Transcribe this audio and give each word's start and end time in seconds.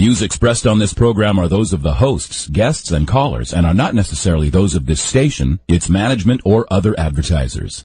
views 0.00 0.22
expressed 0.22 0.66
on 0.66 0.78
this 0.78 0.94
program 0.94 1.38
are 1.38 1.46
those 1.46 1.74
of 1.74 1.82
the 1.82 1.92
hosts, 1.92 2.48
guests, 2.48 2.90
and 2.90 3.06
callers 3.06 3.52
and 3.52 3.66
are 3.66 3.74
not 3.74 3.94
necessarily 3.94 4.48
those 4.48 4.74
of 4.74 4.86
this 4.86 5.02
station, 5.02 5.60
its 5.68 5.90
management, 5.90 6.40
or 6.42 6.66
other 6.70 6.98
advertisers. 6.98 7.84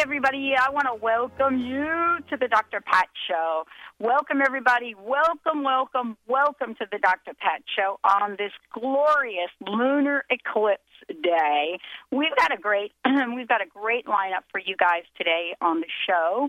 Hey, 0.00 0.04
everybody, 0.04 0.54
I 0.58 0.70
want 0.70 0.86
to 0.86 0.94
welcome 0.94 1.58
you 1.58 2.16
to 2.30 2.36
the 2.38 2.48
Dr. 2.48 2.80
Pat 2.80 3.08
Show. 3.28 3.64
Welcome, 3.98 4.40
everybody. 4.40 4.94
Welcome, 4.94 5.62
welcome, 5.62 6.16
welcome 6.26 6.74
to 6.76 6.86
the 6.90 6.98
Dr. 6.98 7.32
Pat 7.38 7.60
Show 7.76 8.00
on 8.02 8.36
this 8.38 8.52
glorious 8.72 9.50
lunar 9.60 10.24
eclipse 10.30 10.80
day. 11.22 11.78
We've 12.10 12.34
got 12.38 12.50
a 12.50 12.56
great, 12.58 12.92
we've 13.04 13.46
got 13.46 13.60
a 13.60 13.66
great 13.68 14.06
lineup 14.06 14.48
for 14.50 14.58
you 14.58 14.74
guys 14.74 15.02
today 15.18 15.54
on 15.60 15.80
the 15.80 15.88
show. 16.06 16.48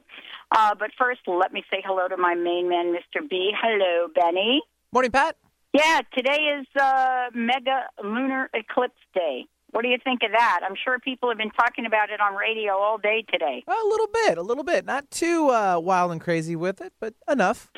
Uh, 0.56 0.74
but 0.80 0.92
first, 0.98 1.20
let 1.28 1.52
me 1.52 1.62
say 1.70 1.84
hello 1.86 2.08
to 2.08 2.16
my 2.16 2.36
main 2.36 2.70
man, 2.70 2.96
Mr. 2.96 3.20
B. 3.30 3.52
Hello, 3.62 4.08
Benny. 4.16 4.62
Morning, 4.94 5.12
Pat. 5.12 5.36
Yeah, 5.74 6.00
today 6.16 6.58
is 6.58 6.68
uh, 6.82 7.26
Mega 7.34 7.88
Lunar 8.02 8.50
Eclipse 8.54 8.96
Day. 9.14 9.46
What 9.72 9.84
do 9.84 9.90
you 9.90 9.98
think 10.04 10.22
of 10.24 10.32
that? 10.32 10.62
I'm 10.68 10.76
sure 10.76 11.00
people 11.00 11.30
have 11.30 11.38
been 11.38 11.52
talking 11.52 11.86
about 11.86 12.10
it 12.10 12.20
on 12.20 12.36
radio 12.36 12.74
all 12.74 12.98
day 12.98 13.24
today. 13.32 13.64
A 13.68 13.88
little 13.88 14.08
bit, 14.08 14.38
a 14.38 14.42
little 14.42 14.64
bit. 14.64 14.86
Not 14.86 15.10
too 15.12 15.50
uh, 15.50 15.80
wild 15.80 16.12
and 16.12 16.20
crazy 16.20 16.56
with 16.56 16.82
it, 16.82 16.94
but 17.00 17.14
enough. 17.30 17.72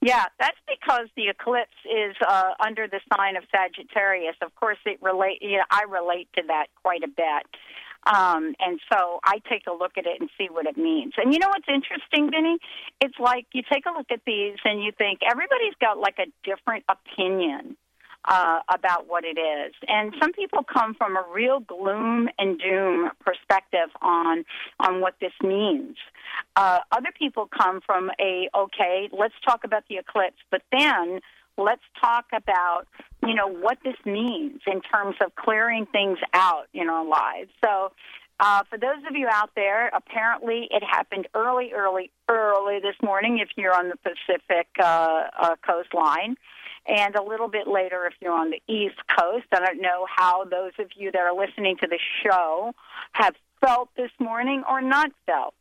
Yeah, 0.00 0.26
that's 0.38 0.58
because 0.68 1.08
the 1.16 1.26
eclipse 1.28 1.74
is 1.84 2.14
uh, 2.26 2.52
under 2.64 2.86
the 2.86 3.00
sign 3.12 3.36
of 3.36 3.42
Sagittarius. 3.50 4.36
Of 4.42 4.54
course, 4.54 4.78
it 4.86 4.98
relate. 5.02 5.38
You 5.40 5.58
know, 5.58 5.64
I 5.70 5.84
relate 5.88 6.28
to 6.36 6.42
that 6.46 6.66
quite 6.82 7.02
a 7.02 7.08
bit, 7.08 7.46
um, 8.06 8.54
and 8.60 8.78
so 8.92 9.18
I 9.24 9.40
take 9.50 9.66
a 9.66 9.72
look 9.72 9.98
at 9.98 10.06
it 10.06 10.20
and 10.20 10.30
see 10.38 10.46
what 10.50 10.66
it 10.66 10.76
means. 10.76 11.14
And 11.16 11.32
you 11.32 11.40
know 11.40 11.48
what's 11.48 11.66
interesting, 11.68 12.30
Vinny? 12.30 12.58
It's 13.00 13.18
like 13.18 13.46
you 13.52 13.62
take 13.70 13.86
a 13.86 13.90
look 13.90 14.06
at 14.12 14.20
these 14.24 14.56
and 14.64 14.84
you 14.84 14.92
think 14.96 15.18
everybody's 15.28 15.74
got 15.80 15.98
like 15.98 16.18
a 16.20 16.30
different 16.44 16.84
opinion 16.88 17.76
uh, 18.28 18.60
about 18.72 19.08
what 19.08 19.24
it 19.24 19.38
is. 19.38 19.74
And 19.88 20.14
some 20.20 20.32
people 20.32 20.60
come 20.62 20.94
from 20.94 21.16
a 21.16 21.24
real 21.34 21.60
gloom 21.60 22.28
and 22.38 22.60
doom 22.60 23.10
perspective 23.24 23.88
on 24.02 24.44
on 24.78 25.00
what 25.00 25.14
this 25.20 25.32
means. 25.42 25.96
Uh, 26.54 26.80
other 26.92 27.10
people 27.18 27.48
come 27.48 27.80
from 27.84 28.10
a 28.20 28.48
okay, 28.54 29.08
let's 29.18 29.34
talk 29.44 29.64
about 29.64 29.84
the 29.88 29.96
eclipse, 29.96 30.36
but 30.50 30.62
then 30.70 31.20
let's 31.56 31.82
talk 32.00 32.26
about 32.34 32.82
you 33.26 33.34
know 33.34 33.48
what 33.48 33.78
this 33.82 33.96
means 34.04 34.60
in 34.66 34.82
terms 34.82 35.16
of 35.24 35.34
clearing 35.34 35.86
things 35.86 36.18
out 36.34 36.66
in 36.74 36.88
our 36.88 37.06
lives. 37.06 37.50
So. 37.64 37.92
Uh, 38.40 38.62
for 38.70 38.78
those 38.78 39.02
of 39.10 39.16
you 39.16 39.26
out 39.28 39.50
there, 39.56 39.88
apparently 39.88 40.68
it 40.70 40.80
happened 40.88 41.26
early, 41.34 41.72
early, 41.74 42.12
early 42.28 42.78
this 42.78 42.94
morning 43.02 43.40
if 43.40 43.48
you're 43.56 43.74
on 43.74 43.88
the 43.88 43.96
Pacific 43.96 44.68
uh, 44.80 45.22
uh, 45.36 45.56
coastline 45.66 46.36
and 46.88 47.14
a 47.14 47.22
little 47.22 47.48
bit 47.48 47.68
later 47.68 48.06
if 48.06 48.14
you're 48.20 48.32
on 48.32 48.50
the 48.50 48.62
East 48.66 48.96
Coast. 49.18 49.46
I 49.52 49.60
don't 49.60 49.80
know 49.80 50.06
how 50.08 50.44
those 50.44 50.72
of 50.78 50.86
you 50.96 51.12
that 51.12 51.20
are 51.20 51.38
listening 51.38 51.76
to 51.82 51.86
the 51.86 51.98
show 52.24 52.72
have 53.12 53.34
felt 53.60 53.90
this 53.96 54.10
morning 54.18 54.64
or 54.68 54.80
not 54.80 55.10
felt. 55.26 55.54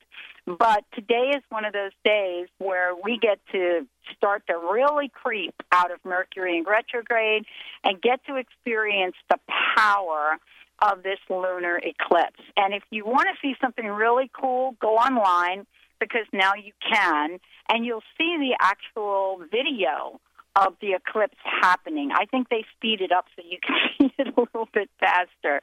But 0.46 0.86
today 0.94 1.34
is 1.36 1.44
one 1.50 1.66
of 1.66 1.74
those 1.74 1.92
days 2.06 2.48
where 2.58 2.94
we 2.96 3.20
get 3.20 3.40
to 3.52 3.86
start 4.16 4.44
to 4.48 4.54
really 4.54 5.10
creep 5.10 5.54
out 5.74 5.92
of 5.92 6.00
Mercury 6.06 6.58
in 6.58 6.64
retrograde 6.64 7.44
and 7.84 8.02
get 8.02 8.26
to 8.28 8.38
experience 8.38 9.16
the 9.30 9.38
power 9.76 10.38
of 10.80 11.04
this 11.04 11.20
lunar 11.30 11.78
eclipse. 11.84 12.40
And 12.56 12.74
if 12.74 12.84
you 12.92 13.04
want 13.04 13.28
to 13.28 13.36
see 13.42 13.56
something 13.60 13.86
really 13.86 14.32
cool, 14.40 14.76
go 14.80 14.96
online 14.96 15.66
because 16.00 16.26
now 16.32 16.54
you 16.54 16.72
can, 16.88 17.40
and 17.70 17.86
you'll 17.86 18.04
see 18.18 18.38
the 18.40 18.56
actual 18.62 19.42
video 19.52 20.22
of 20.58 20.74
the 20.82 20.94
eclipse 20.94 21.38
happening. 21.44 22.12
I 22.12 22.26
think 22.26 22.50
they 22.50 22.66
speed 22.76 23.02
it 23.02 23.12
up 23.12 23.26
so 23.36 23.44
you 23.48 23.60
can 23.66 23.78
see 23.98 24.14
it 24.18 24.28
a 24.36 24.40
little 24.40 24.68
bit 24.74 24.90
faster. 25.00 25.62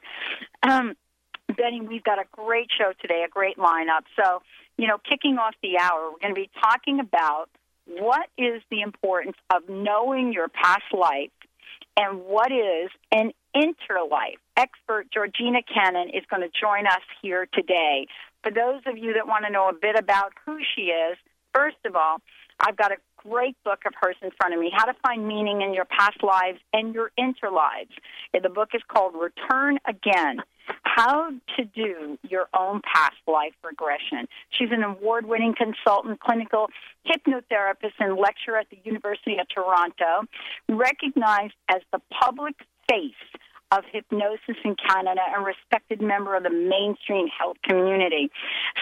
Um, 0.63 0.95
Benny, 1.55 1.81
we've 1.81 2.03
got 2.03 2.19
a 2.19 2.25
great 2.31 2.69
show 2.75 2.93
today, 3.01 3.23
a 3.25 3.29
great 3.29 3.57
lineup. 3.57 4.03
So, 4.15 4.41
you 4.77 4.87
know, 4.87 4.97
kicking 5.07 5.37
off 5.37 5.53
the 5.61 5.77
hour, 5.77 6.11
we're 6.11 6.19
going 6.19 6.33
to 6.33 6.41
be 6.41 6.49
talking 6.61 6.99
about 6.99 7.49
what 7.85 8.27
is 8.37 8.61
the 8.71 8.81
importance 8.81 9.37
of 9.53 9.63
knowing 9.69 10.33
your 10.33 10.47
past 10.47 10.91
life 10.91 11.31
and 11.97 12.21
what 12.21 12.51
is 12.51 12.89
an 13.11 13.31
interlife. 13.55 14.39
Expert 14.57 15.07
Georgina 15.13 15.59
Cannon 15.61 16.09
is 16.09 16.23
going 16.29 16.41
to 16.41 16.49
join 16.59 16.87
us 16.87 17.03
here 17.21 17.47
today. 17.53 18.07
For 18.43 18.51
those 18.51 18.81
of 18.85 18.97
you 18.97 19.13
that 19.13 19.27
want 19.27 19.45
to 19.45 19.51
know 19.51 19.69
a 19.69 19.73
bit 19.73 19.97
about 19.97 20.33
who 20.45 20.57
she 20.75 20.83
is, 20.83 21.17
first 21.53 21.77
of 21.85 21.95
all, 21.95 22.17
I've 22.59 22.75
got 22.75 22.91
a 22.91 22.95
great 23.29 23.55
book 23.63 23.79
of 23.85 23.93
hers 23.99 24.15
in 24.21 24.29
front 24.39 24.53
of 24.53 24.59
me, 24.59 24.71
How 24.73 24.85
to 24.85 24.93
Find 25.05 25.27
Meaning 25.27 25.61
in 25.61 25.73
Your 25.73 25.85
Past 25.85 26.21
Lives 26.23 26.59
and 26.73 26.93
Your 26.93 27.11
Interlives. 27.19 27.93
The 28.33 28.49
book 28.49 28.69
is 28.73 28.81
called 28.87 29.13
Return 29.15 29.79
Again 29.87 30.41
How 30.83 31.31
to 31.57 31.65
Do 31.65 32.17
Your 32.29 32.47
Own 32.57 32.81
Past 32.81 33.15
Life 33.27 33.53
Regression. 33.63 34.27
She's 34.51 34.69
an 34.71 34.83
award 34.83 35.25
winning 35.25 35.55
consultant, 35.57 36.19
clinical 36.19 36.67
hypnotherapist, 37.07 37.93
and 37.99 38.17
lecturer 38.17 38.57
at 38.57 38.69
the 38.69 38.77
University 38.83 39.37
of 39.39 39.47
Toronto, 39.49 40.27
recognized 40.69 41.55
as 41.69 41.81
the 41.91 42.01
public 42.21 42.55
face 42.89 43.13
of 43.71 43.83
hypnosis 43.91 44.57
in 44.63 44.75
Canada 44.75 45.21
and 45.35 45.45
respected 45.45 46.01
member 46.01 46.35
of 46.35 46.43
the 46.43 46.51
mainstream 46.51 47.27
health 47.27 47.57
community. 47.63 48.29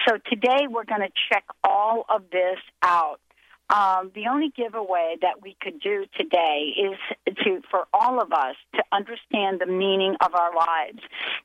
So 0.06 0.18
today 0.30 0.66
we're 0.68 0.84
going 0.84 1.00
to 1.00 1.12
check 1.32 1.44
all 1.64 2.04
of 2.08 2.22
this 2.30 2.58
out. 2.82 3.20
Um, 3.70 4.10
the 4.14 4.26
only 4.30 4.52
giveaway 4.54 5.16
that 5.22 5.40
we 5.42 5.56
could 5.60 5.80
do 5.80 6.04
today 6.18 6.74
is 6.76 7.34
to 7.44 7.62
for 7.70 7.86
all 7.94 8.20
of 8.20 8.30
us 8.32 8.56
to 8.74 8.82
understand 8.92 9.58
the 9.58 9.66
meaning 9.66 10.16
of 10.20 10.34
our 10.34 10.54
lives 10.54 11.00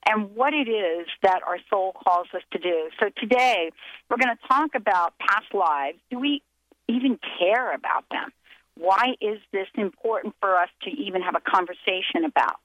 and 0.06 0.36
what 0.36 0.54
it 0.54 0.68
is 0.68 1.08
that 1.24 1.42
our 1.48 1.60
soul 1.70 1.94
calls 1.94 2.28
us 2.36 2.42
to 2.52 2.60
do. 2.60 2.90
So 3.00 3.08
today 3.18 3.72
we're 4.10 4.18
going 4.18 4.36
to 4.36 4.48
talk 4.48 4.76
about 4.76 5.14
past 5.20 5.54
lives. 5.54 5.98
Do 6.12 6.20
we 6.20 6.42
even 6.90 7.20
care 7.40 7.74
about 7.74 8.04
them? 8.12 8.32
Why 8.76 9.16
is 9.22 9.40
this 9.52 9.68
important 9.76 10.36
for 10.42 10.58
us 10.58 10.70
to 10.84 10.90
even 10.90 11.22
have 11.22 11.36
a 11.36 11.42
conversation 11.42 12.26
about? 12.26 12.60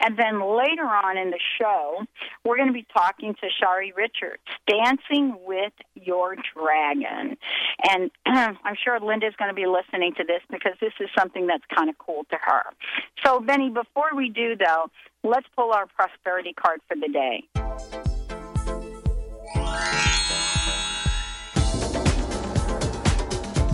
And 0.00 0.18
then 0.18 0.40
later 0.40 0.84
on 0.84 1.16
in 1.16 1.30
the 1.30 1.40
show, 1.60 2.04
we're 2.44 2.56
going 2.56 2.68
to 2.68 2.74
be 2.74 2.86
talking 2.92 3.34
to 3.34 3.48
Shari 3.60 3.92
Richards, 3.96 4.42
Dancing 4.66 5.36
with 5.44 5.72
Your 5.94 6.36
Dragon. 6.54 7.36
And 7.90 8.10
I'm 8.26 8.76
sure 8.82 8.98
Linda's 9.00 9.34
going 9.38 9.50
to 9.50 9.54
be 9.54 9.66
listening 9.66 10.14
to 10.16 10.24
this 10.24 10.42
because 10.50 10.72
this 10.80 10.92
is 11.00 11.08
something 11.18 11.46
that's 11.46 11.64
kind 11.74 11.88
of 11.90 11.98
cool 11.98 12.24
to 12.30 12.36
her. 12.40 12.62
So, 13.24 13.40
Benny, 13.40 13.70
before 13.70 14.14
we 14.14 14.28
do, 14.28 14.56
though, 14.56 14.90
let's 15.22 15.46
pull 15.56 15.72
our 15.72 15.86
prosperity 15.86 16.52
card 16.52 16.80
for 16.88 16.96
the 16.96 17.08
day. 17.08 17.44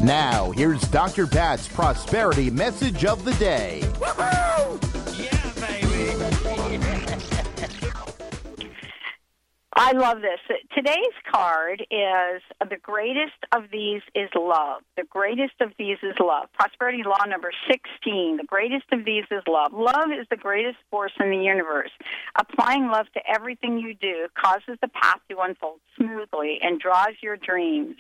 Now, 0.03 0.51
here's 0.51 0.81
Dr. 0.83 1.29
Pat's 1.29 1.69
prosperity 1.69 2.51
message 2.51 3.05
of 3.05 3.25
the 3.25 3.35
day. 3.35 3.85
I 9.75 9.93
love 9.93 10.19
this. 10.21 10.39
Today's 10.77 11.17
card 11.33 11.81
is 11.91 12.43
uh, 12.61 12.67
the 12.69 12.77
greatest 12.77 13.33
of 13.57 13.65
these 13.73 14.03
is 14.15 14.29
love. 14.37 14.83
The 14.99 15.05
greatest 15.05 15.55
of 15.63 15.73
these 15.79 15.97
is 16.03 16.15
love. 16.21 16.49
Prosperity 16.53 17.03
law 17.07 17.25
number 17.27 17.53
16. 17.71 18.37
The 18.37 18.45
greatest 18.45 18.85
of 18.93 19.07
these 19.07 19.25
is 19.31 19.43
love. 19.49 19.73
Love 19.73 20.11
is 20.11 20.27
the 20.31 20.37
greatest 20.37 20.77
force 20.91 21.13
in 21.19 21.31
the 21.31 21.39
universe. 21.39 21.91
Applying 22.39 22.89
love 22.89 23.07
to 23.15 23.21
everything 23.27 23.79
you 23.79 23.95
do 23.95 24.29
causes 24.37 24.77
the 24.83 24.89
path 24.89 25.21
to 25.31 25.39
unfold 25.41 25.81
smoothly 25.97 26.59
and 26.61 26.79
draws 26.79 27.15
your 27.23 27.39
dreams 27.39 27.97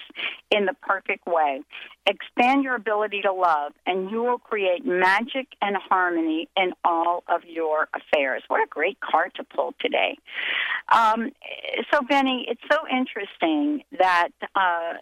in 0.51 0.67
the 0.67 0.75
perfect 0.83 1.27
way. 1.27 1.63
Expand 2.05 2.65
your 2.65 2.75
ability 2.75 3.23
to 3.23 3.33
love, 3.33 3.73
and 3.87 4.11
you 4.11 4.25
will 4.25 4.39
create 4.39 4.85
magic 4.85 5.47
and 5.61 5.77
harmony 5.77 6.49
in 6.57 6.73
all 6.85 7.23
of 7.29 7.45
your 7.45 7.89
affairs. 7.95 8.43
What 8.49 8.61
a 8.61 8.67
great 8.69 8.99
card 9.01 9.33
to 9.37 9.45
pull 9.45 9.73
today. 9.79 10.19
Um, 10.91 11.31
so, 11.93 12.01
Benny, 12.03 12.45
it's 12.49 12.61
so 12.71 12.79
interesting 12.91 13.85
that, 13.99 14.31
uh, 14.57 14.95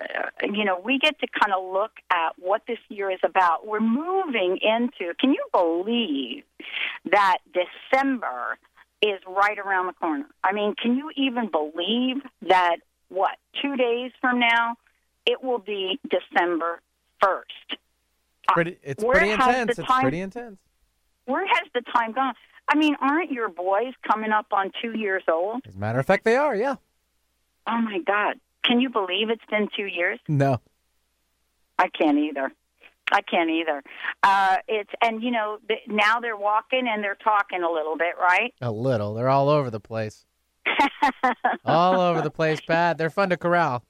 you 0.43 0.67
know, 0.67 0.79
we 0.85 0.99
get 0.99 1.19
to 1.20 1.26
kind 1.41 1.55
of 1.55 1.73
look 1.73 1.93
at 2.11 2.35
what 2.38 2.62
this 2.69 2.79
year 2.91 3.11
is 3.11 3.20
about. 3.25 3.67
We're 3.67 3.81
moving 3.81 4.58
into, 4.61 5.14
can 5.19 5.32
you 5.32 5.44
believe 5.53 6.44
that 7.11 7.38
December 7.55 8.58
is 9.00 9.20
right 9.26 9.58
around 9.58 9.87
the 9.87 9.94
corner? 9.94 10.26
I 10.44 10.53
mean, 10.53 10.75
can 10.75 10.96
you 10.99 11.11
even 11.17 11.50
believe 11.50 12.19
that, 12.43 12.76
what, 13.08 13.38
two 13.62 13.76
days 13.76 14.12
from 14.20 14.38
now, 14.38 14.76
it 15.25 15.43
will 15.43 15.58
be 15.58 15.99
December 16.08 16.81
1st? 17.22 17.76
Pretty, 18.49 18.78
it's 18.82 19.02
Where 19.05 19.12
pretty 19.12 19.32
intense. 19.32 19.78
It's 19.78 19.88
time- 19.88 20.02
pretty 20.02 20.20
intense. 20.20 20.58
Where 21.26 21.46
has 21.46 21.69
the 21.75 21.82
time 21.93 22.12
gone? 22.12 22.34
I 22.69 22.76
mean, 22.76 22.96
aren't 23.00 23.31
your 23.31 23.49
boys 23.49 23.94
coming 24.11 24.31
up 24.32 24.46
on 24.52 24.72
two 24.82 24.99
years 24.99 25.22
old? 25.31 25.62
As 25.67 25.75
a 25.75 25.78
matter 25.78 25.99
of 25.99 26.06
fact, 26.06 26.25
they 26.25 26.37
are. 26.37 26.55
Yeah. 26.55 26.76
Oh 27.67 27.81
my 27.81 28.00
God. 28.05 28.40
Can 28.64 28.81
you 28.81 28.90
believe 28.90 29.31
it's 29.31 29.44
been 29.50 29.69
two 29.76 29.87
years? 29.87 30.19
No. 30.28 30.61
I 31.78 31.88
can't 31.88 32.19
either. 32.19 32.52
I 33.12 33.22
can't 33.22 33.50
either. 33.50 33.82
Uh, 34.22 34.56
it's 34.69 34.90
and 35.02 35.22
you 35.22 35.31
know 35.31 35.58
now 35.88 36.20
they're 36.20 36.37
walking 36.37 36.87
and 36.88 37.02
they're 37.02 37.17
talking 37.17 37.62
a 37.62 37.70
little 37.70 37.96
bit, 37.96 38.14
right? 38.20 38.55
A 38.61 38.70
little. 38.70 39.14
They're 39.14 39.28
all 39.28 39.49
over 39.49 39.70
the 39.70 39.81
place. 39.81 40.25
all 41.64 42.00
over 42.00 42.22
the 42.22 42.31
place, 42.31 42.61
Pat. 42.61 42.99
They're 42.99 43.11
fun 43.11 43.31
to 43.31 43.37
corral. 43.37 43.84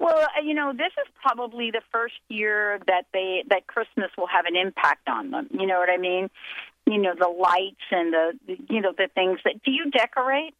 Well, 0.00 0.18
uh, 0.18 0.40
you 0.42 0.54
know, 0.54 0.72
this 0.72 0.92
is 0.98 1.06
probably 1.22 1.70
the 1.70 1.82
first 1.92 2.14
year 2.28 2.80
that 2.86 3.04
they 3.12 3.44
that 3.48 3.66
Christmas 3.66 4.10
will 4.18 4.26
have 4.26 4.46
an 4.46 4.56
impact 4.56 5.08
on 5.08 5.30
them. 5.30 5.46
You 5.52 5.66
know 5.66 5.78
what 5.78 5.90
I 5.90 5.98
mean? 5.98 6.30
You 6.86 6.98
know, 6.98 7.12
the 7.16 7.28
lights 7.28 7.84
and 7.90 8.12
the 8.12 8.32
you 8.68 8.80
know 8.80 8.92
the 8.96 9.08
things 9.14 9.38
that. 9.44 9.62
Do 9.62 9.70
you 9.70 9.90
decorate? 9.90 10.54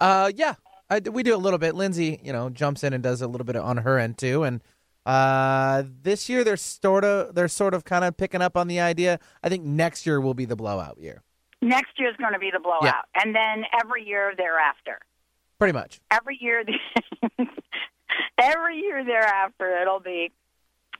Uh, 0.00 0.32
yeah, 0.34 0.54
I, 0.90 0.98
we 0.98 1.22
do 1.22 1.34
a 1.34 1.38
little 1.38 1.58
bit. 1.58 1.74
Lindsay, 1.74 2.20
you 2.24 2.32
know, 2.32 2.50
jumps 2.50 2.82
in 2.82 2.92
and 2.92 3.02
does 3.02 3.22
a 3.22 3.28
little 3.28 3.44
bit 3.44 3.54
on 3.56 3.78
her 3.78 3.96
end 3.96 4.18
too. 4.18 4.42
And 4.42 4.60
uh, 5.06 5.84
this 6.02 6.28
year 6.28 6.42
they're 6.42 6.56
sort 6.56 7.04
of 7.04 7.34
they're 7.34 7.48
sort 7.48 7.74
of 7.74 7.84
kind 7.84 8.04
of 8.04 8.16
picking 8.16 8.42
up 8.42 8.56
on 8.56 8.66
the 8.66 8.80
idea. 8.80 9.20
I 9.42 9.48
think 9.48 9.62
next 9.64 10.04
year 10.04 10.20
will 10.20 10.34
be 10.34 10.46
the 10.46 10.56
blowout 10.56 10.98
year, 10.98 11.22
Next 11.62 11.92
year 11.96 12.10
is 12.10 12.16
going 12.16 12.32
to 12.32 12.38
be 12.40 12.50
the 12.52 12.58
blowout, 12.60 13.06
and 13.14 13.34
then 13.34 13.64
every 13.82 14.04
year 14.04 14.34
thereafter. 14.36 14.98
pretty 15.58 15.72
much. 15.74 16.00
every 16.10 16.36
year 16.40 16.64
every 18.38 18.78
year 18.78 19.04
thereafter 19.04 19.78
it'll 19.80 20.00
be 20.00 20.30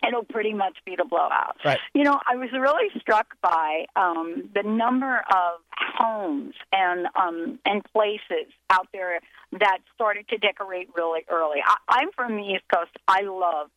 it'll 0.06 0.24
pretty 0.24 0.54
much 0.54 0.78
be 0.86 0.96
the 0.96 1.04
blowout. 1.04 1.56
Right. 1.64 1.78
you 1.94 2.04
know 2.04 2.18
i 2.30 2.36
was 2.36 2.50
really 2.52 2.88
struck 3.00 3.36
by 3.42 3.86
um 3.96 4.50
the 4.54 4.62
number 4.62 5.18
of 5.18 5.60
homes 5.76 6.54
and 6.72 7.06
um 7.14 7.58
and 7.64 7.84
places 7.92 8.52
out 8.70 8.88
there 8.92 9.20
that 9.58 9.78
started 9.94 10.28
to 10.28 10.38
decorate 10.38 10.88
really 10.96 11.20
early. 11.28 11.58
I, 11.64 11.76
i'm 11.88 12.10
from 12.16 12.36
the 12.36 12.42
east 12.42 12.64
coast. 12.72 12.92
I 13.08 13.22
love 13.22 13.70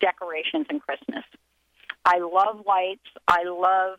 decorations 0.00 0.66
and 0.68 0.80
christmas. 0.80 1.24
I 2.04 2.18
love 2.18 2.64
lights. 2.66 3.08
I 3.26 3.42
love 3.44 3.98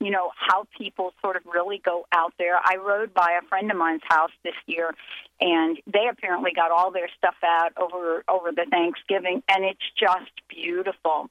you 0.00 0.10
know 0.10 0.30
how 0.36 0.64
people 0.76 1.12
sort 1.20 1.36
of 1.36 1.42
really 1.52 1.80
go 1.84 2.06
out 2.12 2.32
there. 2.38 2.56
I 2.56 2.76
rode 2.76 3.12
by 3.12 3.38
a 3.42 3.46
friend 3.48 3.70
of 3.70 3.76
mine's 3.76 4.02
house 4.08 4.30
this 4.44 4.54
year, 4.66 4.94
and 5.40 5.78
they 5.86 6.08
apparently 6.10 6.52
got 6.54 6.70
all 6.70 6.90
their 6.90 7.08
stuff 7.16 7.34
out 7.44 7.72
over 7.76 8.24
over 8.28 8.52
the 8.52 8.66
Thanksgiving, 8.70 9.42
and 9.48 9.64
it's 9.64 9.80
just 9.98 10.30
beautiful, 10.48 11.28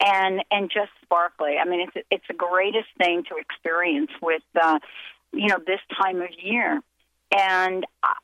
and 0.00 0.42
and 0.50 0.70
just 0.70 0.90
sparkly. 1.02 1.56
I 1.60 1.68
mean, 1.68 1.88
it's 1.88 2.06
it's 2.10 2.26
the 2.28 2.34
greatest 2.34 2.88
thing 2.98 3.24
to 3.28 3.36
experience 3.36 4.10
with 4.20 4.42
uh, 4.60 4.78
you 5.32 5.48
know 5.48 5.58
this 5.64 5.80
time 6.00 6.20
of 6.20 6.28
year. 6.42 6.80
And 7.34 7.86
I- 8.02 8.14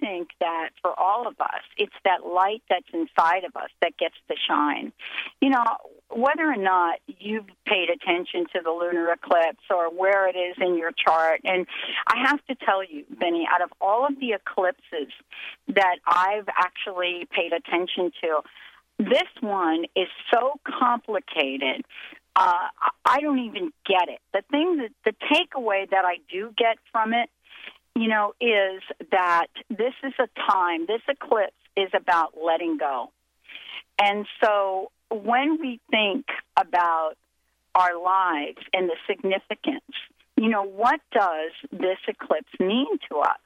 think 0.00 0.28
that 0.40 0.70
for 0.82 0.98
all 0.98 1.26
of 1.26 1.40
us, 1.40 1.62
it's 1.76 1.94
that 2.04 2.26
light 2.26 2.62
that's 2.68 2.86
inside 2.92 3.44
of 3.44 3.56
us 3.56 3.70
that 3.80 3.96
gets 3.96 4.14
to 4.28 4.34
shine. 4.48 4.92
You 5.40 5.50
know, 5.50 5.64
whether 6.14 6.44
or 6.44 6.56
not 6.56 6.98
you've 7.06 7.46
paid 7.66 7.88
attention 7.88 8.46
to 8.54 8.60
the 8.62 8.70
lunar 8.70 9.12
eclipse 9.12 9.64
or 9.70 9.90
where 9.90 10.28
it 10.28 10.36
is 10.36 10.56
in 10.60 10.76
your 10.76 10.92
chart, 10.92 11.40
and 11.44 11.66
I 12.06 12.26
have 12.26 12.44
to 12.46 12.54
tell 12.54 12.82
you, 12.84 13.04
Benny, 13.18 13.46
out 13.52 13.62
of 13.62 13.70
all 13.80 14.06
of 14.06 14.18
the 14.20 14.32
eclipses 14.32 15.12
that 15.68 15.96
I've 16.06 16.48
actually 16.56 17.26
paid 17.30 17.52
attention 17.52 18.12
to, 18.22 18.40
this 18.98 19.28
one 19.40 19.84
is 19.96 20.08
so 20.32 20.60
complicated. 20.66 21.84
Uh, 22.36 22.68
I- 23.04 23.20
don't 23.20 23.38
even 23.40 23.72
get 23.86 24.08
it. 24.08 24.20
The 24.32 24.42
thing 24.50 24.78
that 24.78 24.90
the 25.04 25.12
takeaway 25.30 25.88
that 25.90 26.04
I 26.04 26.16
do 26.28 26.52
get 26.56 26.76
from 26.90 27.12
it 27.14 27.30
you 27.94 28.08
know, 28.08 28.32
is 28.40 28.82
that 29.10 29.48
this 29.68 29.92
is 30.02 30.12
a 30.18 30.28
time, 30.50 30.86
this 30.86 31.02
eclipse 31.08 31.52
is 31.76 31.90
about 31.94 32.34
letting 32.42 32.78
go. 32.78 33.10
And 34.00 34.26
so 34.42 34.90
when 35.12 35.58
we 35.60 35.80
think 35.90 36.26
about 36.56 37.14
our 37.74 38.00
lives 38.00 38.58
and 38.72 38.88
the 38.88 38.96
significance, 39.06 39.82
you 40.36 40.48
know, 40.48 40.64
what 40.64 41.00
does 41.12 41.52
this 41.70 41.98
eclipse 42.08 42.52
mean 42.58 42.98
to 43.10 43.18
us? 43.18 43.38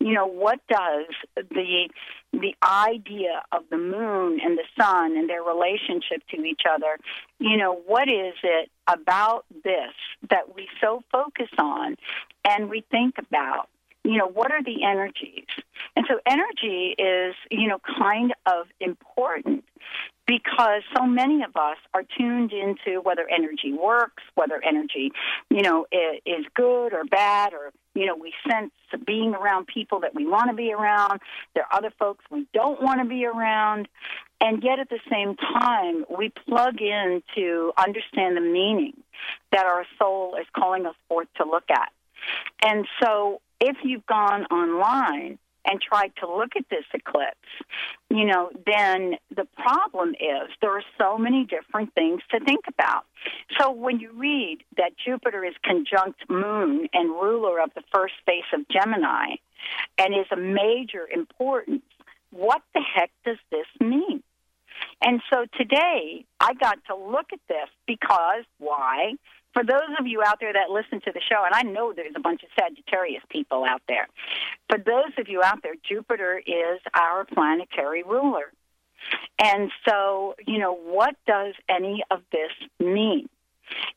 You 0.00 0.12
know, 0.14 0.26
what 0.26 0.60
does 0.68 1.06
the 1.36 1.88
the 2.32 2.54
idea 2.62 3.42
of 3.52 3.62
the 3.70 3.76
moon 3.76 4.40
and 4.42 4.58
the 4.58 4.64
sun 4.78 5.16
and 5.16 5.28
their 5.28 5.42
relationship 5.42 6.22
to 6.30 6.42
each 6.42 6.62
other, 6.68 6.98
you 7.38 7.56
know, 7.58 7.74
what 7.86 8.08
is 8.08 8.34
it 8.42 8.70
about 8.86 9.44
this 9.62 9.92
that 10.30 10.54
we 10.54 10.66
so 10.80 11.02
focus 11.12 11.50
on 11.58 11.96
and 12.44 12.70
we 12.70 12.84
think 12.90 13.16
about? 13.18 13.68
you 14.04 14.16
know, 14.16 14.26
what 14.26 14.50
are 14.50 14.62
the 14.62 14.82
energies? 14.82 15.46
And 15.94 16.04
so 16.08 16.18
energy 16.26 16.94
is, 16.98 17.36
you 17.52 17.68
know, 17.68 17.78
kind 17.98 18.34
of 18.46 18.66
important 18.80 19.64
because 20.32 20.82
so 20.96 21.04
many 21.04 21.42
of 21.42 21.54
us 21.56 21.76
are 21.92 22.04
tuned 22.16 22.52
into 22.52 23.02
whether 23.02 23.28
energy 23.28 23.72
works, 23.72 24.22
whether 24.34 24.62
energy, 24.64 25.12
you 25.50 25.60
know, 25.60 25.84
is 26.24 26.46
good 26.54 26.94
or 26.94 27.04
bad, 27.04 27.52
or, 27.52 27.70
you 27.94 28.06
know, 28.06 28.16
we 28.16 28.32
sense 28.48 28.72
being 29.06 29.34
around 29.34 29.66
people 29.66 30.00
that 30.00 30.14
we 30.14 30.26
want 30.26 30.48
to 30.48 30.56
be 30.56 30.72
around. 30.72 31.20
There 31.54 31.64
are 31.64 31.78
other 31.78 31.92
folks 31.98 32.24
we 32.30 32.46
don't 32.54 32.80
want 32.82 33.02
to 33.02 33.06
be 33.06 33.26
around. 33.26 33.88
And 34.40 34.62
yet 34.62 34.78
at 34.78 34.88
the 34.88 35.00
same 35.10 35.36
time, 35.36 36.06
we 36.08 36.30
plug 36.30 36.80
in 36.80 37.22
to 37.34 37.72
understand 37.76 38.36
the 38.36 38.40
meaning 38.40 38.94
that 39.50 39.66
our 39.66 39.84
soul 39.98 40.36
is 40.40 40.46
calling 40.56 40.86
us 40.86 40.94
forth 41.08 41.28
to 41.36 41.44
look 41.44 41.64
at. 41.70 41.92
And 42.64 42.86
so 43.02 43.42
if 43.60 43.76
you've 43.84 44.06
gone 44.06 44.46
online 44.46 45.38
and 45.64 45.80
tried 45.80 46.12
to 46.20 46.26
look 46.26 46.56
at 46.56 46.64
this 46.70 46.84
eclipse, 46.92 47.36
you 48.10 48.24
know, 48.24 48.50
then 48.66 49.16
the 49.34 49.46
problem 49.56 50.10
is 50.10 50.50
there 50.60 50.76
are 50.76 50.84
so 50.98 51.16
many 51.16 51.44
different 51.44 51.94
things 51.94 52.20
to 52.30 52.40
think 52.40 52.64
about. 52.68 53.04
So 53.58 53.70
when 53.70 54.00
you 54.00 54.10
read 54.14 54.58
that 54.76 54.92
Jupiter 55.04 55.44
is 55.44 55.54
conjunct 55.64 56.20
Moon 56.28 56.88
and 56.92 57.10
ruler 57.10 57.60
of 57.60 57.70
the 57.74 57.82
first 57.94 58.14
face 58.26 58.50
of 58.52 58.66
Gemini 58.68 59.36
and 59.98 60.14
is 60.14 60.26
a 60.32 60.36
major 60.36 61.06
importance, 61.12 61.82
what 62.30 62.62
the 62.74 62.80
heck 62.80 63.10
does 63.24 63.38
this 63.50 63.66
mean? 63.80 64.22
And 65.00 65.20
so 65.30 65.46
today 65.56 66.24
I 66.40 66.54
got 66.54 66.78
to 66.86 66.96
look 66.96 67.26
at 67.32 67.40
this 67.48 67.68
because 67.86 68.44
why? 68.58 69.14
For 69.52 69.62
those 69.64 69.90
of 70.00 70.06
you 70.06 70.22
out 70.24 70.38
there 70.40 70.52
that 70.52 70.70
listen 70.70 71.00
to 71.02 71.12
the 71.12 71.20
show, 71.20 71.44
and 71.44 71.54
I 71.54 71.62
know 71.62 71.92
there's 71.92 72.14
a 72.16 72.20
bunch 72.20 72.42
of 72.42 72.48
Sagittarius 72.58 73.22
people 73.28 73.64
out 73.64 73.82
there, 73.86 74.08
for 74.68 74.78
those 74.78 75.12
of 75.18 75.28
you 75.28 75.42
out 75.42 75.62
there, 75.62 75.74
Jupiter 75.88 76.38
is 76.38 76.80
our 76.94 77.24
planetary 77.24 78.02
ruler. 78.02 78.52
And 79.38 79.70
so, 79.86 80.36
you 80.46 80.58
know, 80.58 80.74
what 80.74 81.16
does 81.26 81.54
any 81.68 82.02
of 82.10 82.22
this 82.30 82.52
mean? 82.78 83.28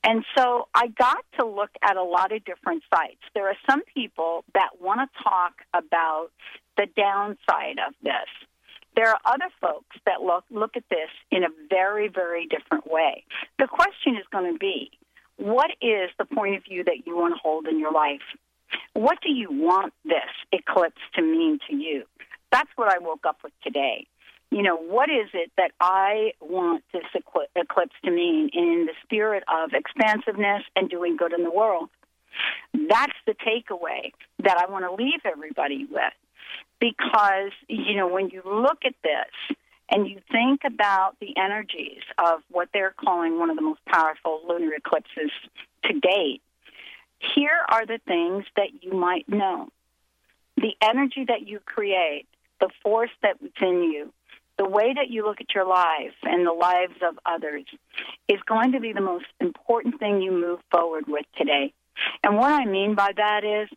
And 0.03 0.23
so 0.37 0.67
I 0.73 0.87
got 0.87 1.23
to 1.39 1.45
look 1.45 1.71
at 1.81 1.97
a 1.97 2.03
lot 2.03 2.31
of 2.31 2.43
different 2.45 2.83
sites. 2.93 3.21
There 3.33 3.47
are 3.47 3.57
some 3.69 3.83
people 3.93 4.43
that 4.53 4.81
want 4.81 5.01
to 5.01 5.23
talk 5.23 5.53
about 5.73 6.29
the 6.77 6.87
downside 6.95 7.77
of 7.85 7.93
this. 8.01 8.29
There 8.95 9.09
are 9.09 9.19
other 9.25 9.49
folks 9.59 9.97
that 10.05 10.21
look 10.21 10.45
look 10.49 10.77
at 10.77 10.83
this 10.89 11.09
in 11.29 11.43
a 11.43 11.49
very, 11.69 12.07
very 12.07 12.47
different 12.47 12.89
way. 12.89 13.25
The 13.59 13.67
question 13.67 14.15
is 14.15 14.23
going 14.31 14.53
to 14.53 14.57
be, 14.57 14.91
what 15.37 15.71
is 15.81 16.09
the 16.17 16.25
point 16.25 16.55
of 16.55 16.63
view 16.63 16.83
that 16.83 17.05
you 17.05 17.15
want 17.15 17.33
to 17.35 17.39
hold 17.41 17.67
in 17.67 17.79
your 17.79 17.91
life? 17.91 18.21
What 18.93 19.19
do 19.21 19.31
you 19.31 19.49
want 19.51 19.93
this 20.03 20.21
eclipse 20.51 21.01
to 21.15 21.21
mean 21.21 21.59
to 21.69 21.75
you? 21.75 22.03
That's 22.51 22.69
what 22.75 22.89
I 22.89 22.99
woke 22.99 23.25
up 23.27 23.37
with 23.43 23.53
today. 23.63 24.07
You 24.51 24.61
know, 24.61 24.77
what 24.77 25.09
is 25.09 25.27
it 25.33 25.51
that 25.57 25.71
I 25.81 26.31
want 26.39 26.83
this 26.93 27.03
eclipse 27.13 27.95
to 28.05 28.11
mean 28.11 28.49
in 28.53 28.85
the 28.85 28.93
spirit 29.03 29.43
of 29.51 29.71
expansiveness 29.73 30.63
and 30.75 30.89
doing 30.89 31.17
good 31.17 31.33
in 31.33 31.43
the 31.43 31.51
world? 31.51 31.89
That's 32.73 33.17
the 33.25 33.33
takeaway 33.33 34.11
that 34.43 34.57
I 34.57 34.71
want 34.71 34.85
to 34.85 34.93
leave 34.93 35.21
everybody 35.25 35.85
with. 35.89 36.13
Because, 36.79 37.51
you 37.67 37.95
know, 37.95 38.07
when 38.07 38.29
you 38.29 38.41
look 38.45 38.79
at 38.85 38.93
this 39.03 39.57
and 39.89 40.07
you 40.07 40.19
think 40.31 40.61
about 40.65 41.15
the 41.19 41.35
energies 41.37 42.01
of 42.17 42.41
what 42.49 42.69
they're 42.73 42.93
calling 42.97 43.39
one 43.39 43.49
of 43.49 43.55
the 43.55 43.61
most 43.61 43.83
powerful 43.85 44.41
lunar 44.47 44.73
eclipses 44.73 45.31
to 45.83 45.99
date, 45.99 46.41
here 47.35 47.59
are 47.69 47.85
the 47.85 47.99
things 48.07 48.45
that 48.55 48.69
you 48.81 48.93
might 48.93 49.27
know. 49.29 49.69
The 50.57 50.73
energy 50.81 51.25
that 51.27 51.47
you 51.47 51.59
create, 51.65 52.25
the 52.59 52.69
force 52.81 53.11
that's 53.21 53.39
in 53.61 53.83
you, 53.83 54.11
the 54.57 54.67
way 54.67 54.93
that 54.93 55.09
you 55.09 55.25
look 55.25 55.41
at 55.41 55.53
your 55.53 55.67
life 55.67 56.13
and 56.23 56.47
the 56.47 56.53
lives 56.53 56.95
of 57.07 57.19
others 57.25 57.65
is 58.29 58.39
going 58.47 58.71
to 58.71 58.79
be 58.79 58.93
the 58.93 59.01
most 59.01 59.25
important 59.41 59.99
thing 59.99 60.21
you 60.21 60.31
move 60.31 60.59
forward 60.71 61.05
with 61.07 61.25
today. 61.37 61.73
And 62.23 62.37
what 62.37 62.51
I 62.51 62.65
mean 62.65 62.95
by 62.95 63.11
that 63.15 63.43
is, 63.43 63.69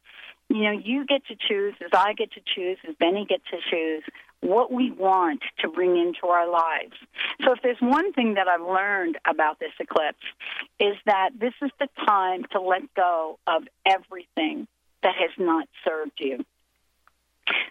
you 0.49 0.63
know, 0.63 0.73
you 0.73 1.05
get 1.05 1.27
to 1.27 1.37
choose, 1.37 1.75
as 1.85 1.91
I 1.93 2.15
get 2.15 2.33
to 2.33 2.41
choose, 2.55 2.79
as 2.89 2.95
Benny 2.99 3.27
gets 3.29 3.45
to 3.51 3.59
choose, 3.71 4.03
what 4.41 4.73
we 4.73 4.91
want 4.93 5.43
to 5.61 5.69
bring 5.69 5.97
into 5.97 6.27
our 6.29 6.49
lives. 6.51 6.95
So 7.45 7.53
if 7.53 7.59
there's 7.63 7.81
one 7.81 8.13
thing 8.13 8.35
that 8.35 8.47
I've 8.49 8.61
learned 8.63 9.19
about 9.29 9.59
this 9.59 9.73
eclipse 9.81 10.19
is 10.79 10.97
that 11.07 11.31
this 11.39 11.55
is 11.61 11.71
the 11.81 11.89
time 12.07 12.45
to 12.53 12.61
let 12.61 12.83
go 12.95 13.39
of 13.47 13.65
everything 13.85 14.69
that 15.03 15.15
has 15.19 15.31
not 15.39 15.69
served 15.85 16.13
you. 16.19 16.45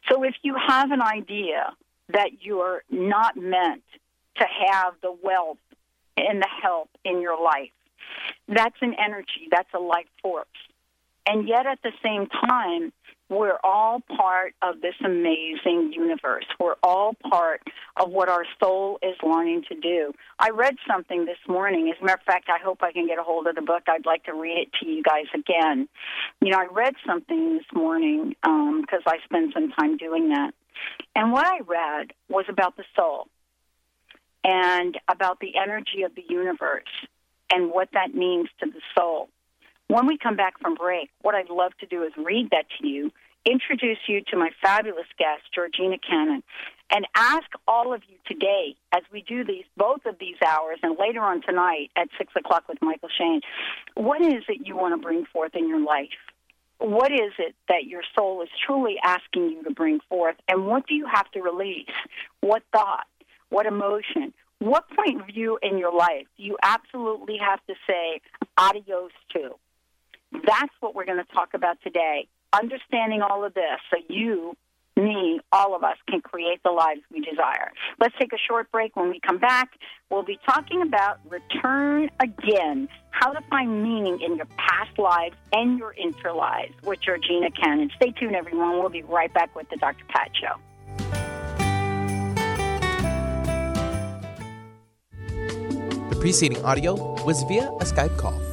So 0.10 0.24
if 0.24 0.36
you 0.42 0.56
have 0.56 0.92
an 0.92 1.02
idea 1.02 1.74
that 2.10 2.42
you're 2.42 2.84
not 2.90 3.38
meant 3.38 3.84
to 4.38 4.46
have 4.68 4.94
the 5.02 5.16
wealth 5.24 5.58
and 6.16 6.42
the 6.42 6.50
help 6.62 6.90
in 7.04 7.22
your 7.22 7.42
life, 7.42 7.72
that's 8.48 8.78
an 8.82 8.96
energy, 8.98 9.48
that's 9.52 9.70
a 9.74 9.80
life 9.80 10.08
force. 10.22 10.48
And 11.26 11.48
yet 11.48 11.66
at 11.66 11.80
the 11.84 11.92
same 12.02 12.28
time, 12.28 12.94
we're 13.30 13.60
all 13.64 14.02
part 14.16 14.54
of 14.62 14.82
this 14.82 14.96
amazing 15.04 15.92
universe. 15.94 16.46
We're 16.60 16.76
all 16.82 17.14
part 17.30 17.62
of 17.98 18.10
what 18.10 18.30
our 18.30 18.46
soul 18.62 19.00
is 19.02 19.16
longing 19.22 19.64
to 19.70 19.76
do. 19.76 20.14
I 20.40 20.50
read 20.52 20.76
something 20.90 21.26
this 21.26 21.38
morning. 21.48 21.92
As 21.94 22.02
a 22.02 22.06
matter 22.06 22.20
of 22.20 22.26
fact, 22.26 22.50
I 22.50 22.64
hope 22.64 22.84
I 22.84 22.92
can 22.94 23.06
get 23.08 23.20
a 23.20 23.24
hold 23.24 23.48
of 23.48 23.56
the 23.56 23.62
book. 23.62 23.84
I'd 23.88 24.06
like 24.06 24.24
to 24.26 24.34
read 24.34 24.58
it 24.58 24.70
to 24.80 24.90
you 24.90 25.04
guys 25.04 25.26
again. 25.34 25.90
You 26.42 26.52
know, 26.52 26.58
I 26.58 26.68
read 26.72 26.94
something 27.06 27.58
this 27.58 27.66
morning 27.74 28.36
because 28.42 29.04
um, 29.06 29.08
I 29.08 29.18
spend 29.26 29.52
some 29.54 29.72
time 29.72 29.98
doing 29.98 30.30
that. 30.30 30.52
And 31.16 31.32
what 31.32 31.46
I 31.46 31.60
read 31.66 32.14
was 32.30 32.46
about 32.48 32.78
the 32.78 32.84
soul 32.96 33.28
and 34.44 34.98
about 35.10 35.40
the 35.40 35.54
energy 35.62 36.04
of 36.04 36.16
the 36.16 36.24
universe 36.30 36.84
and 37.52 37.72
what 37.72 37.90
that 37.94 38.14
means 38.14 38.48
to 38.60 38.70
the 38.70 38.82
soul. 38.98 39.30
When 39.88 40.06
we 40.06 40.18
come 40.18 40.36
back 40.36 40.60
from 40.60 40.76
break, 40.76 41.10
what 41.22 41.34
I'd 41.34 41.50
love 41.50 41.72
to 41.80 41.86
do 41.86 42.04
is 42.04 42.12
read 42.18 42.50
that 42.52 42.66
to 42.80 42.88
you, 42.88 43.12
introduce 43.46 44.00
you 44.08 44.22
to 44.30 44.38
my 44.38 44.50
fabulous 44.62 45.08
guest, 45.18 45.44
Georgina 45.56 45.96
Cannon, 45.98 46.44
and 46.92 47.08
ask 47.16 47.46
all 47.70 47.94
of 47.94 48.02
you 48.10 48.18
today, 48.26 48.76
as 48.94 49.04
we 49.14 49.22
do 49.22 49.46
these 49.46 49.64
both 49.78 50.06
of 50.06 50.20
these 50.20 50.36
hours, 50.46 50.80
and 50.84 50.98
later 51.00 51.22
on 51.22 51.42
tonight 51.42 51.90
at 51.96 52.10
six 52.18 52.34
o'clock 52.36 52.68
with 52.68 52.80
Michael 52.82 53.08
Shane, 53.18 53.40
what 53.96 54.22
is 54.22 54.44
it 54.50 54.68
you 54.68 54.76
want 54.76 54.94
to 54.94 55.02
bring 55.02 55.26
forth 55.26 55.56
in 55.56 55.70
your 55.70 55.80
life? 55.80 56.10
What 56.80 57.14
is 57.14 57.32
it 57.40 57.56
that 57.70 57.86
your 57.86 58.04
soul 58.14 58.42
is 58.42 58.50
truly 58.66 58.96
asking 59.02 59.52
you 59.52 59.64
to 59.64 59.72
bring 59.72 60.02
forth, 60.10 60.36
and 60.50 60.68
what 60.68 60.86
do 60.86 60.96
you 60.96 61.08
have 61.08 61.32
to 61.32 61.42
release? 61.42 61.88
What 62.42 62.64
thought? 62.74 63.08
What 63.50 63.66
emotion? 63.66 64.34
What 64.60 64.84
point 64.90 65.22
of 65.22 65.28
view 65.28 65.58
in 65.62 65.78
your 65.78 65.94
life 65.94 66.28
do 66.36 66.44
you 66.44 66.58
absolutely 66.62 67.38
have 67.38 67.66
to 67.68 67.76
say 67.88 68.20
adios 68.58 69.12
to? 69.34 69.56
That's 70.32 70.74
what 70.80 70.96
we're 70.96 71.06
going 71.06 71.24
to 71.24 71.34
talk 71.34 71.54
about 71.54 71.78
today. 71.84 72.28
Understanding 72.54 73.22
all 73.22 73.44
of 73.44 73.54
this 73.54 73.80
so 73.90 73.98
you, 74.10 74.56
me, 74.96 75.40
all 75.52 75.76
of 75.76 75.84
us 75.84 75.98
can 76.10 76.22
create 76.22 76.62
the 76.64 76.72
lives 76.72 77.02
we 77.12 77.20
desire. 77.20 77.72
Let's 78.00 78.16
take 78.20 78.34
a 78.34 78.38
short 78.38 78.72
break. 78.72 78.96
When 78.96 79.10
we 79.10 79.20
come 79.20 79.38
back, 79.38 79.70
we'll 80.10 80.24
be 80.24 80.40
talking 80.46 80.82
about 80.82 81.20
return 81.30 82.10
again, 82.20 82.90
how 83.12 83.32
to 83.32 83.42
find 83.50 83.84
meaning 83.84 84.20
in 84.22 84.38
your 84.38 84.48
past 84.58 84.98
lives 84.98 85.36
and 85.54 85.78
your 85.78 85.92
inter 85.92 86.34
lives 86.34 86.74
with 86.84 87.00
Georgina 87.02 87.52
Cannon. 87.52 87.92
Stay 87.96 88.12
tuned, 88.12 88.36
everyone. 88.36 88.80
We'll 88.80 88.90
be 88.90 89.04
right 89.04 89.34
back 89.34 89.56
with 89.56 89.70
the 89.70 89.78
Dr. 89.78 90.06
Pat 90.10 90.32
Show. 90.36 90.56
The 96.10 96.18
preceding 96.20 96.64
audio 96.66 96.96
was 97.24 97.44
via 97.44 97.68
a 97.68 97.84
Skype 97.84 98.18
call. 98.18 98.47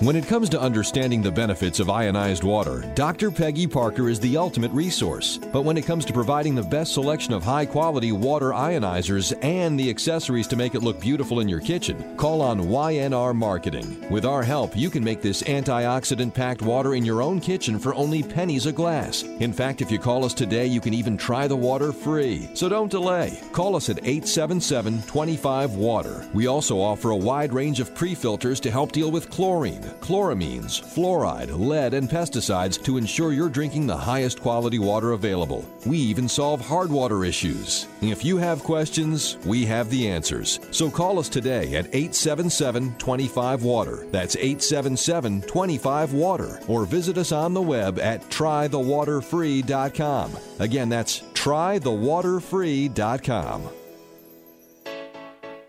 When 0.00 0.16
it 0.16 0.26
comes 0.26 0.48
to 0.50 0.60
understanding 0.60 1.22
the 1.22 1.30
benefits 1.30 1.78
of 1.78 1.88
ionized 1.88 2.42
water, 2.42 2.84
Dr. 2.96 3.30
Peggy 3.30 3.68
Parker 3.68 4.08
is 4.08 4.18
the 4.18 4.36
ultimate 4.36 4.72
resource. 4.72 5.38
But 5.52 5.62
when 5.62 5.76
it 5.76 5.86
comes 5.86 6.04
to 6.06 6.12
providing 6.12 6.56
the 6.56 6.64
best 6.64 6.94
selection 6.94 7.32
of 7.32 7.44
high 7.44 7.64
quality 7.64 8.10
water 8.10 8.50
ionizers 8.50 9.32
and 9.42 9.78
the 9.78 9.88
accessories 9.88 10.48
to 10.48 10.56
make 10.56 10.74
it 10.74 10.82
look 10.82 11.00
beautiful 11.00 11.38
in 11.38 11.48
your 11.48 11.60
kitchen, 11.60 12.16
call 12.16 12.42
on 12.42 12.62
YNR 12.62 13.36
Marketing. 13.36 14.04
With 14.10 14.24
our 14.24 14.42
help, 14.42 14.76
you 14.76 14.90
can 14.90 15.04
make 15.04 15.22
this 15.22 15.44
antioxidant 15.44 16.34
packed 16.34 16.60
water 16.60 16.96
in 16.96 17.04
your 17.04 17.22
own 17.22 17.40
kitchen 17.40 17.78
for 17.78 17.94
only 17.94 18.24
pennies 18.24 18.66
a 18.66 18.72
glass. 18.72 19.22
In 19.22 19.52
fact, 19.52 19.80
if 19.80 19.92
you 19.92 20.00
call 20.00 20.24
us 20.24 20.34
today, 20.34 20.66
you 20.66 20.80
can 20.80 20.92
even 20.92 21.16
try 21.16 21.46
the 21.46 21.56
water 21.56 21.92
free. 21.92 22.48
So 22.54 22.68
don't 22.68 22.90
delay. 22.90 23.40
Call 23.52 23.76
us 23.76 23.88
at 23.88 23.98
877 23.98 25.02
25 25.02 25.74
Water. 25.76 26.28
We 26.34 26.48
also 26.48 26.80
offer 26.80 27.10
a 27.10 27.16
wide 27.16 27.52
range 27.52 27.78
of 27.78 27.94
pre 27.94 28.16
filters 28.16 28.58
to 28.60 28.72
help 28.72 28.90
deal 28.90 29.12
with 29.12 29.30
chlorine 29.30 29.83
chloramines, 30.00 30.82
fluoride, 30.82 31.58
lead, 31.58 31.94
and 31.94 32.08
pesticides 32.08 32.82
to 32.84 32.96
ensure 32.96 33.32
you're 33.32 33.48
drinking 33.48 33.86
the 33.86 33.96
highest 33.96 34.40
quality 34.40 34.78
water 34.78 35.12
available. 35.12 35.64
We 35.86 35.98
even 35.98 36.28
solve 36.28 36.60
hard 36.60 36.90
water 36.90 37.24
issues. 37.24 37.86
If 38.00 38.24
you 38.24 38.36
have 38.38 38.64
questions, 38.64 39.38
we 39.44 39.64
have 39.66 39.90
the 39.90 40.08
answers. 40.08 40.60
So 40.70 40.90
call 40.90 41.18
us 41.18 41.28
today 41.28 41.74
at 41.74 41.86
877 41.86 42.94
25 42.96 43.62
Water. 43.62 44.06
That's 44.10 44.36
877 44.36 45.42
25 45.42 46.12
Water. 46.12 46.60
Or 46.68 46.84
visit 46.84 47.18
us 47.18 47.32
on 47.32 47.54
the 47.54 47.62
web 47.62 47.98
at 47.98 48.22
trythewaterfree.com. 48.30 50.36
Again, 50.60 50.88
that's 50.88 51.20
trythewaterfree.com. 51.20 53.83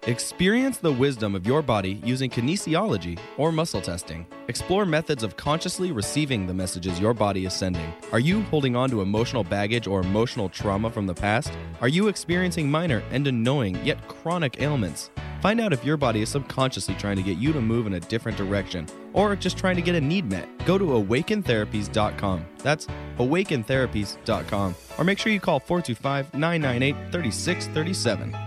Experience 0.07 0.77
the 0.77 0.91
wisdom 0.91 1.33
of 1.33 1.47
your 1.47 1.63
body 1.63 1.99
using 2.03 2.29
kinesiology 2.29 3.17
or 3.37 3.51
muscle 3.51 3.81
testing. 3.81 4.27
Explore 4.47 4.85
methods 4.85 5.23
of 5.23 5.35
consciously 5.35 5.91
receiving 5.91 6.45
the 6.45 6.53
messages 6.53 6.99
your 6.99 7.15
body 7.15 7.47
is 7.47 7.55
sending. 7.55 7.91
Are 8.11 8.19
you 8.19 8.43
holding 8.43 8.75
on 8.75 8.91
to 8.91 9.01
emotional 9.01 9.43
baggage 9.43 9.87
or 9.87 10.01
emotional 10.01 10.47
trauma 10.47 10.91
from 10.91 11.07
the 11.07 11.15
past? 11.15 11.51
Are 11.81 11.87
you 11.87 12.07
experiencing 12.07 12.69
minor 12.69 13.01
and 13.09 13.25
annoying 13.25 13.83
yet 13.83 14.07
chronic 14.07 14.61
ailments? 14.61 15.09
Find 15.41 15.59
out 15.59 15.73
if 15.73 15.83
your 15.83 15.97
body 15.97 16.21
is 16.21 16.29
subconsciously 16.29 16.93
trying 16.95 17.15
to 17.15 17.23
get 17.23 17.39
you 17.39 17.51
to 17.53 17.59
move 17.59 17.87
in 17.87 17.95
a 17.95 17.99
different 17.99 18.37
direction 18.37 18.85
or 19.13 19.35
just 19.35 19.57
trying 19.57 19.75
to 19.75 19.81
get 19.81 19.95
a 19.95 20.01
need 20.01 20.29
met. 20.29 20.47
Go 20.67 20.77
to 20.77 20.85
awakentherapies.com. 20.85 22.45
That's 22.59 22.85
awakentherapies.com. 23.17 24.75
Or 24.99 25.03
make 25.03 25.17
sure 25.17 25.31
you 25.31 25.39
call 25.39 25.59
425 25.59 26.35
998 26.35 27.11
3637. 27.11 28.44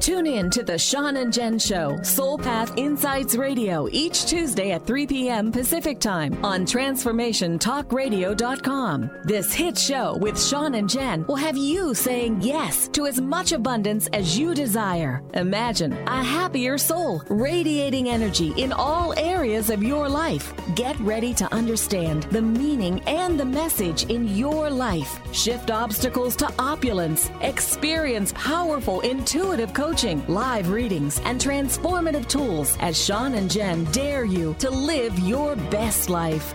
Tune 0.00 0.26
in 0.26 0.48
to 0.48 0.62
the 0.62 0.78
Sean 0.78 1.18
and 1.18 1.30
Jen 1.30 1.58
Show, 1.58 2.00
Soul 2.02 2.38
Path 2.38 2.72
Insights 2.78 3.36
Radio, 3.36 3.86
each 3.92 4.24
Tuesday 4.24 4.70
at 4.70 4.86
3 4.86 5.06
p.m. 5.06 5.52
Pacific 5.52 6.00
Time 6.00 6.42
on 6.42 6.64
TransformationTalkRadio.com. 6.64 9.10
This 9.24 9.52
hit 9.52 9.76
show 9.76 10.16
with 10.16 10.42
Sean 10.42 10.76
and 10.76 10.88
Jen 10.88 11.26
will 11.26 11.36
have 11.36 11.58
you 11.58 11.92
saying 11.92 12.40
yes 12.40 12.88
to 12.88 13.06
as 13.06 13.20
much 13.20 13.52
abundance 13.52 14.06
as 14.14 14.38
you 14.38 14.54
desire. 14.54 15.22
Imagine 15.34 15.92
a 16.08 16.24
happier 16.24 16.78
soul, 16.78 17.22
radiating 17.28 18.08
energy 18.08 18.54
in 18.56 18.72
all 18.72 19.12
areas 19.18 19.68
of 19.68 19.82
your 19.82 20.08
life. 20.08 20.54
Get 20.74 20.98
ready 21.00 21.34
to 21.34 21.52
understand 21.52 22.22
the 22.30 22.40
meaning 22.40 23.02
and 23.06 23.38
the 23.38 23.44
message 23.44 24.04
in 24.04 24.34
your 24.34 24.70
life. 24.70 25.20
Shift 25.34 25.70
obstacles 25.70 26.36
to 26.36 26.50
opulence. 26.58 27.30
Experience 27.42 28.32
powerful, 28.34 29.02
intuitive 29.02 29.74
coaching 29.74 29.89
coaching, 29.90 30.24
live 30.28 30.70
readings, 30.70 31.20
and 31.24 31.40
transformative 31.40 32.28
tools 32.28 32.76
as 32.78 32.96
Sean 32.96 33.34
and 33.34 33.50
Jen 33.50 33.82
dare 33.86 34.24
you 34.24 34.54
to 34.60 34.70
live 34.70 35.18
your 35.18 35.56
best 35.56 36.08
life. 36.08 36.54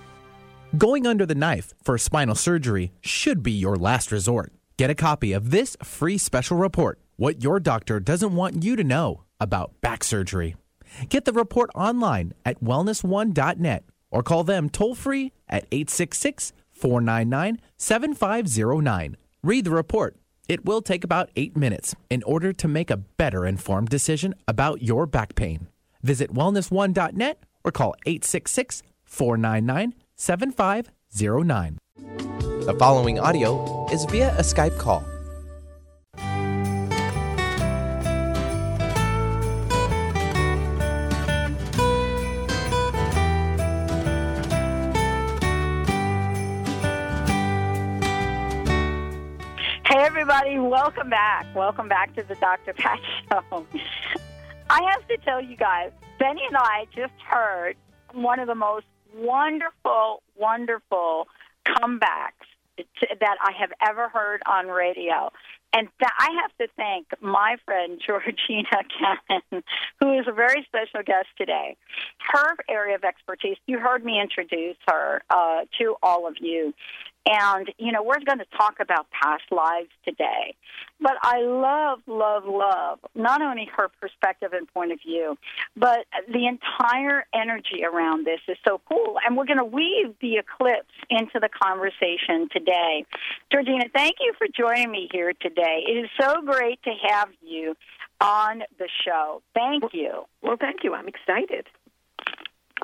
Going 0.77 1.05
under 1.05 1.25
the 1.25 1.35
knife 1.35 1.73
for 1.83 1.97
spinal 1.97 2.35
surgery 2.35 2.93
should 3.01 3.43
be 3.43 3.51
your 3.51 3.75
last 3.75 4.09
resort. 4.09 4.53
Get 4.77 4.89
a 4.89 4.95
copy 4.95 5.33
of 5.33 5.51
this 5.51 5.75
free 5.83 6.17
special 6.17 6.55
report 6.55 6.97
What 7.17 7.43
Your 7.43 7.59
Doctor 7.59 7.99
Doesn't 7.99 8.33
Want 8.33 8.63
You 8.63 8.77
to 8.77 8.83
Know 8.85 9.23
About 9.37 9.73
Back 9.81 10.01
Surgery. 10.01 10.55
Get 11.09 11.25
the 11.25 11.33
report 11.33 11.71
online 11.75 12.31
at 12.45 12.63
wellness1.net 12.63 13.83
or 14.11 14.23
call 14.23 14.45
them 14.45 14.69
toll 14.69 14.95
free 14.95 15.33
at 15.49 15.65
866 15.73 16.53
499 16.71 17.59
7509. 17.75 19.17
Read 19.43 19.65
the 19.65 19.71
report. 19.71 20.15
It 20.47 20.63
will 20.63 20.81
take 20.81 21.03
about 21.03 21.31
eight 21.35 21.57
minutes 21.57 21.95
in 22.09 22.23
order 22.23 22.53
to 22.53 22.67
make 22.69 22.89
a 22.89 22.97
better 22.97 23.45
informed 23.45 23.89
decision 23.89 24.35
about 24.47 24.81
your 24.81 25.05
back 25.05 25.35
pain. 25.35 25.67
Visit 26.01 26.33
wellness1.net 26.33 27.43
or 27.65 27.71
call 27.73 27.93
866 28.05 28.83
499 29.03 29.95
7509. 30.21 31.79
The 31.97 32.75
following 32.77 33.17
audio 33.17 33.87
is 33.91 34.05
via 34.05 34.29
a 34.37 34.43
Skype 34.43 34.77
call. 34.77 35.03
Hey, 49.87 50.03
everybody, 50.05 50.59
welcome 50.59 51.09
back. 51.09 51.47
Welcome 51.55 51.87
back 51.87 52.15
to 52.15 52.21
the 52.21 52.35
Dr. 52.35 52.73
Pat 52.73 52.99
Show. 53.31 53.65
I 54.69 54.83
have 54.83 55.07
to 55.07 55.17
tell 55.25 55.41
you 55.41 55.57
guys, 55.57 55.89
Benny 56.19 56.43
and 56.47 56.57
I 56.57 56.85
just 56.95 57.19
heard 57.27 57.75
one 58.13 58.39
of 58.39 58.45
the 58.45 58.53
most 58.53 58.85
wonderful, 59.15 60.21
wonderful 60.37 61.27
comebacks 61.67 62.47
that 63.19 63.37
I 63.41 63.51
have 63.59 63.71
ever 63.87 64.09
heard 64.09 64.41
on 64.45 64.67
radio. 64.67 65.31
And 65.73 65.87
th- 65.99 66.11
I 66.19 66.27
have 66.41 66.51
to 66.57 66.67
thank 66.75 67.07
my 67.21 67.55
friend 67.65 68.01
Georgina 68.05 68.65
Cannon, 68.99 69.63
who 69.99 70.19
is 70.19 70.25
a 70.27 70.33
very 70.33 70.65
special 70.67 71.01
guest 71.05 71.27
today. 71.37 71.77
Her 72.19 72.55
area 72.69 72.95
of 72.95 73.03
expertise, 73.03 73.57
you 73.67 73.79
heard 73.79 74.03
me 74.03 74.19
introduce 74.21 74.75
her 74.87 75.21
uh, 75.29 75.61
to 75.79 75.95
all 76.03 76.27
of 76.27 76.35
you. 76.41 76.73
And, 77.25 77.71
you 77.77 77.91
know, 77.91 78.01
we're 78.01 78.19
going 78.25 78.39
to 78.39 78.57
talk 78.57 78.75
about 78.79 79.07
past 79.11 79.43
lives 79.51 79.89
today. 80.03 80.55
But 80.99 81.13
I 81.21 81.41
love, 81.41 81.99
love, 82.07 82.45
love 82.45 82.99
not 83.15 83.41
only 83.41 83.69
her 83.77 83.89
perspective 83.99 84.53
and 84.53 84.67
point 84.73 84.91
of 84.91 84.99
view, 85.05 85.37
but 85.75 86.05
the 86.27 86.47
entire 86.47 87.25
energy 87.33 87.83
around 87.83 88.25
this 88.25 88.39
is 88.47 88.57
so 88.67 88.81
cool. 88.89 89.17
And 89.25 89.37
we're 89.37 89.45
going 89.45 89.57
to 89.57 89.65
weave 89.65 90.15
the 90.19 90.37
eclipse 90.37 90.93
into 91.09 91.39
the 91.39 91.49
conversation 91.49 92.49
today. 92.51 93.05
Georgina, 93.51 93.85
thank 93.93 94.15
you 94.19 94.33
for 94.37 94.47
joining 94.55 94.91
me 94.91 95.07
here 95.11 95.33
today. 95.39 95.83
It 95.87 96.05
is 96.05 96.09
so 96.19 96.41
great 96.41 96.81
to 96.83 96.91
have 97.07 97.29
you 97.41 97.75
on 98.19 98.63
the 98.77 98.87
show. 99.05 99.41
Thank 99.53 99.93
you. 99.93 100.25
Well, 100.41 100.57
thank 100.59 100.83
you. 100.83 100.93
I'm 100.93 101.07
excited. 101.07 101.67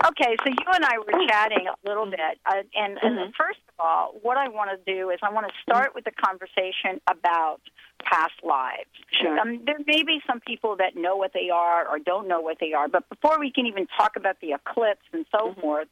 Okay, 0.05 0.35
so 0.43 0.49
you 0.49 0.71
and 0.73 0.85
I 0.85 0.97
were 0.99 1.27
chatting 1.27 1.65
a 1.67 1.89
little 1.89 2.05
bit, 2.05 2.39
uh, 2.45 2.61
and, 2.75 2.97
and 3.01 3.17
Mhm. 3.17 3.35
first 3.35 3.59
of 3.69 3.73
all, 3.79 4.11
what 4.21 4.37
I 4.37 4.47
want 4.47 4.69
to 4.69 4.77
do 4.93 5.09
is 5.09 5.19
I 5.23 5.31
want 5.31 5.47
to 5.47 5.53
start 5.63 5.95
with 5.95 6.03
the 6.05 6.11
conversation 6.11 7.01
about 7.09 7.61
past 8.03 8.33
lives. 8.43 8.89
Sure. 9.11 9.39
Um, 9.39 9.65
there 9.65 9.79
may 9.87 10.03
be 10.03 10.21
some 10.27 10.39
people 10.41 10.75
that 10.77 10.95
know 10.95 11.15
what 11.15 11.33
they 11.33 11.49
are 11.49 11.87
or 11.87 11.97
don't 11.97 12.27
know 12.27 12.41
what 12.41 12.59
they 12.59 12.73
are, 12.73 12.87
but 12.87 13.09
before 13.09 13.39
we 13.39 13.51
can 13.51 13.65
even 13.65 13.87
talk 13.97 14.15
about 14.15 14.39
the 14.39 14.53
eclipse 14.53 15.05
and 15.13 15.25
so 15.31 15.53
forth, 15.59 15.87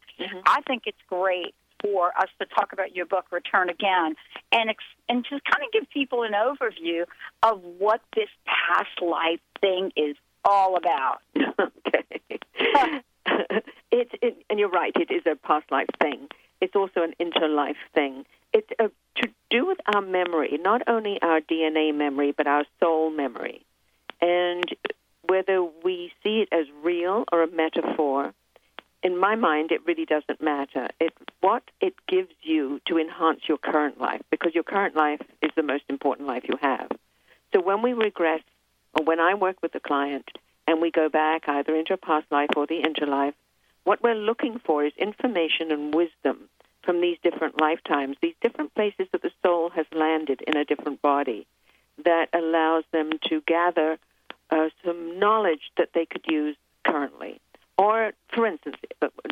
I 0.46 0.62
think 0.68 0.84
it's 0.86 1.02
great 1.10 1.56
for 1.82 2.12
us 2.18 2.30
to 2.40 2.46
talk 2.46 2.74
about 2.74 2.96
your 2.96 3.06
book, 3.08 3.26
Return 3.32 3.70
Again, 3.70 4.16
and 4.52 4.70
ex- 4.70 4.84
and 5.10 5.26
just 5.28 5.44
kind 5.46 5.64
of 5.64 5.72
give 5.72 5.90
people 5.90 6.24
an 6.24 6.34
overview 6.34 7.06
of 7.44 7.62
what 7.64 8.02
this 8.16 8.30
past 8.46 9.02
life 9.02 9.40
thing 9.62 9.92
is 9.96 10.16
all 10.44 10.78
about. 10.78 11.22
okay. 11.38 13.02
it, 13.92 14.10
it, 14.22 14.38
and 14.50 14.60
you're 14.60 14.70
right. 14.70 14.94
It 14.96 15.12
is 15.12 15.24
a 15.26 15.36
past 15.36 15.72
life 15.72 15.90
thing. 16.02 16.28
It's 16.62 16.76
also 16.76 17.02
an 17.02 17.14
interlife 17.20 17.76
thing. 17.94 18.26
It's 18.54 18.70
uh 18.80 18.88
to 19.18 19.30
do 19.50 19.66
with 19.66 19.80
our 19.94 20.02
memory, 20.02 20.58
not 20.62 20.82
only 20.88 21.22
our 21.22 21.42
DNA 21.42 21.94
memory, 21.94 22.32
but 22.32 22.48
our 22.48 22.66
soul 22.80 23.10
memory, 23.10 23.66
and 24.22 24.64
whether 25.28 25.64
we 25.84 26.12
see 26.24 26.42
it 26.42 26.50
as 26.52 26.66
real 26.84 27.26
or 27.32 27.44
a 27.44 27.48
metaphor. 27.48 28.34
In 29.04 29.20
my 29.20 29.36
mind, 29.36 29.72
it 29.72 29.86
really 29.86 30.06
doesn't 30.06 30.42
matter. 30.42 30.88
It 31.00 31.14
what 31.42 31.64
it 31.80 31.94
gives 32.08 32.34
you 32.42 32.82
to 32.88 32.98
enhance 32.98 33.42
your 33.48 33.58
current 33.58 34.00
life, 34.00 34.22
because 34.32 34.56
your 34.56 34.64
current 34.64 34.96
life 34.96 35.22
is 35.42 35.52
the 35.56 35.64
most 35.64 35.84
important 35.90 36.28
life 36.28 36.44
you 36.48 36.58
have. 36.62 36.90
So 37.54 37.62
when 37.62 37.82
we 37.82 37.94
regress, 37.94 38.42
or 38.98 39.06
when 39.06 39.20
I 39.20 39.36
work 39.36 39.58
with 39.62 39.76
a 39.76 39.80
client 39.80 40.30
and 40.68 40.82
we 40.82 40.92
go 40.92 41.10
back 41.10 41.48
either 41.48 41.76
into 41.76 41.94
a 41.94 41.98
past 41.98 42.26
life 42.32 42.50
or 42.56 42.66
the 42.66 42.82
interlife, 42.82 43.34
what 43.84 44.02
we're 44.02 44.16
looking 44.16 44.60
for 44.60 44.84
is 44.84 44.94
information 44.98 45.72
and 45.72 45.94
wisdom 45.94 46.50
from 46.84 47.02
these 47.02 47.18
different 47.24 47.60
lifetimes, 47.60 48.18
these 48.22 48.36
different 48.42 48.74
places 48.76 49.08
that 49.12 49.22
the 49.22 49.32
soul 49.44 49.70
has 49.70 49.86
landed 49.94 50.42
in 50.42 50.58
a 50.58 50.66
different 50.66 51.02
body 51.02 51.48
that 52.04 52.30
allows 52.34 52.84
them 52.92 53.12
to 53.30 53.42
gather 53.42 53.98
uh, 54.50 54.70
some 54.84 55.20
knowledge 55.20 55.72
that 55.78 55.90
they 55.94 56.06
could 56.06 56.26
use 56.28 56.56
currently. 56.84 57.40
Or, 57.78 58.14
for 58.30 58.46
instance, 58.46 58.78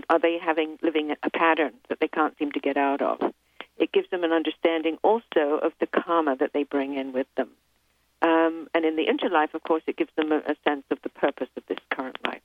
are 0.09 0.19
they 0.19 0.37
having 0.37 0.77
living 0.81 1.15
a 1.23 1.29
pattern 1.29 1.73
that 1.89 1.99
they 1.99 2.07
can't 2.07 2.37
seem 2.37 2.51
to 2.53 2.59
get 2.59 2.77
out 2.77 3.01
of? 3.01 3.33
It 3.77 3.91
gives 3.91 4.09
them 4.09 4.23
an 4.23 4.31
understanding 4.31 4.97
also 5.01 5.59
of 5.61 5.73
the 5.79 5.87
karma 5.87 6.35
that 6.37 6.51
they 6.53 6.63
bring 6.63 6.95
in 6.95 7.13
with 7.13 7.27
them. 7.35 7.49
Um, 8.23 8.67
and 8.73 8.85
in 8.85 8.95
the 8.95 9.05
interlife, 9.05 9.53
of 9.53 9.63
course, 9.63 9.83
it 9.85 9.97
gives 9.97 10.11
them 10.15 10.31
a, 10.31 10.37
a 10.37 10.55
sense 10.67 10.85
of 10.89 10.97
the 11.03 11.09
purpose 11.09 11.49
of 11.57 11.63
this 11.67 11.79
current 11.91 12.17
life. 12.25 12.41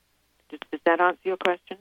Does, 0.50 0.60
does 0.72 0.80
that 0.84 1.00
answer 1.00 1.20
your 1.22 1.36
question? 1.36 1.78